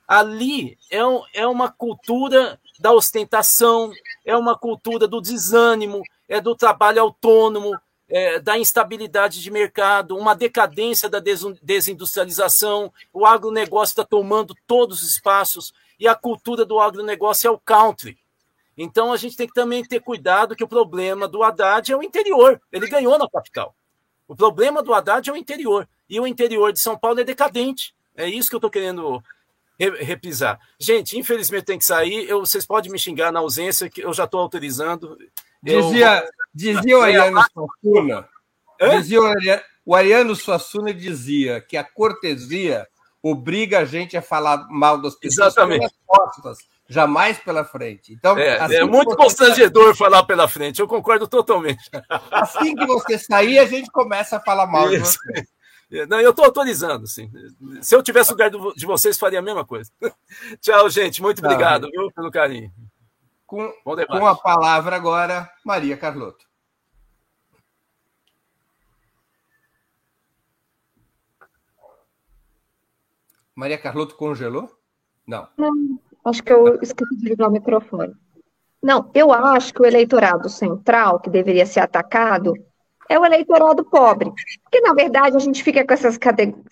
Ali 0.08 0.78
é, 0.90 1.00
é 1.34 1.46
uma 1.46 1.70
cultura 1.70 2.58
da 2.80 2.92
ostentação, 2.92 3.92
é 4.24 4.34
uma 4.34 4.58
cultura 4.58 5.06
do 5.06 5.20
desânimo, 5.20 6.02
é 6.26 6.40
do 6.40 6.56
trabalho 6.56 7.02
autônomo. 7.02 7.78
é, 8.08 8.38
da 8.38 8.58
instabilidade 8.58 9.42
de 9.42 9.50
mercado, 9.50 10.16
uma 10.16 10.34
decadência 10.34 11.08
da 11.08 11.20
desindustrialização, 11.62 12.90
o 13.12 13.26
agronegócio 13.26 13.92
está 13.92 14.04
tomando 14.04 14.56
todos 14.66 15.02
os 15.02 15.10
espaços 15.10 15.74
e 16.00 16.08
a 16.08 16.14
cultura 16.14 16.64
do 16.64 16.80
agronegócio 16.80 17.48
é 17.48 17.50
o 17.50 17.58
country. 17.58 18.16
Então 18.76 19.12
a 19.12 19.16
gente 19.16 19.36
tem 19.36 19.46
que 19.46 19.52
também 19.52 19.84
ter 19.84 20.00
cuidado 20.00 20.56
que 20.56 20.64
o 20.64 20.68
problema 20.68 21.28
do 21.28 21.42
Haddad 21.42 21.92
é 21.92 21.96
o 21.96 22.02
interior. 22.02 22.60
Ele 22.72 22.88
ganhou 22.88 23.18
na 23.18 23.28
capital. 23.28 23.74
O 24.26 24.36
problema 24.36 24.82
do 24.82 24.94
Haddad 24.94 25.28
é 25.28 25.32
o 25.32 25.36
interior. 25.36 25.88
E 26.08 26.18
o 26.20 26.26
interior 26.26 26.72
de 26.72 26.80
São 26.80 26.96
Paulo 26.96 27.20
é 27.20 27.24
decadente. 27.24 27.94
É 28.16 28.26
isso 28.28 28.48
que 28.48 28.54
eu 28.54 28.58
estou 28.58 28.70
querendo 28.70 29.22
repisar. 29.78 30.58
Gente, 30.78 31.18
infelizmente 31.18 31.64
tem 31.64 31.78
que 31.78 31.84
sair. 31.84 32.28
Eu, 32.28 32.40
vocês 32.40 32.66
podem 32.66 32.90
me 32.90 32.98
xingar 32.98 33.30
na 33.30 33.40
ausência, 33.40 33.88
que 33.88 34.02
eu 34.02 34.12
já 34.12 34.24
estou 34.24 34.40
autorizando. 34.40 35.16
Dizia, 35.62 36.24
eu... 36.24 36.30
dizia 36.54 36.98
o 36.98 37.02
Ariano 37.02 37.40
Suassuna. 37.52 38.28
Dizia 38.96 39.20
o 39.84 39.94
Ariano 39.94 40.36
Suassuna 40.36 40.92
dizia 40.92 41.60
que 41.60 41.76
a 41.76 41.82
cortesia 41.82 42.86
obriga 43.22 43.80
a 43.80 43.84
gente 43.84 44.16
a 44.16 44.22
falar 44.22 44.68
mal 44.68 45.00
das 45.00 45.14
pessoas 45.14 45.54
Exatamente. 45.54 45.78
pelas 45.78 45.92
costas, 46.06 46.58
jamais 46.88 47.38
pela 47.38 47.64
frente. 47.64 48.12
Então, 48.12 48.38
é, 48.38 48.58
assim 48.60 48.74
é 48.74 48.84
muito 48.84 49.16
constrangedor 49.16 49.96
falar 49.96 50.24
pela 50.24 50.46
frente, 50.46 50.80
eu 50.80 50.86
concordo 50.86 51.26
totalmente. 51.26 51.90
Assim 52.30 52.74
que 52.74 52.86
você 52.86 53.18
sair, 53.18 53.58
a 53.58 53.66
gente 53.66 53.90
começa 53.90 54.36
a 54.36 54.40
falar 54.40 54.66
mal 54.66 54.92
Isso. 54.92 55.18
de 55.26 55.40
você. 55.40 55.48
Não, 56.08 56.20
eu 56.20 56.30
estou 56.30 56.44
autorizando, 56.44 57.06
sim. 57.06 57.30
Se 57.80 57.94
eu 57.94 58.02
tivesse 58.02 58.30
lugar 58.30 58.50
de 58.50 58.86
vocês, 58.86 59.18
faria 59.18 59.38
a 59.38 59.42
mesma 59.42 59.64
coisa. 59.64 59.90
Tchau, 60.60 60.90
gente. 60.90 61.22
Muito 61.22 61.44
obrigado 61.44 61.88
viu, 61.90 62.12
pelo 62.12 62.30
carinho. 62.30 62.70
Com, 63.46 63.72
com 63.82 64.26
a 64.26 64.36
palavra 64.36 64.96
agora, 64.96 65.50
Maria 65.64 65.96
Carlotto. 65.96 66.46
Maria 73.56 73.78
Carlotto 73.78 74.14
congelou? 74.14 74.70
Não. 75.26 75.48
Não, 75.56 75.98
acho 76.26 76.42
que 76.42 76.52
eu 76.52 76.80
esqueci 76.80 77.16
de 77.16 77.30
ligar 77.30 77.48
o 77.48 77.50
microfone. 77.50 78.14
Não, 78.80 79.10
eu 79.12 79.32
acho 79.32 79.74
que 79.74 79.82
o 79.82 79.86
eleitorado 79.86 80.48
central, 80.48 81.18
que 81.18 81.28
deveria 81.28 81.66
ser 81.66 81.80
atacado, 81.80 82.52
é 83.08 83.18
o 83.18 83.24
eleitorado 83.24 83.84
pobre. 83.84 84.30
Porque, 84.62 84.80
na 84.80 84.92
verdade, 84.92 85.36
a 85.36 85.40
gente 85.40 85.62
fica 85.62 85.84
com 85.84 85.94
essas 85.94 86.18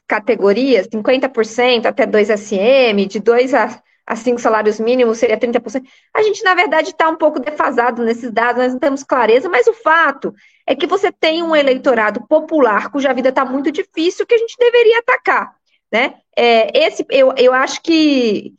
categorias, 0.06 0.86
50% 0.88 1.86
até 1.86 2.06
2 2.06 2.28
SM, 2.28 3.06
de 3.08 3.20
2 3.20 3.54
a, 3.54 3.82
a 4.06 4.14
5 4.14 4.38
salários 4.40 4.78
mínimos 4.78 5.18
seria 5.18 5.38
30%. 5.38 5.82
A 6.14 6.22
gente, 6.22 6.44
na 6.44 6.54
verdade, 6.54 6.90
está 6.90 7.08
um 7.08 7.16
pouco 7.16 7.40
defasado 7.40 8.04
nesses 8.04 8.30
dados, 8.30 8.62
nós 8.62 8.72
não 8.72 8.80
temos 8.80 9.02
clareza, 9.02 9.48
mas 9.48 9.66
o 9.66 9.72
fato 9.72 10.34
é 10.66 10.74
que 10.74 10.86
você 10.86 11.10
tem 11.10 11.42
um 11.42 11.56
eleitorado 11.56 12.26
popular 12.26 12.90
cuja 12.90 13.14
vida 13.14 13.30
está 13.30 13.44
muito 13.44 13.70
difícil 13.72 14.26
que 14.26 14.34
a 14.34 14.38
gente 14.38 14.56
deveria 14.58 14.98
atacar. 14.98 15.54
Né? 15.90 16.14
É, 16.36 16.86
esse, 16.86 17.06
eu, 17.10 17.32
eu 17.36 17.52
acho 17.52 17.80
que 17.80 18.54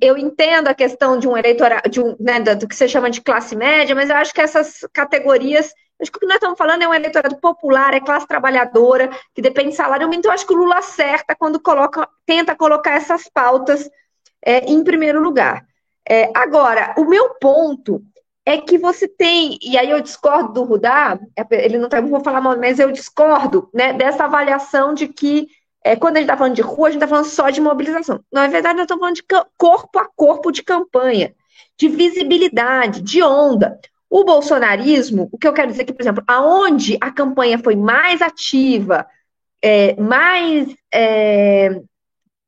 eu 0.00 0.16
entendo 0.16 0.68
a 0.68 0.74
questão 0.74 1.18
de 1.18 1.28
um 1.28 1.36
eleitorado, 1.36 1.88
de 1.88 2.00
um, 2.00 2.16
né, 2.18 2.40
do 2.40 2.66
que 2.66 2.74
você 2.74 2.88
chama 2.88 3.10
de 3.10 3.20
classe 3.20 3.54
média, 3.54 3.94
mas 3.94 4.08
eu 4.08 4.16
acho 4.16 4.32
que 4.32 4.40
essas 4.40 4.80
categorias 4.92 5.72
Acho 6.00 6.10
que 6.10 6.16
o 6.18 6.20
que 6.20 6.26
nós 6.26 6.36
estamos 6.36 6.58
falando 6.58 6.82
é 6.82 6.88
um 6.88 6.94
eleitorado 6.94 7.36
popular, 7.36 7.94
é 7.94 8.00
classe 8.00 8.26
trabalhadora, 8.26 9.10
que 9.34 9.40
depende 9.40 9.70
de 9.70 9.76
salário. 9.76 10.12
Então, 10.12 10.32
acho 10.32 10.46
que 10.46 10.52
o 10.52 10.56
Lula 10.56 10.78
acerta 10.78 11.34
quando 11.36 11.60
coloca, 11.60 12.08
tenta 12.26 12.56
colocar 12.56 12.92
essas 12.92 13.28
pautas 13.28 13.88
é, 14.44 14.70
em 14.70 14.82
primeiro 14.82 15.22
lugar. 15.22 15.64
É, 16.08 16.30
agora, 16.34 16.94
o 16.98 17.04
meu 17.04 17.30
ponto 17.34 18.02
é 18.44 18.58
que 18.58 18.76
você 18.76 19.08
tem, 19.08 19.58
e 19.62 19.78
aí 19.78 19.90
eu 19.90 20.02
discordo 20.02 20.52
do 20.52 20.64
Rudá, 20.64 21.18
é, 21.36 21.64
ele 21.64 21.78
não 21.78 21.88
tá, 21.88 22.00
vou 22.00 22.20
falar 22.20 22.40
mal, 22.40 22.58
mas 22.58 22.78
eu 22.78 22.92
discordo 22.92 23.70
né, 23.72 23.94
dessa 23.94 24.24
avaliação 24.24 24.92
de 24.92 25.08
que 25.08 25.48
é, 25.82 25.96
quando 25.96 26.16
a 26.16 26.20
gente 26.20 26.28
está 26.28 26.36
falando 26.36 26.54
de 26.54 26.62
rua, 26.62 26.88
a 26.88 26.90
gente 26.90 27.02
está 27.02 27.08
falando 27.08 27.26
só 27.26 27.50
de 27.50 27.60
mobilização. 27.60 28.20
Na 28.32 28.46
verdade, 28.46 28.76
nós 28.76 28.84
estamos 28.84 29.00
falando 29.00 29.16
de 29.16 29.24
corpo 29.56 29.98
a 29.98 30.08
corpo 30.16 30.50
de 30.50 30.62
campanha, 30.62 31.34
de 31.78 31.88
visibilidade, 31.88 33.02
de 33.02 33.22
onda. 33.22 33.78
O 34.16 34.22
bolsonarismo, 34.22 35.28
o 35.32 35.36
que 35.36 35.48
eu 35.48 35.52
quero 35.52 35.72
dizer 35.72 35.82
é 35.82 35.84
que, 35.86 35.92
por 35.92 36.00
exemplo, 36.00 36.22
aonde 36.28 36.96
a 37.00 37.10
campanha 37.10 37.58
foi 37.58 37.74
mais 37.74 38.22
ativa, 38.22 39.04
é, 39.60 40.00
mais 40.00 40.72
é, 40.94 41.82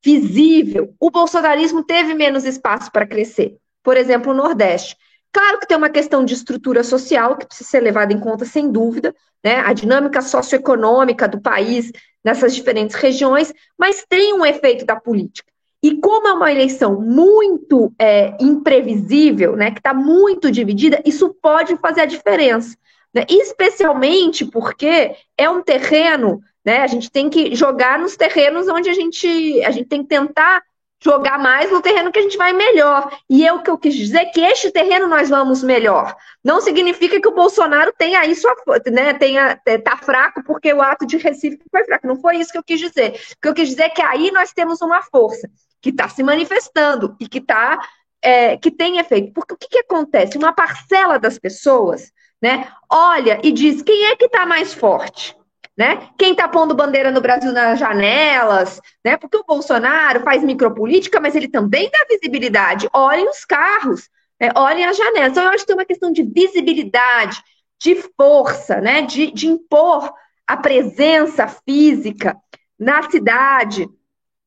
visível, 0.01 0.95
o 1.01 1.11
bolsonarismo 1.11 1.83
teve 1.83 2.15
menos 2.15 2.45
espaço 2.45 2.93
para 2.93 3.05
crescer. 3.05 3.57
Por 3.83 3.97
exemplo, 3.97 4.31
o 4.31 4.35
Nordeste. 4.37 4.97
Claro 5.33 5.59
que 5.59 5.67
tem 5.67 5.77
uma 5.77 5.91
questão 5.91 6.25
de 6.25 6.35
estrutura 6.35 6.85
social 6.85 7.37
que 7.37 7.47
precisa 7.47 7.69
ser 7.69 7.81
levada 7.81 8.13
em 8.13 8.21
conta, 8.21 8.45
sem 8.45 8.71
dúvida, 8.71 9.13
né? 9.43 9.57
A 9.57 9.73
dinâmica 9.73 10.23
socioeconômica 10.23 11.27
do 11.27 11.41
país 11.41 11.91
nessas 12.25 12.55
diferentes 12.55 12.95
regiões, 12.95 13.53
mas 13.77 14.07
tem 14.09 14.33
um 14.35 14.47
efeito 14.47 14.87
da 14.87 14.95
política. 14.95 15.51
E 15.87 16.01
como 16.01 16.27
é 16.27 16.33
uma 16.33 16.51
eleição 16.51 17.01
muito 17.01 17.95
é, 17.97 18.37
imprevisível, 18.41 19.55
né, 19.55 19.71
que 19.71 19.79
está 19.79 19.95
muito 19.95 20.51
dividida, 20.51 21.01
isso 21.07 21.33
pode 21.41 21.77
fazer 21.77 22.01
a 22.01 22.07
diferença. 22.07 22.77
Né? 23.15 23.25
Especialmente 23.31 24.45
porque 24.45 25.15
é 25.39 25.49
um 25.49 25.63
terreno, 25.63 26.41
né, 26.65 26.79
a 26.79 26.89
gente 26.89 27.09
tem 27.09 27.31
que 27.31 27.55
jogar 27.55 28.01
nos 28.01 28.17
terrenos 28.17 28.67
onde 28.67 28.91
a 28.91 28.95
gente, 28.95 29.63
a 29.63 29.71
gente 29.71 29.89
tem 29.89 30.03
que 30.03 30.09
tentar 30.09 30.61
jogar 31.01 31.39
mais 31.39 31.71
no 31.71 31.81
terreno 31.81 32.11
que 32.11 32.19
a 32.19 32.23
gente 32.23 32.37
vai 32.37 32.53
melhor. 32.53 33.17
E 33.31 33.47
é 33.47 33.53
o 33.53 33.63
que 33.63 33.71
eu 33.71 33.79
quis 33.79 33.95
dizer 33.95 34.25
que 34.33 34.41
este 34.41 34.73
terreno 34.73 35.07
nós 35.07 35.29
vamos 35.29 35.63
melhor. 35.63 36.17
Não 36.43 36.61
significa 36.61 37.21
que 37.21 37.29
o 37.29 37.35
Bolsonaro 37.35 37.93
tenha 37.97 38.27
isso, 38.27 38.49
né, 38.91 39.15
tenha 39.15 39.57
é, 39.65 39.79
tá 39.79 39.97
fraco 39.97 40.43
porque 40.43 40.73
o 40.73 40.83
ato 40.83 41.07
de 41.07 41.17
Recife 41.17 41.61
foi 41.71 41.85
fraco. 41.85 42.09
Não 42.09 42.21
foi 42.21 42.39
isso 42.39 42.51
que 42.51 42.59
eu 42.59 42.65
quis 42.65 42.81
dizer. 42.81 43.21
O 43.37 43.41
que 43.41 43.49
eu 43.49 43.55
quis 43.55 43.69
dizer 43.69 43.85
é 43.85 43.89
que 43.89 44.03
aí 44.03 44.33
nós 44.33 44.53
temos 44.53 44.83
uma 44.83 45.01
força 45.01 45.49
que 45.81 45.91
está 45.91 46.09
se 46.09 46.23
manifestando 46.23 47.17
e 47.21 47.29
que 47.29 47.41
tá, 47.41 47.79
é, 48.23 48.57
que 48.57 48.71
tem 48.71 48.99
efeito. 48.99 49.33
Porque 49.33 49.55
o 49.55 49.57
que, 49.57 49.69
que 49.69 49.79
acontece? 49.79 50.39
Uma 50.39 50.53
parcela 50.53 51.19
das 51.19 51.39
pessoas 51.39 52.13
né, 52.41 52.69
olha 52.91 53.41
e 53.43 53.51
diz 53.53 53.83
quem 53.83 54.07
é 54.07 54.17
que 54.17 54.27
está 54.27 54.45
mais 54.45 54.75
forte. 54.75 55.37
Né? 55.77 56.09
Quem 56.17 56.33
está 56.33 56.49
pondo 56.49 56.75
bandeira 56.75 57.11
no 57.11 57.21
Brasil 57.21 57.53
nas 57.53 57.79
janelas, 57.79 58.81
né? 59.05 59.19
Porque 59.19 59.37
o 59.37 59.45
Bolsonaro 59.45 60.21
faz 60.21 60.43
micropolítica, 60.43 61.21
mas 61.21 61.37
ele 61.37 61.49
também 61.49 61.91
dá 61.91 61.99
visibilidade. 62.09 62.89
Olhem 62.95 63.29
os 63.29 63.45
carros, 63.45 64.09
né? 64.41 64.49
olhem 64.57 64.87
as 64.87 64.97
janelas. 64.97 65.33
Então, 65.33 65.45
eu 65.45 65.51
acho 65.51 65.59
que 65.59 65.67
tem 65.67 65.77
uma 65.77 65.85
questão 65.85 66.11
de 66.11 66.23
visibilidade, 66.23 67.43
de 67.79 67.95
força, 68.17 68.81
né? 68.81 69.03
De, 69.03 69.31
de 69.31 69.49
impor 69.49 70.11
a 70.47 70.57
presença 70.57 71.47
física 71.47 72.35
na 72.79 73.03
cidade, 73.11 73.87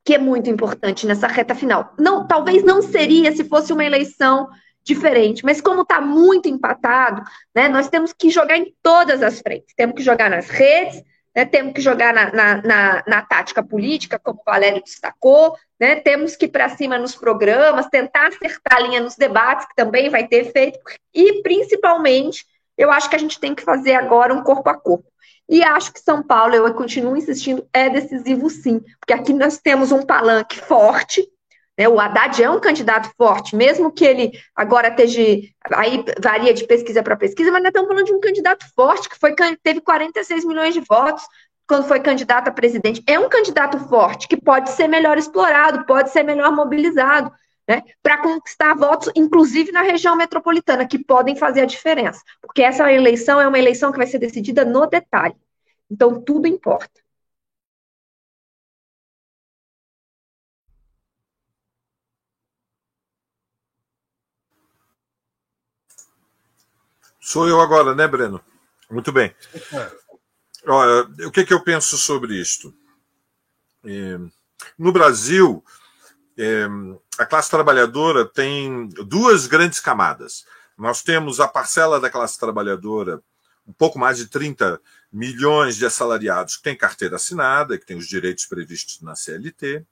que 0.10 0.16
é 0.16 0.18
muito 0.18 0.50
importante 0.50 1.06
nessa 1.06 1.28
reta 1.28 1.54
final. 1.54 1.94
Não, 2.00 2.26
talvez 2.26 2.64
não 2.64 2.82
seria 2.82 3.32
se 3.32 3.44
fosse 3.44 3.72
uma 3.72 3.86
eleição 3.86 4.50
diferente, 4.84 5.46
mas 5.46 5.62
como 5.62 5.84
está 5.84 6.02
muito 6.02 6.50
empatado, 6.50 7.22
né, 7.54 7.70
nós 7.70 7.90
temos 7.90 8.12
que 8.12 8.32
jogar 8.32 8.58
em 8.58 8.74
todas 8.82 9.22
as 9.22 9.40
frentes. 9.40 9.76
Temos 9.78 9.96
que 9.96 10.02
jogar 10.02 10.28
nas 10.28 10.50
redes, 10.50 11.04
né, 11.36 11.46
temos 11.46 11.74
que 11.74 11.82
jogar 11.82 12.12
na, 12.12 12.34
na, 12.34 12.62
na, 12.64 13.04
na, 13.06 13.22
tática 13.22 13.62
política, 13.62 14.18
como 14.18 14.40
o 14.40 14.44
Valério 14.44 14.82
destacou, 14.84 15.56
né, 15.80 15.98
temos 15.98 16.36
que 16.36 16.46
ir 16.46 16.50
para 16.50 16.70
cima 16.70 16.98
nos 16.98 17.16
programas, 17.16 17.86
tentar 17.86 18.30
acertar 18.30 18.80
a 18.80 18.80
linha 18.80 19.02
nos 19.02 19.16
debates, 19.16 19.68
que 19.68 19.76
também 19.76 20.10
vai 20.10 20.28
ter 20.28 20.48
efeito, 20.48 20.80
e 21.14 21.44
principalmente, 21.44 22.48
eu 22.76 22.90
acho 22.90 23.08
que 23.08 23.16
a 23.16 23.20
gente 23.20 23.40
tem 23.40 23.54
que 23.54 23.62
fazer 23.62 23.94
agora 23.94 24.34
um 24.34 24.42
corpo 24.42 24.68
a 24.72 24.74
corpo. 24.74 25.06
E 25.50 25.64
acho 25.64 25.92
que 25.92 26.00
São 26.00 26.22
Paulo, 26.22 26.54
eu 26.54 26.74
continuo 26.76 27.18
insistindo, 27.18 27.68
é 27.74 27.90
decisivo 27.90 28.50
sim, 28.50 28.80
porque 29.00 29.14
aqui 29.14 29.34
nós 29.34 29.58
temos 29.58 29.92
um 29.92 30.04
palanque 30.04 30.60
forte, 30.60 31.28
né? 31.80 31.88
O 31.88 31.98
Haddad 31.98 32.44
é 32.44 32.50
um 32.50 32.60
candidato 32.60 33.10
forte, 33.18 33.56
mesmo 33.56 33.90
que 33.90 34.04
ele 34.04 34.34
agora 34.54 34.90
esteja. 34.90 35.22
Aí 35.74 36.04
varia 36.22 36.54
de 36.54 36.68
pesquisa 36.68 37.02
para 37.02 37.16
pesquisa, 37.16 37.50
mas 37.52 37.64
nós 37.64 37.70
estamos 37.70 37.88
falando 37.88 38.06
de 38.06 38.14
um 38.14 38.20
candidato 38.20 38.66
forte, 38.76 39.08
que 39.08 39.18
foi, 39.18 39.34
teve 39.64 39.80
46 39.80 40.44
milhões 40.44 40.74
de 40.74 40.82
votos 40.82 41.24
quando 41.66 41.88
foi 41.88 42.02
candidato 42.02 42.50
a 42.50 42.52
presidente. 42.52 43.02
É 43.08 43.18
um 43.18 43.30
candidato 43.30 43.80
forte, 43.88 44.28
que 44.28 44.36
pode 44.36 44.72
ser 44.72 44.90
melhor 44.90 45.18
explorado, 45.18 45.86
pode 45.86 46.10
ser 46.10 46.24
melhor 46.24 46.52
mobilizado. 46.52 47.32
Né, 47.70 47.84
para 48.02 48.18
conquistar 48.18 48.74
votos, 48.74 49.12
inclusive 49.16 49.72
na 49.72 49.84
região 49.84 50.16
metropolitana, 50.16 50.88
que 50.88 50.98
podem 50.98 51.36
fazer 51.36 51.62
a 51.62 51.66
diferença. 51.68 52.20
Porque 52.42 52.64
essa 52.64 52.92
eleição 52.92 53.40
é 53.40 53.48
uma 53.48 53.60
eleição 53.60 53.92
que 53.92 54.00
vai 54.00 54.08
ser 54.08 54.18
decidida 54.18 54.66
no 54.66 54.88
detalhe. 54.88 55.36
Então, 55.88 56.20
tudo 56.20 56.48
importa. 56.48 56.90
Sou 67.22 67.48
eu 67.48 67.62
agora, 67.62 67.94
né, 67.94 68.08
Breno? 68.08 68.44
Muito 68.90 69.12
bem. 69.12 69.36
Olha, 70.66 71.08
o 71.28 71.32
que, 71.32 71.46
que 71.46 71.54
eu 71.54 71.64
penso 71.64 72.00
sobre 72.00 72.34
isto? 72.34 72.74
É, 73.86 74.18
no 74.76 74.92
Brasil, 74.92 75.64
é, 76.42 76.70
a 77.18 77.26
classe 77.26 77.52
trabalhadora 77.52 78.26
tem 78.26 78.88
duas 79.06 79.46
grandes 79.46 79.82
camadas. 79.82 80.46
Nós 80.78 81.04
temos 81.04 81.42
a 81.42 81.48
parcela 81.50 82.00
da 82.00 82.10
classe 82.10 82.40
trabalhadora, 82.40 83.22
um 83.68 83.74
pouco 83.74 84.00
mais 84.00 84.18
de 84.18 84.28
30 84.28 84.80
milhões 85.12 85.76
de 85.76 85.86
assalariados 85.86 86.56
que 86.56 86.64
têm 86.64 86.78
carteira 86.78 87.18
assinada, 87.18 87.78
que 87.78 87.86
têm 87.86 87.98
os 87.98 88.08
direitos 88.08 88.46
previstos 88.46 89.02
na 89.02 89.16
CLT. 89.16 89.86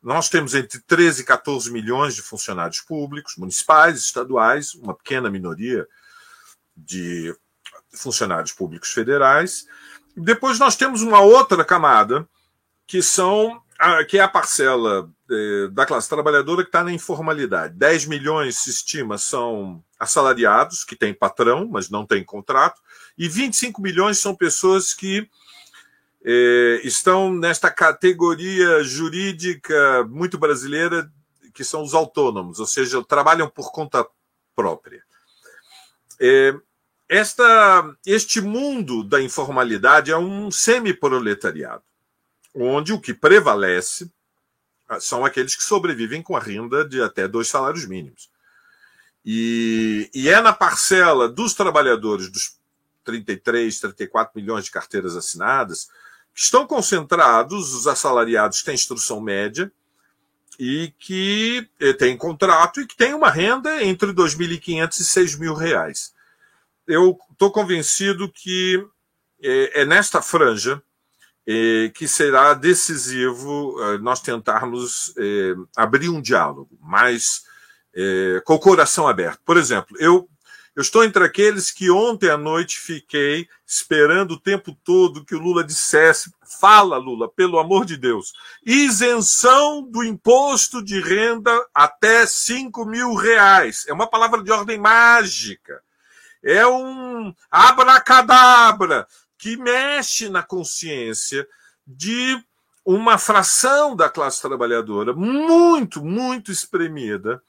Nós 0.00 0.28
temos 0.28 0.54
entre 0.54 0.78
13 0.78 1.22
e 1.22 1.24
14 1.24 1.72
milhões 1.72 2.14
de 2.14 2.22
funcionários 2.22 2.80
públicos, 2.80 3.36
municipais, 3.36 3.98
estaduais, 3.98 4.74
uma 4.74 4.94
pequena 4.94 5.28
minoria 5.28 5.88
de 6.76 7.34
funcionários 7.92 8.52
públicos 8.52 8.92
federais. 8.92 9.66
Depois 10.16 10.56
nós 10.60 10.76
temos 10.76 11.02
uma 11.02 11.20
outra 11.20 11.64
camada, 11.64 12.28
que 12.86 13.02
são 13.02 13.60
a, 13.80 14.04
que 14.04 14.18
é 14.18 14.20
a 14.20 14.28
parcela 14.28 15.10
eh, 15.30 15.68
da 15.72 15.86
classe 15.86 16.08
trabalhadora 16.08 16.62
que 16.62 16.68
está 16.68 16.84
na 16.84 16.92
informalidade. 16.92 17.74
10 17.74 18.04
milhões 18.06 18.58
se 18.58 18.68
estima 18.68 19.16
são 19.16 19.82
assalariados, 19.98 20.84
que 20.84 20.94
têm 20.94 21.14
patrão, 21.14 21.66
mas 21.66 21.88
não 21.88 22.04
têm 22.04 22.22
contrato, 22.22 22.80
e 23.16 23.26
25 23.26 23.80
milhões 23.80 24.18
são 24.18 24.34
pessoas 24.34 24.92
que 24.92 25.26
eh, 26.22 26.80
estão 26.84 27.32
nesta 27.32 27.70
categoria 27.70 28.84
jurídica 28.84 30.04
muito 30.10 30.36
brasileira, 30.36 31.10
que 31.54 31.64
são 31.64 31.82
os 31.82 31.94
autônomos, 31.94 32.60
ou 32.60 32.66
seja, 32.66 33.02
trabalham 33.02 33.48
por 33.48 33.72
conta 33.72 34.06
própria. 34.54 35.02
Eh, 36.20 36.54
esta, 37.08 37.96
este 38.06 38.42
mundo 38.42 39.02
da 39.02 39.22
informalidade 39.22 40.12
é 40.12 40.16
um 40.18 40.50
semi-proletariado, 40.50 41.82
onde 42.54 42.92
o 42.92 43.00
que 43.00 43.14
prevalece 43.14 44.10
ah, 44.88 45.00
são 45.00 45.24
aqueles 45.24 45.54
que 45.54 45.62
sobrevivem 45.62 46.22
com 46.22 46.36
a 46.36 46.40
renda 46.40 46.84
de 46.84 47.00
até 47.00 47.28
dois 47.28 47.48
salários 47.48 47.86
mínimos. 47.86 48.30
E, 49.24 50.10
e 50.14 50.28
é 50.28 50.40
na 50.40 50.52
parcela 50.52 51.28
dos 51.28 51.54
trabalhadores 51.54 52.30
dos 52.30 52.56
33, 53.04 53.80
34 53.80 54.32
milhões 54.34 54.64
de 54.64 54.70
carteiras 54.70 55.16
assinadas 55.16 55.88
que 56.34 56.40
estão 56.40 56.66
concentrados 56.66 57.74
os 57.74 57.86
assalariados 57.86 58.60
que 58.60 58.64
têm 58.64 58.74
instrução 58.74 59.20
média 59.20 59.70
e 60.58 60.92
que 60.98 61.68
eh, 61.80 61.92
têm 61.92 62.16
contrato 62.16 62.80
e 62.80 62.86
que 62.86 62.96
têm 62.96 63.14
uma 63.14 63.30
renda 63.30 63.82
entre 63.82 64.12
2.500 64.12 65.00
e 65.00 65.04
6 65.04 65.38
mil 65.38 65.54
reais 65.54 66.12
eu 66.90 67.16
estou 67.30 67.52
convencido 67.52 68.30
que 68.30 68.84
é, 69.42 69.82
é 69.82 69.84
nesta 69.84 70.20
franja 70.20 70.82
que 71.94 72.06
será 72.06 72.54
decisivo 72.54 73.76
é, 73.82 73.98
nós 73.98 74.20
tentarmos 74.20 75.14
é, 75.18 75.54
abrir 75.76 76.08
um 76.08 76.20
diálogo 76.20 76.78
mais 76.80 77.44
é, 77.94 78.40
com 78.44 78.54
o 78.54 78.58
coração 78.58 79.08
aberto. 79.08 79.40
Por 79.44 79.56
exemplo, 79.56 79.96
eu, 79.98 80.28
eu 80.76 80.82
estou 80.82 81.02
entre 81.02 81.24
aqueles 81.24 81.70
que 81.70 81.90
ontem 81.90 82.30
à 82.30 82.36
noite 82.36 82.78
fiquei 82.78 83.48
esperando 83.66 84.32
o 84.32 84.40
tempo 84.40 84.76
todo 84.84 85.24
que 85.24 85.34
o 85.34 85.40
Lula 85.40 85.64
dissesse: 85.64 86.32
fala, 86.60 86.98
Lula, 86.98 87.28
pelo 87.28 87.58
amor 87.58 87.84
de 87.84 87.96
Deus, 87.96 88.32
isenção 88.64 89.82
do 89.82 90.04
imposto 90.04 90.84
de 90.84 91.00
renda 91.00 91.52
até 91.74 92.26
5 92.26 92.84
mil 92.84 93.14
reais. 93.14 93.84
É 93.88 93.92
uma 93.92 94.06
palavra 94.06 94.42
de 94.42 94.52
ordem 94.52 94.78
mágica 94.78 95.82
é 96.42 96.66
um 96.66 97.34
abracadabra 97.50 99.06
que 99.40 99.56
mexe 99.56 100.28
na 100.28 100.42
consciência 100.42 101.48
de 101.86 102.38
uma 102.84 103.16
fração 103.16 103.96
da 103.96 104.08
classe 104.08 104.42
trabalhadora 104.42 105.14
muito, 105.14 106.04
muito 106.04 106.52
espremida 106.52 107.42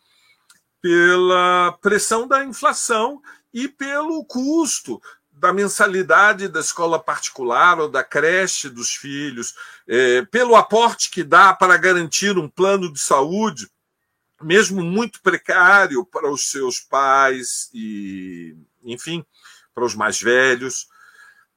pela 0.82 1.78
pressão 1.82 2.26
da 2.28 2.46
inflação 2.46 3.22
e 3.54 3.68
pelo 3.68 4.24
custo 4.24 5.02
da 5.34 5.52
mensalidade 5.52 6.48
da 6.48 6.62
escola 6.62 6.98
particular 6.98 7.78
ou 7.78 7.90
da 7.90 8.04
creche 8.04 8.70
dos 8.70 8.96
filhos, 8.96 9.54
é, 9.86 10.24
pelo 10.26 10.56
aporte 10.56 11.12
que 11.12 11.24
dá 11.24 11.54
para 11.54 11.76
garantir 11.76 12.38
um 12.38 12.48
plano 12.48 12.92
de 12.92 13.00
saúde, 13.00 13.70
mesmo 14.42 14.82
muito 14.82 15.22
precário 15.22 16.06
para 16.06 16.32
os 16.32 16.50
seus 16.50 16.80
pais 16.80 17.70
e 17.74 18.56
enfim, 18.82 19.26
para 19.74 19.84
os 19.84 19.94
mais 19.94 20.22
velhos. 20.22 20.88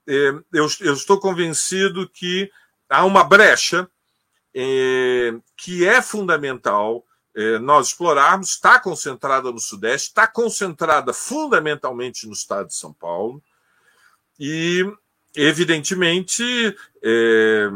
É, 0.07 0.35
eu, 0.53 0.69
eu 0.81 0.93
estou 0.93 1.19
convencido 1.19 2.09
que 2.09 2.51
há 2.89 3.05
uma 3.05 3.25
brecha 3.25 3.89
é, 4.55 5.35
que 5.57 5.85
é 5.87 6.01
fundamental 6.01 7.05
é, 7.35 7.59
nós 7.59 7.89
explorarmos, 7.89 8.51
está 8.51 8.79
concentrada 8.79 9.51
no 9.51 9.59
Sudeste, 9.59 10.09
está 10.09 10.27
concentrada 10.27 11.13
fundamentalmente 11.13 12.27
no 12.27 12.33
estado 12.33 12.69
de 12.69 12.77
São 12.77 12.93
Paulo, 12.93 13.43
e, 14.39 14.85
evidentemente, 15.35 16.45
é, 17.03 17.69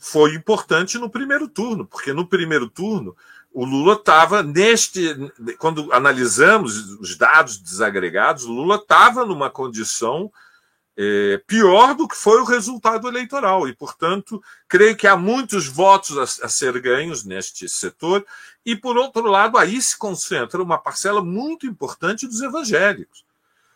foi 0.00 0.34
importante 0.34 0.98
no 0.98 1.10
primeiro 1.10 1.48
turno, 1.48 1.84
porque 1.84 2.12
no 2.12 2.26
primeiro 2.26 2.68
turno 2.68 3.16
o 3.52 3.64
Lula 3.64 3.94
estava 3.94 4.42
neste. 4.42 5.16
Quando 5.58 5.92
analisamos 5.92 6.92
os 7.00 7.16
dados 7.16 7.58
desagregados, 7.58 8.44
o 8.44 8.52
Lula 8.52 8.76
estava 8.76 9.24
numa 9.24 9.50
condição 9.50 10.30
é, 11.00 11.40
pior 11.46 11.94
do 11.94 12.08
que 12.08 12.16
foi 12.16 12.40
o 12.40 12.44
resultado 12.44 13.06
eleitoral. 13.06 13.68
E, 13.68 13.72
portanto, 13.72 14.42
creio 14.66 14.96
que 14.96 15.06
há 15.06 15.16
muitos 15.16 15.68
votos 15.68 16.18
a, 16.18 16.46
a, 16.46 16.48
ser 16.48 16.80
ganhos 16.80 17.24
neste 17.24 17.68
setor. 17.68 18.26
E, 18.66 18.74
por 18.74 18.96
outro 18.96 19.28
lado, 19.28 19.56
aí 19.56 19.80
se 19.80 19.96
concentra 19.96 20.60
uma 20.60 20.76
parcela 20.76 21.22
muito 21.22 21.68
importante 21.68 22.26
dos 22.26 22.40
evangélicos. 22.40 23.24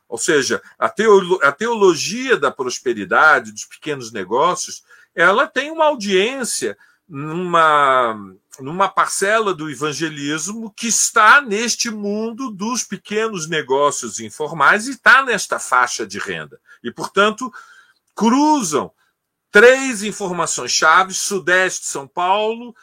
Ou 0.09 0.19
seja, 0.19 0.61
a, 0.77 0.89
teolo, 0.89 1.39
a 1.45 1.53
teologia 1.53 2.37
da 2.37 2.51
prosperidade, 2.51 3.53
dos 3.53 3.67
pequenos 3.67 4.11
negócios, 4.11 4.83
ela 5.15 5.47
tem 5.47 5.71
uma 5.71 5.85
audiência 5.85 6.77
numa, 7.13 8.35
numa 8.59 8.89
parcela 8.89 9.53
do 9.53 9.69
evangelismo 9.69 10.73
que 10.75 10.87
está 10.87 11.43
neste 11.43 11.91
mundo 11.91 12.51
dos 12.51 12.85
pequenos 12.85 13.47
negócios 13.47 14.19
informais 14.19 14.87
e 14.87 14.93
está 14.93 15.23
nesta 15.23 15.59
faixa 15.59 16.07
de 16.07 16.19
renda. 16.19 16.59
E, 16.83 16.91
portanto, 16.91 17.53
cruzam 18.15 18.91
três 19.51 20.03
informações 20.03 20.73
chaves: 20.73 21.19
Sudeste, 21.19 21.85
São 21.85 22.09
Paulo, 22.09 22.75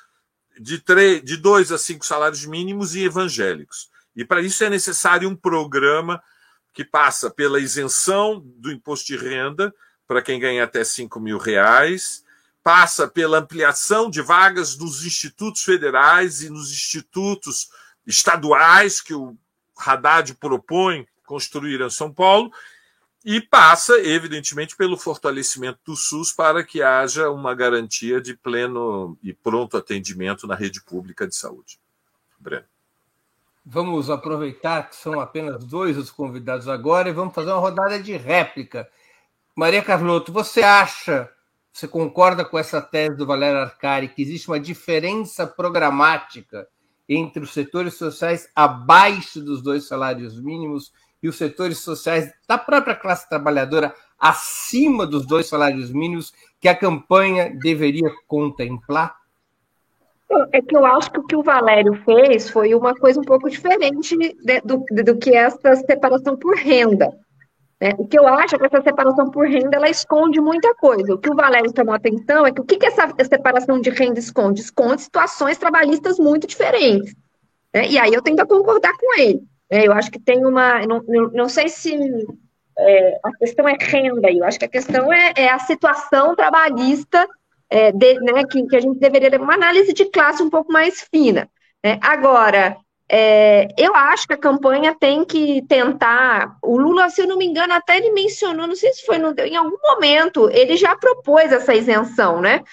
de, 0.59 0.77
três, 0.77 1.23
de 1.23 1.35
dois 1.35 1.71
a 1.71 1.79
cinco 1.79 2.05
salários 2.05 2.45
mínimos 2.45 2.95
e 2.95 3.05
evangélicos. 3.05 3.89
E 4.15 4.23
para 4.23 4.41
isso 4.41 4.63
é 4.63 4.69
necessário 4.69 5.27
um 5.27 5.35
programa 5.35 6.21
que 6.71 6.85
passa 6.85 7.31
pela 7.31 7.59
isenção 7.59 8.39
do 8.45 8.71
imposto 8.71 9.07
de 9.07 9.17
renda 9.17 9.73
para 10.07 10.21
quem 10.21 10.39
ganha 10.39 10.65
até 10.65 10.83
cinco 10.83 11.19
mil 11.19 11.39
reais 11.39 12.23
passa 12.63 13.07
pela 13.07 13.39
ampliação 13.39 14.09
de 14.09 14.21
vagas 14.21 14.77
nos 14.77 15.05
institutos 15.05 15.63
federais 15.63 16.41
e 16.41 16.49
nos 16.49 16.71
institutos 16.71 17.69
estaduais 18.05 19.01
que 19.01 19.13
o 19.13 19.37
Haddad 19.77 20.35
propõe 20.35 21.07
construir 21.25 21.79
em 21.79 21.89
São 21.91 22.11
Paulo, 22.11 22.51
e 23.23 23.39
passa, 23.39 23.99
evidentemente, 23.99 24.75
pelo 24.75 24.97
fortalecimento 24.97 25.79
do 25.85 25.95
SUS 25.95 26.31
para 26.31 26.63
que 26.63 26.81
haja 26.81 27.29
uma 27.29 27.53
garantia 27.53 28.19
de 28.19 28.35
pleno 28.35 29.17
e 29.21 29.33
pronto 29.33 29.77
atendimento 29.77 30.47
na 30.47 30.55
rede 30.55 30.81
pública 30.81 31.27
de 31.27 31.35
saúde. 31.35 31.79
Breno. 32.39 32.65
Vamos 33.63 34.09
aproveitar 34.09 34.89
que 34.89 34.95
são 34.95 35.19
apenas 35.19 35.63
dois 35.63 35.97
os 35.97 36.09
convidados 36.09 36.67
agora 36.67 37.09
e 37.09 37.13
vamos 37.13 37.35
fazer 37.35 37.51
uma 37.51 37.59
rodada 37.59 38.01
de 38.01 38.15
réplica. 38.15 38.89
Maria 39.55 39.83
Carlotto, 39.83 40.31
você 40.31 40.63
acha 40.63 41.29
você 41.79 41.87
concorda 41.87 42.43
com 42.43 42.59
essa 42.59 42.81
tese 42.81 43.15
do 43.15 43.25
Valério 43.25 43.61
Arcari, 43.61 44.09
que 44.09 44.21
existe 44.21 44.49
uma 44.49 44.59
diferença 44.59 45.47
programática 45.47 46.67
entre 47.07 47.41
os 47.41 47.53
setores 47.53 47.93
sociais 47.93 48.49
abaixo 48.53 49.41
dos 49.41 49.61
dois 49.61 49.87
salários 49.87 50.39
mínimos 50.39 50.91
e 51.23 51.29
os 51.29 51.37
setores 51.37 51.79
sociais 51.79 52.31
da 52.47 52.57
própria 52.57 52.95
classe 52.95 53.29
trabalhadora 53.29 53.93
acima 54.19 55.07
dos 55.07 55.25
dois 55.25 55.47
salários 55.47 55.89
mínimos 55.89 56.33
que 56.59 56.67
a 56.67 56.75
campanha 56.75 57.49
deveria 57.49 58.11
contemplar? 58.27 59.15
É 60.51 60.61
que 60.61 60.75
eu 60.75 60.85
acho 60.85 61.09
que 61.11 61.19
o 61.19 61.25
que 61.25 61.35
o 61.35 61.41
Valério 61.41 61.93
fez 62.03 62.49
foi 62.49 62.75
uma 62.75 62.93
coisa 62.93 63.21
um 63.21 63.23
pouco 63.23 63.49
diferente 63.49 64.15
do, 64.63 64.85
do 65.03 65.17
que 65.17 65.33
essa 65.33 65.75
separação 65.77 66.37
por 66.37 66.55
renda. 66.55 67.09
Né? 67.81 67.93
O 67.97 68.07
que 68.07 68.19
eu 68.19 68.27
acho 68.27 68.55
é 68.55 68.59
que 68.59 68.65
essa 68.65 68.81
separação 68.81 69.31
por 69.31 69.47
renda 69.47 69.77
ela 69.77 69.89
esconde 69.89 70.41
muita 70.41 70.73
coisa. 70.75 71.13
O 71.13 71.17
que 71.17 71.31
o 71.31 71.35
Valério 71.35 71.71
chamou 71.75 71.93
atenção 71.93 72.45
é 72.45 72.51
que 72.51 72.61
o 72.61 72.65
que, 72.65 72.77
que 72.77 72.85
essa 72.85 73.07
separação 73.23 73.79
de 73.79 73.89
renda 73.89 74.19
esconde? 74.19 74.61
Esconde 74.61 75.01
situações 75.01 75.57
trabalhistas 75.57 76.19
muito 76.19 76.45
diferentes. 76.45 77.15
Né? 77.73 77.87
E 77.87 77.97
aí 77.97 78.13
eu 78.13 78.21
tento 78.21 78.45
concordar 78.45 78.93
com 78.97 79.19
ele. 79.19 79.41
Né? 79.71 79.87
Eu 79.87 79.93
acho 79.93 80.11
que 80.11 80.19
tem 80.19 80.45
uma. 80.45 80.85
Não, 80.85 81.01
não 81.31 81.47
sei 81.47 81.69
se 81.69 81.97
é, 82.77 83.19
a 83.23 83.31
questão 83.37 83.67
é 83.67 83.77
renda, 83.79 84.31
eu 84.31 84.43
acho 84.43 84.57
que 84.57 84.65
a 84.65 84.69
questão 84.69 85.11
é, 85.11 85.33
é 85.35 85.49
a 85.49 85.59
situação 85.59 86.35
trabalhista 86.35 87.27
é, 87.69 87.91
de, 87.91 88.15
né, 88.21 88.43
que, 88.49 88.65
que, 88.65 88.75
a 88.75 88.79
gente 88.79 88.99
deveria 88.99 89.29
ter 89.29 89.39
uma 89.39 89.53
análise 89.53 89.93
de 89.93 90.05
classe 90.05 90.41
um 90.41 90.49
pouco 90.49 90.71
mais 90.71 91.01
fina. 91.13 91.47
Né? 91.83 91.99
Agora, 92.01 92.77
é, 93.11 93.67
eu 93.75 93.95
acho 93.95 94.27
que 94.27 94.33
a 94.33 94.37
campanha 94.37 94.95
tem 94.97 95.25
que 95.25 95.63
tentar. 95.63 96.57
O 96.61 96.77
Lula, 96.77 97.09
se 97.09 97.21
eu 97.21 97.27
não 97.27 97.37
me 97.37 97.45
engano, 97.45 97.73
até 97.73 97.97
ele 97.97 98.11
mencionou, 98.11 98.67
não 98.67 98.75
sei 98.75 98.93
se 98.93 99.03
foi 99.03 99.17
no, 99.17 99.33
em 99.39 99.55
algum 99.55 99.77
momento, 99.81 100.47
ele 100.51 100.77
já 100.77 100.95
propôs 100.95 101.51
essa 101.51 101.73
isenção, 101.73 102.39
né? 102.39 102.63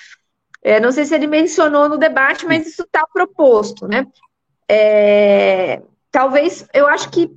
É, 0.62 0.78
não 0.78 0.92
sei 0.92 1.06
se 1.06 1.14
ele 1.14 1.26
mencionou 1.26 1.88
no 1.88 1.96
debate, 1.96 2.44
mas 2.44 2.66
isso 2.66 2.82
está 2.82 3.06
proposto, 3.10 3.88
né? 3.88 4.06
É, 4.68 5.80
talvez, 6.10 6.66
eu 6.74 6.86
acho 6.86 7.08
que 7.10 7.30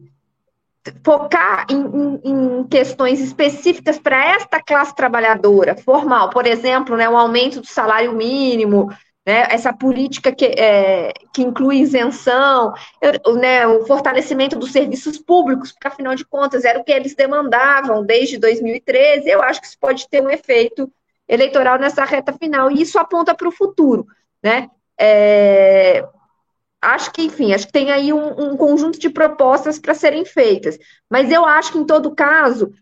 focar 1.04 1.68
em, 1.70 1.76
em, 1.78 2.22
em 2.24 2.64
questões 2.68 3.22
específicas 3.22 4.00
para 4.00 4.34
esta 4.34 4.62
classe 4.62 4.96
trabalhadora 4.96 5.76
formal, 5.76 6.30
por 6.30 6.48
exemplo, 6.48 6.98
né, 6.98 7.08
o 7.08 7.18
aumento 7.18 7.62
do 7.62 7.68
salário 7.68 8.14
mínimo, 8.14 8.90
né, 9.30 9.46
essa 9.52 9.72
política 9.72 10.32
que, 10.32 10.44
é, 10.44 11.14
que 11.32 11.44
inclui 11.44 11.82
isenção, 11.82 12.74
né, 13.40 13.68
o 13.68 13.86
fortalecimento 13.86 14.58
dos 14.58 14.72
serviços 14.72 15.20
públicos, 15.20 15.72
porque 15.72 15.88
afinal 15.88 16.16
de 16.16 16.26
contas 16.26 16.66
era 16.66 16.80
o 16.80 16.84
que 16.84 16.92
eles 16.92 17.14
demandavam 17.14 18.04
desde 18.04 18.40
2013, 18.40 19.30
eu 19.30 19.44
acho 19.44 19.62
que 19.62 19.68
isso 19.68 19.78
pode 19.80 20.10
ter 20.10 20.20
um 20.20 20.32
efeito 20.32 20.92
eleitoral 21.28 21.78
nessa 21.78 22.04
reta 22.06 22.34
final, 22.34 22.72
e 22.72 22.82
isso 22.82 22.98
aponta 22.98 23.36
para 23.36 23.48
o 23.48 23.52
futuro, 23.52 24.08
né? 24.42 24.68
É, 25.00 26.04
acho 26.82 27.12
que, 27.12 27.22
enfim, 27.22 27.54
acho 27.54 27.68
que 27.68 27.74
tem 27.74 27.92
aí 27.92 28.12
um, 28.12 28.54
um 28.54 28.58
conjunto 28.58 28.98
de 28.98 29.12
propostas 29.12 29.78
para 29.78 29.94
serem 29.94 30.26
feitas. 30.26 30.76
Mas 31.08 31.32
eu 31.32 31.46
acho 31.46 31.74
que, 31.74 31.78
em 31.78 31.86
todo 31.86 32.16
caso, 32.16 32.74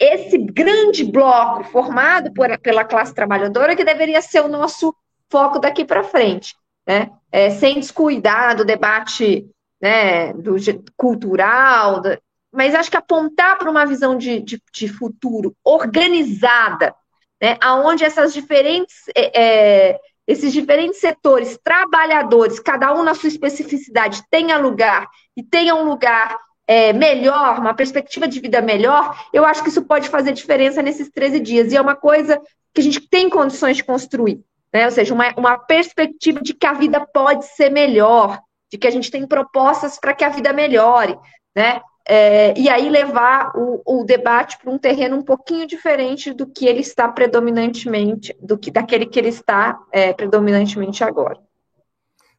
esse 0.00 0.36
grande 0.36 1.04
bloco 1.04 1.62
formado 1.62 2.32
por, 2.34 2.58
pela 2.58 2.84
classe 2.84 3.14
trabalhadora 3.14 3.76
que 3.76 3.84
deveria 3.84 4.20
ser 4.20 4.40
o 4.40 4.48
nosso 4.48 4.92
foco 5.30 5.58
daqui 5.58 5.84
para 5.84 6.04
frente, 6.04 6.54
né? 6.86 7.10
É, 7.30 7.50
sem 7.50 7.78
descuidar 7.78 8.56
do 8.56 8.64
debate 8.64 9.46
né, 9.80 10.32
do, 10.32 10.56
cultural, 10.96 12.00
do, 12.00 12.18
mas 12.52 12.74
acho 12.74 12.90
que 12.90 12.96
apontar 12.96 13.56
para 13.56 13.70
uma 13.70 13.86
visão 13.86 14.18
de, 14.18 14.40
de, 14.40 14.60
de, 14.72 14.88
futuro 14.88 15.54
organizada, 15.64 16.94
né, 17.40 17.56
aonde 17.62 18.04
essas 18.04 18.34
diferentes 18.34 19.04
é, 19.14 19.40
é 19.40 20.00
esses 20.26 20.52
diferentes 20.52 21.00
setores, 21.00 21.58
trabalhadores, 21.62 22.60
cada 22.60 22.94
um 22.94 23.02
na 23.02 23.14
sua 23.14 23.28
especificidade, 23.28 24.22
tenha 24.30 24.58
lugar 24.58 25.08
e 25.36 25.42
tenha 25.42 25.74
um 25.74 25.82
lugar 25.82 26.38
é, 26.68 26.92
melhor, 26.92 27.58
uma 27.58 27.74
perspectiva 27.74 28.28
de 28.28 28.38
vida 28.38 28.62
melhor, 28.62 29.18
eu 29.32 29.44
acho 29.44 29.60
que 29.60 29.70
isso 29.70 29.82
pode 29.82 30.08
fazer 30.08 30.32
diferença 30.32 30.80
nesses 30.80 31.10
13 31.10 31.40
dias. 31.40 31.72
E 31.72 31.76
é 31.76 31.80
uma 31.80 31.96
coisa 31.96 32.40
que 32.72 32.80
a 32.80 32.84
gente 32.84 33.00
tem 33.08 33.28
condições 33.28 33.76
de 33.76 33.82
construir. 33.82 34.40
Né? 34.72 34.84
Ou 34.84 34.90
seja, 34.90 35.12
uma, 35.12 35.32
uma 35.36 35.58
perspectiva 35.58 36.40
de 36.40 36.54
que 36.54 36.66
a 36.66 36.72
vida 36.72 37.00
pode 37.00 37.46
ser 37.46 37.70
melhor, 37.70 38.40
de 38.70 38.78
que 38.78 38.86
a 38.86 38.90
gente 38.90 39.10
tem 39.10 39.26
propostas 39.26 39.98
para 39.98 40.14
que 40.14 40.24
a 40.24 40.28
vida 40.28 40.52
melhore. 40.52 41.18
Né? 41.54 41.80
é, 42.12 42.58
e 42.58 42.68
aí 42.68 42.88
levar 42.88 43.52
o, 43.54 43.82
o 43.86 44.04
debate 44.04 44.58
para 44.58 44.70
um 44.70 44.78
terreno 44.78 45.16
um 45.16 45.22
pouquinho 45.22 45.64
diferente 45.64 46.32
do 46.32 46.44
que 46.44 46.66
ele 46.66 46.80
está 46.80 47.08
predominantemente, 47.08 48.36
do 48.40 48.58
que 48.58 48.70
daquele 48.70 49.06
que 49.06 49.18
ele 49.18 49.28
está 49.28 49.78
é, 49.92 50.12
predominantemente 50.12 51.04
agora. 51.04 51.38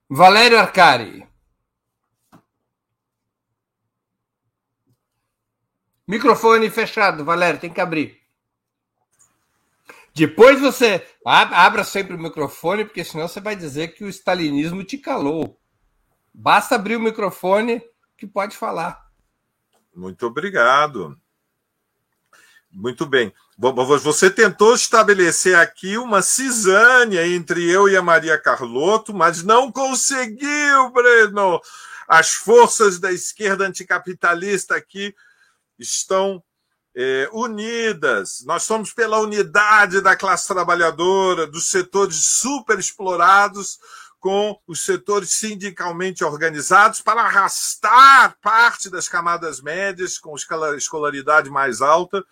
Valério 0.10 0.60
Arcari. 0.60 1.26
Microfone 6.06 6.70
fechado, 6.70 7.24
Valério, 7.24 7.60
tem 7.60 7.70
que 7.70 7.80
abrir. 7.80 8.20
Depois 10.14 10.60
você 10.60 11.08
abra 11.26 11.84
sempre 11.84 12.16
o 12.16 12.20
microfone, 12.20 12.86
porque 12.86 13.04
senão 13.04 13.28
você 13.28 13.40
vai 13.40 13.56
dizer 13.56 13.90
que 13.90 14.04
o 14.04 14.10
stalinismo 14.10 14.84
te 14.84 14.98
calou. 14.98 15.60
Basta 16.34 16.76
abrir 16.76 16.98
o 16.98 17.02
microfone 17.02 17.82
que 18.18 18.28
pode 18.28 18.56
falar. 18.56 19.10
Muito 19.96 20.26
obrigado. 20.26 21.18
Muito 22.72 23.06
bem. 23.06 23.34
Você 24.02 24.30
tentou 24.30 24.74
estabelecer 24.74 25.58
aqui 25.58 25.98
uma 25.98 26.22
cisânia 26.22 27.28
entre 27.28 27.70
eu 27.70 27.90
e 27.90 27.98
a 27.98 28.02
Maria 28.02 28.38
Carlotto, 28.38 29.14
mas 29.14 29.44
não 29.44 29.72
conseguiu, 29.72 30.90
Breno. 30.92 31.60
As 32.08 32.34
forças 32.34 33.00
da 33.00 33.12
esquerda 33.12 33.66
anticapitalista 33.66 34.76
aqui 34.76 35.14
estão 35.78 36.44
é, 36.96 37.30
unidas. 37.32 38.44
Nós 38.46 38.64
somos 38.64 38.94
pela 38.94 39.20
unidade 39.20 40.02
da 40.02 40.16
classe 40.16 40.48
trabalhadora, 40.48 41.48
dos 41.48 41.66
setores 41.68 42.18
superexplorados, 42.26 43.80
com 44.20 44.60
os 44.68 44.82
setores 44.82 45.34
sindicalmente 45.34 46.24
organizados 46.24 47.02
para 47.02 47.24
arrastar 47.24 48.38
parte 48.40 48.88
das 48.88 49.08
camadas 49.08 49.60
médias 49.62 50.20
com 50.20 50.36
escolaridade 50.78 51.50
mais 51.50 51.82
alta, 51.82 52.24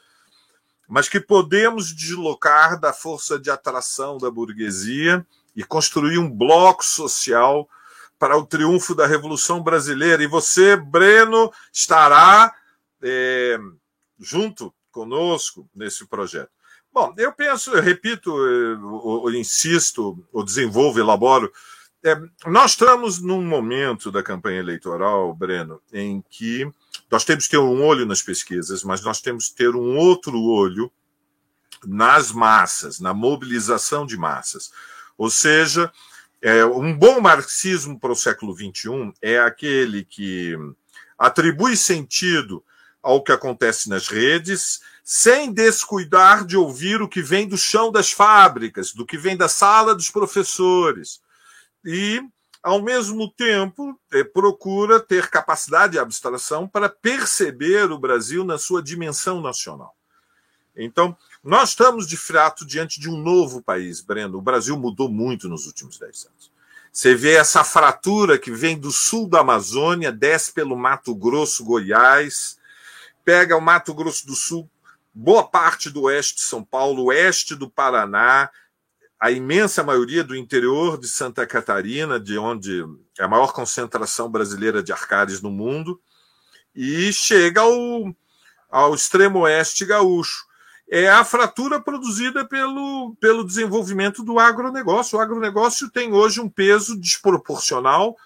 mas 0.87 1.09
que 1.09 1.19
podemos 1.19 1.93
deslocar 1.95 2.79
da 2.79 2.93
força 2.93 3.39
de 3.39 3.49
atração 3.49 4.19
da 4.19 4.29
burguesia 4.29 5.25
e 5.55 5.63
construir 5.63 6.19
um 6.19 6.29
bloco 6.29 6.85
social 6.85 7.67
para 8.19 8.37
o 8.37 8.45
triunfo 8.45 8.93
da 8.93 9.07
Revolução 9.07 9.63
Brasileira. 9.63 10.21
E 10.21 10.27
você, 10.27 10.75
Breno, 10.75 11.51
estará 11.73 12.53
é, 13.01 13.57
junto 14.19 14.73
conosco 14.91 15.69
nesse 15.73 16.05
projeto. 16.07 16.51
Bom, 16.91 17.13
eu 17.17 17.31
penso, 17.31 17.71
eu 17.71 17.81
repito, 17.81 18.35
eu, 18.35 19.23
eu 19.25 19.35
insisto, 19.35 20.23
eu 20.33 20.43
desenvolvo, 20.43 20.99
elaboro 20.99 21.51
é, 22.03 22.15
nós 22.45 22.71
estamos 22.71 23.19
num 23.21 23.43
momento 23.43 24.09
da 24.09 24.23
campanha 24.23 24.59
eleitoral, 24.59 25.33
Breno, 25.33 25.81
em 25.91 26.23
que 26.29 26.69
nós 27.11 27.25
temos 27.25 27.45
que 27.45 27.51
ter 27.51 27.57
um 27.57 27.83
olho 27.83 28.05
nas 28.05 28.21
pesquisas, 28.21 28.83
mas 28.83 29.01
nós 29.01 29.21
temos 29.21 29.49
que 29.49 29.55
ter 29.55 29.75
um 29.75 29.97
outro 29.97 30.41
olho 30.41 30.89
nas 31.85 32.31
massas, 32.31 32.99
na 32.99 33.13
mobilização 33.13 34.05
de 34.05 34.15
massas. 34.15 34.71
Ou 35.17 35.29
seja, 35.29 35.91
é, 36.41 36.63
um 36.63 36.97
bom 36.97 37.19
marxismo 37.19 37.99
para 37.99 38.13
o 38.13 38.15
século 38.15 38.55
XXI 38.55 39.13
é 39.21 39.37
aquele 39.39 40.05
que 40.05 40.55
atribui 41.17 41.75
sentido 41.75 42.63
ao 43.01 43.23
que 43.23 43.31
acontece 43.31 43.89
nas 43.89 44.07
redes, 44.07 44.81
sem 45.03 45.51
descuidar 45.51 46.45
de 46.45 46.55
ouvir 46.55 47.01
o 47.01 47.07
que 47.07 47.21
vem 47.21 47.47
do 47.47 47.57
chão 47.57 47.91
das 47.91 48.11
fábricas, 48.11 48.93
do 48.93 49.05
que 49.05 49.17
vem 49.17 49.35
da 49.35 49.47
sala 49.47 49.95
dos 49.95 50.09
professores 50.09 51.19
e, 51.83 52.21
ao 52.61 52.81
mesmo 52.81 53.27
tempo, 53.31 53.99
é, 54.11 54.23
procura 54.23 54.99
ter 54.99 55.29
capacidade 55.29 55.93
de 55.93 55.99
abstração 55.99 56.67
para 56.67 56.89
perceber 56.89 57.91
o 57.91 57.97
Brasil 57.97 58.43
na 58.43 58.57
sua 58.57 58.83
dimensão 58.83 59.41
nacional. 59.41 59.95
Então, 60.75 61.17
nós 61.43 61.69
estamos 61.69 62.07
de 62.07 62.15
fato 62.15 62.65
diante 62.65 62.99
de 62.99 63.09
um 63.09 63.17
novo 63.17 63.61
país, 63.61 64.01
Breno. 64.01 64.37
O 64.37 64.41
Brasil 64.41 64.77
mudou 64.77 65.09
muito 65.09 65.49
nos 65.49 65.65
últimos 65.65 65.97
dez 65.97 66.25
anos. 66.25 66.51
Você 66.91 67.15
vê 67.15 67.35
essa 67.35 67.63
fratura 67.63 68.37
que 68.37 68.51
vem 68.51 68.77
do 68.77 68.91
sul 68.91 69.27
da 69.27 69.39
Amazônia, 69.39 70.11
desce 70.11 70.51
pelo 70.53 70.75
Mato 70.75 71.15
Grosso, 71.15 71.63
Goiás, 71.63 72.58
pega 73.29 73.55
o 73.55 73.61
Mato 73.61 73.93
Grosso 73.93 74.25
do 74.25 74.33
Sul, 74.33 74.67
boa 75.13 75.43
parte 75.43 75.87
do 75.87 76.01
oeste 76.05 76.37
de 76.37 76.41
São 76.41 76.63
Paulo, 76.63 77.03
oeste 77.03 77.53
do 77.53 77.69
Paraná, 77.69 78.49
a 79.19 79.29
imensa 79.29 79.83
maioria 79.83 80.23
do 80.23 80.35
interior 80.35 80.99
de 80.99 81.07
Santa 81.07 81.45
Catarina, 81.45 82.19
de 82.19 82.39
onde 82.39 82.83
é 83.19 83.23
a 83.23 83.27
maior 83.27 83.53
concentração 83.53 84.31
brasileira 84.31 84.81
de 84.81 84.91
arcades 84.91 85.43
no 85.43 85.51
mundo, 85.51 86.01
e 86.73 87.13
chega 87.13 87.61
ao, 87.61 88.15
ao 88.67 88.95
extremo 88.95 89.41
oeste 89.41 89.85
gaúcho. 89.85 90.47
É 90.89 91.07
a 91.07 91.23
fratura 91.23 91.79
produzida 91.79 92.43
pelo, 92.43 93.15
pelo 93.21 93.45
desenvolvimento 93.45 94.23
do 94.23 94.39
agronegócio. 94.39 95.19
O 95.19 95.21
agronegócio 95.21 95.87
tem 95.91 96.13
hoje 96.13 96.41
um 96.41 96.49
peso 96.49 96.99
desproporcional 96.99 98.17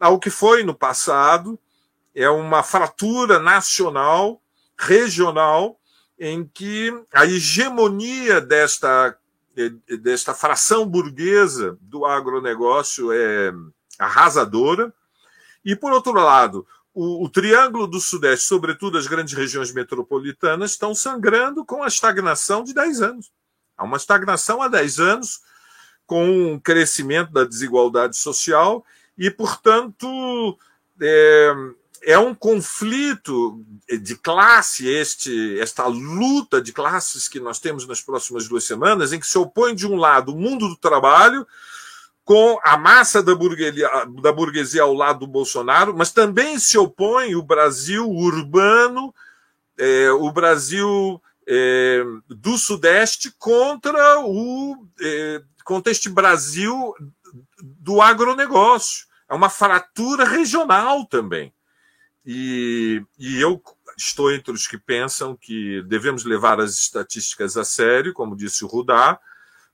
ao 0.00 0.18
que 0.18 0.30
foi 0.30 0.64
no 0.64 0.74
passado. 0.74 1.60
É 2.14 2.28
uma 2.28 2.62
fratura 2.62 3.38
nacional, 3.38 4.40
regional, 4.76 5.78
em 6.18 6.44
que 6.44 6.92
a 7.12 7.26
hegemonia 7.26 8.40
desta 8.40 9.16
desta 10.00 10.34
fração 10.34 10.86
burguesa 10.86 11.76
do 11.80 12.04
agronegócio 12.04 13.12
é 13.12 13.52
arrasadora. 13.98 14.92
E, 15.64 15.76
por 15.76 15.92
outro 15.92 16.12
lado, 16.12 16.66
o, 16.94 17.24
o, 17.24 17.28
Triângulo 17.28 17.86
do 17.86 18.00
Sudeste, 18.00 18.46
sobretudo 18.46 18.98
as 18.98 19.06
grandes 19.06 19.34
regiões 19.34 19.72
metropolitanas, 19.72 20.72
estão 20.72 20.94
sangrando 20.94 21.64
com 21.64 21.82
a 21.82 21.86
estagnação 21.86 22.64
de 22.64 22.74
10 22.74 23.02
anos. 23.02 23.32
Há 23.76 23.84
uma 23.84 23.96
estagnação 23.96 24.62
há 24.62 24.68
10 24.68 25.00
anos, 25.00 25.40
com 26.06 26.52
um 26.54 26.58
crescimento 26.58 27.32
da 27.32 27.44
desigualdade 27.44 28.16
social, 28.16 28.84
e, 29.16 29.30
portanto, 29.30 30.58
é, 31.00 31.54
é 32.04 32.18
um 32.18 32.34
conflito 32.34 33.64
de 33.88 34.16
classe, 34.16 34.88
este, 34.88 35.58
esta 35.60 35.86
luta 35.86 36.60
de 36.60 36.72
classes 36.72 37.28
que 37.28 37.38
nós 37.38 37.60
temos 37.60 37.86
nas 37.86 38.00
próximas 38.00 38.48
duas 38.48 38.64
semanas, 38.64 39.12
em 39.12 39.20
que 39.20 39.26
se 39.26 39.38
opõe, 39.38 39.74
de 39.74 39.86
um 39.86 39.96
lado, 39.96 40.32
o 40.32 40.38
mundo 40.38 40.68
do 40.68 40.76
trabalho 40.76 41.46
com 42.24 42.58
a 42.62 42.76
massa 42.76 43.22
da 43.22 43.34
burguesia, 43.34 43.88
da 44.20 44.32
burguesia 44.32 44.82
ao 44.82 44.94
lado 44.94 45.20
do 45.20 45.26
Bolsonaro, 45.26 45.94
mas 45.96 46.12
também 46.12 46.58
se 46.58 46.78
opõe 46.78 47.34
o 47.34 47.42
Brasil 47.42 48.08
urbano, 48.08 49.12
é, 49.78 50.10
o 50.12 50.30
Brasil 50.30 51.20
é, 51.46 52.04
do 52.28 52.56
Sudeste 52.56 53.32
contra 53.38 54.20
o 54.20 54.86
é, 55.00 55.42
contra 55.64 55.92
este 55.92 56.08
Brasil 56.08 56.94
do 57.60 58.00
agronegócio. 58.00 59.06
É 59.28 59.34
uma 59.34 59.48
fratura 59.48 60.24
regional 60.24 61.04
também. 61.06 61.52
E, 62.24 63.02
e 63.18 63.40
eu 63.40 63.60
estou 63.96 64.32
entre 64.32 64.52
os 64.52 64.66
que 64.66 64.78
pensam 64.78 65.36
que 65.36 65.82
devemos 65.82 66.24
levar 66.24 66.60
as 66.60 66.74
estatísticas 66.74 67.56
a 67.56 67.64
sério, 67.64 68.12
como 68.12 68.36
disse 68.36 68.64
o 68.64 68.68
Rudá, 68.68 69.18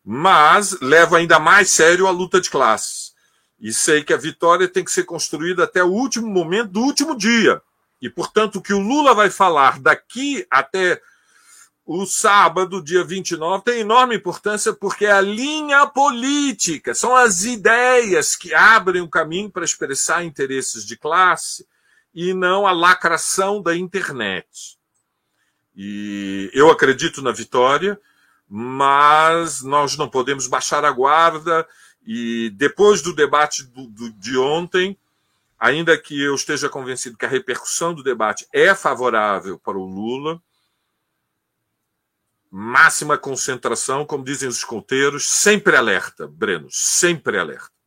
mas 0.04 0.78
levo 0.80 1.16
ainda 1.16 1.38
mais 1.38 1.70
sério 1.70 2.06
a 2.06 2.10
luta 2.10 2.40
de 2.40 2.50
classes. 2.50 3.12
E 3.60 3.72
sei 3.72 4.02
que 4.02 4.12
a 4.12 4.16
vitória 4.16 4.68
tem 4.68 4.84
que 4.84 4.92
ser 4.92 5.04
construída 5.04 5.64
até 5.64 5.82
o 5.82 5.88
último 5.88 6.28
momento 6.28 6.70
do 6.72 6.80
último 6.80 7.16
dia. 7.16 7.60
E, 8.00 8.08
portanto, 8.08 8.56
o 8.56 8.62
que 8.62 8.72
o 8.72 8.78
Lula 8.78 9.12
vai 9.12 9.28
falar 9.28 9.80
daqui 9.80 10.46
até 10.50 11.02
o 11.84 12.06
sábado, 12.06 12.84
dia 12.84 13.02
29, 13.02 13.64
tem 13.64 13.80
enorme 13.80 14.14
importância 14.14 14.72
porque 14.72 15.06
é 15.06 15.12
a 15.12 15.22
linha 15.22 15.86
política, 15.86 16.94
são 16.94 17.16
as 17.16 17.44
ideias 17.44 18.36
que 18.36 18.54
abrem 18.54 19.00
o 19.00 19.08
caminho 19.08 19.50
para 19.50 19.64
expressar 19.64 20.22
interesses 20.22 20.84
de 20.84 20.98
classe 20.98 21.66
e 22.20 22.34
não 22.34 22.66
a 22.66 22.72
lacração 22.72 23.62
da 23.62 23.76
internet. 23.76 24.76
E 25.76 26.50
eu 26.52 26.68
acredito 26.68 27.22
na 27.22 27.30
vitória, 27.30 27.96
mas 28.48 29.62
nós 29.62 29.96
não 29.96 30.10
podemos 30.10 30.48
baixar 30.48 30.84
a 30.84 30.90
guarda. 30.90 31.64
E 32.04 32.50
depois 32.56 33.02
do 33.02 33.14
debate 33.14 33.62
do, 33.62 33.86
do, 33.86 34.10
de 34.14 34.36
ontem, 34.36 34.98
ainda 35.56 35.96
que 35.96 36.20
eu 36.20 36.34
esteja 36.34 36.68
convencido 36.68 37.16
que 37.16 37.24
a 37.24 37.28
repercussão 37.28 37.94
do 37.94 38.02
debate 38.02 38.48
é 38.52 38.74
favorável 38.74 39.56
para 39.56 39.78
o 39.78 39.86
Lula, 39.86 40.42
máxima 42.50 43.16
concentração, 43.16 44.04
como 44.04 44.24
dizem 44.24 44.48
os 44.48 44.56
escolteiros, 44.56 45.24
sempre 45.24 45.76
alerta, 45.76 46.26
Breno, 46.26 46.66
sempre 46.68 47.38
alerta. 47.38 47.77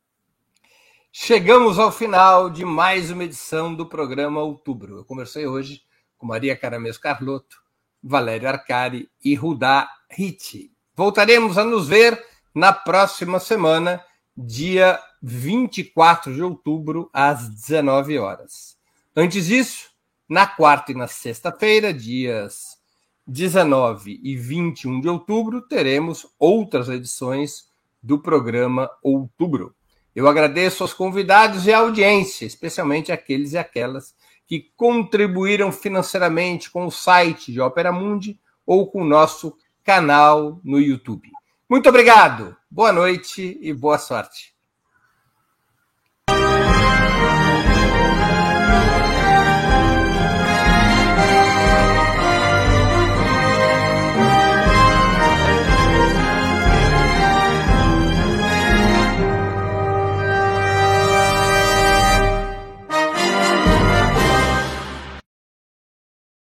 Chegamos 1.14 1.78
ao 1.78 1.92
final 1.92 2.48
de 2.48 2.64
mais 2.64 3.10
uma 3.10 3.24
edição 3.24 3.74
do 3.74 3.84
programa 3.84 4.40
Outubro. 4.40 4.96
Eu 4.96 5.04
conversei 5.04 5.46
hoje 5.46 5.82
com 6.16 6.24
Maria 6.24 6.56
Caramês 6.56 6.96
Carlotto, 6.96 7.62
Valério 8.02 8.48
Arcari 8.48 9.10
e 9.22 9.34
Rudá 9.34 9.90
Ritti. 10.10 10.72
Voltaremos 10.96 11.58
a 11.58 11.64
nos 11.64 11.86
ver 11.86 12.18
na 12.54 12.72
próxima 12.72 13.38
semana, 13.38 14.02
dia 14.34 14.98
24 15.22 16.32
de 16.32 16.42
outubro, 16.42 17.10
às 17.12 17.46
19 17.46 18.18
horas. 18.18 18.78
Antes 19.14 19.44
disso, 19.44 19.90
na 20.26 20.46
quarta 20.46 20.92
e 20.92 20.94
na 20.94 21.08
sexta-feira, 21.08 21.92
dias 21.92 22.78
19 23.26 24.18
e 24.22 24.34
21 24.34 25.02
de 25.02 25.10
outubro, 25.10 25.60
teremos 25.60 26.26
outras 26.38 26.88
edições 26.88 27.70
do 28.02 28.18
programa 28.18 28.90
Outubro. 29.02 29.76
Eu 30.14 30.28
agradeço 30.28 30.82
aos 30.82 30.92
convidados 30.92 31.66
e 31.66 31.72
à 31.72 31.78
audiência, 31.78 32.44
especialmente 32.44 33.10
aqueles 33.10 33.52
e 33.52 33.58
aquelas 33.58 34.14
que 34.46 34.70
contribuíram 34.76 35.72
financeiramente 35.72 36.70
com 36.70 36.86
o 36.86 36.90
site 36.90 37.50
de 37.50 37.60
Opera 37.60 37.90
Mundi 37.90 38.38
ou 38.66 38.90
com 38.90 39.00
o 39.02 39.06
nosso 39.06 39.56
canal 39.82 40.60
no 40.62 40.78
YouTube. 40.78 41.30
Muito 41.68 41.88
obrigado, 41.88 42.54
boa 42.70 42.92
noite 42.92 43.58
e 43.62 43.72
boa 43.72 43.96
sorte. 43.96 44.51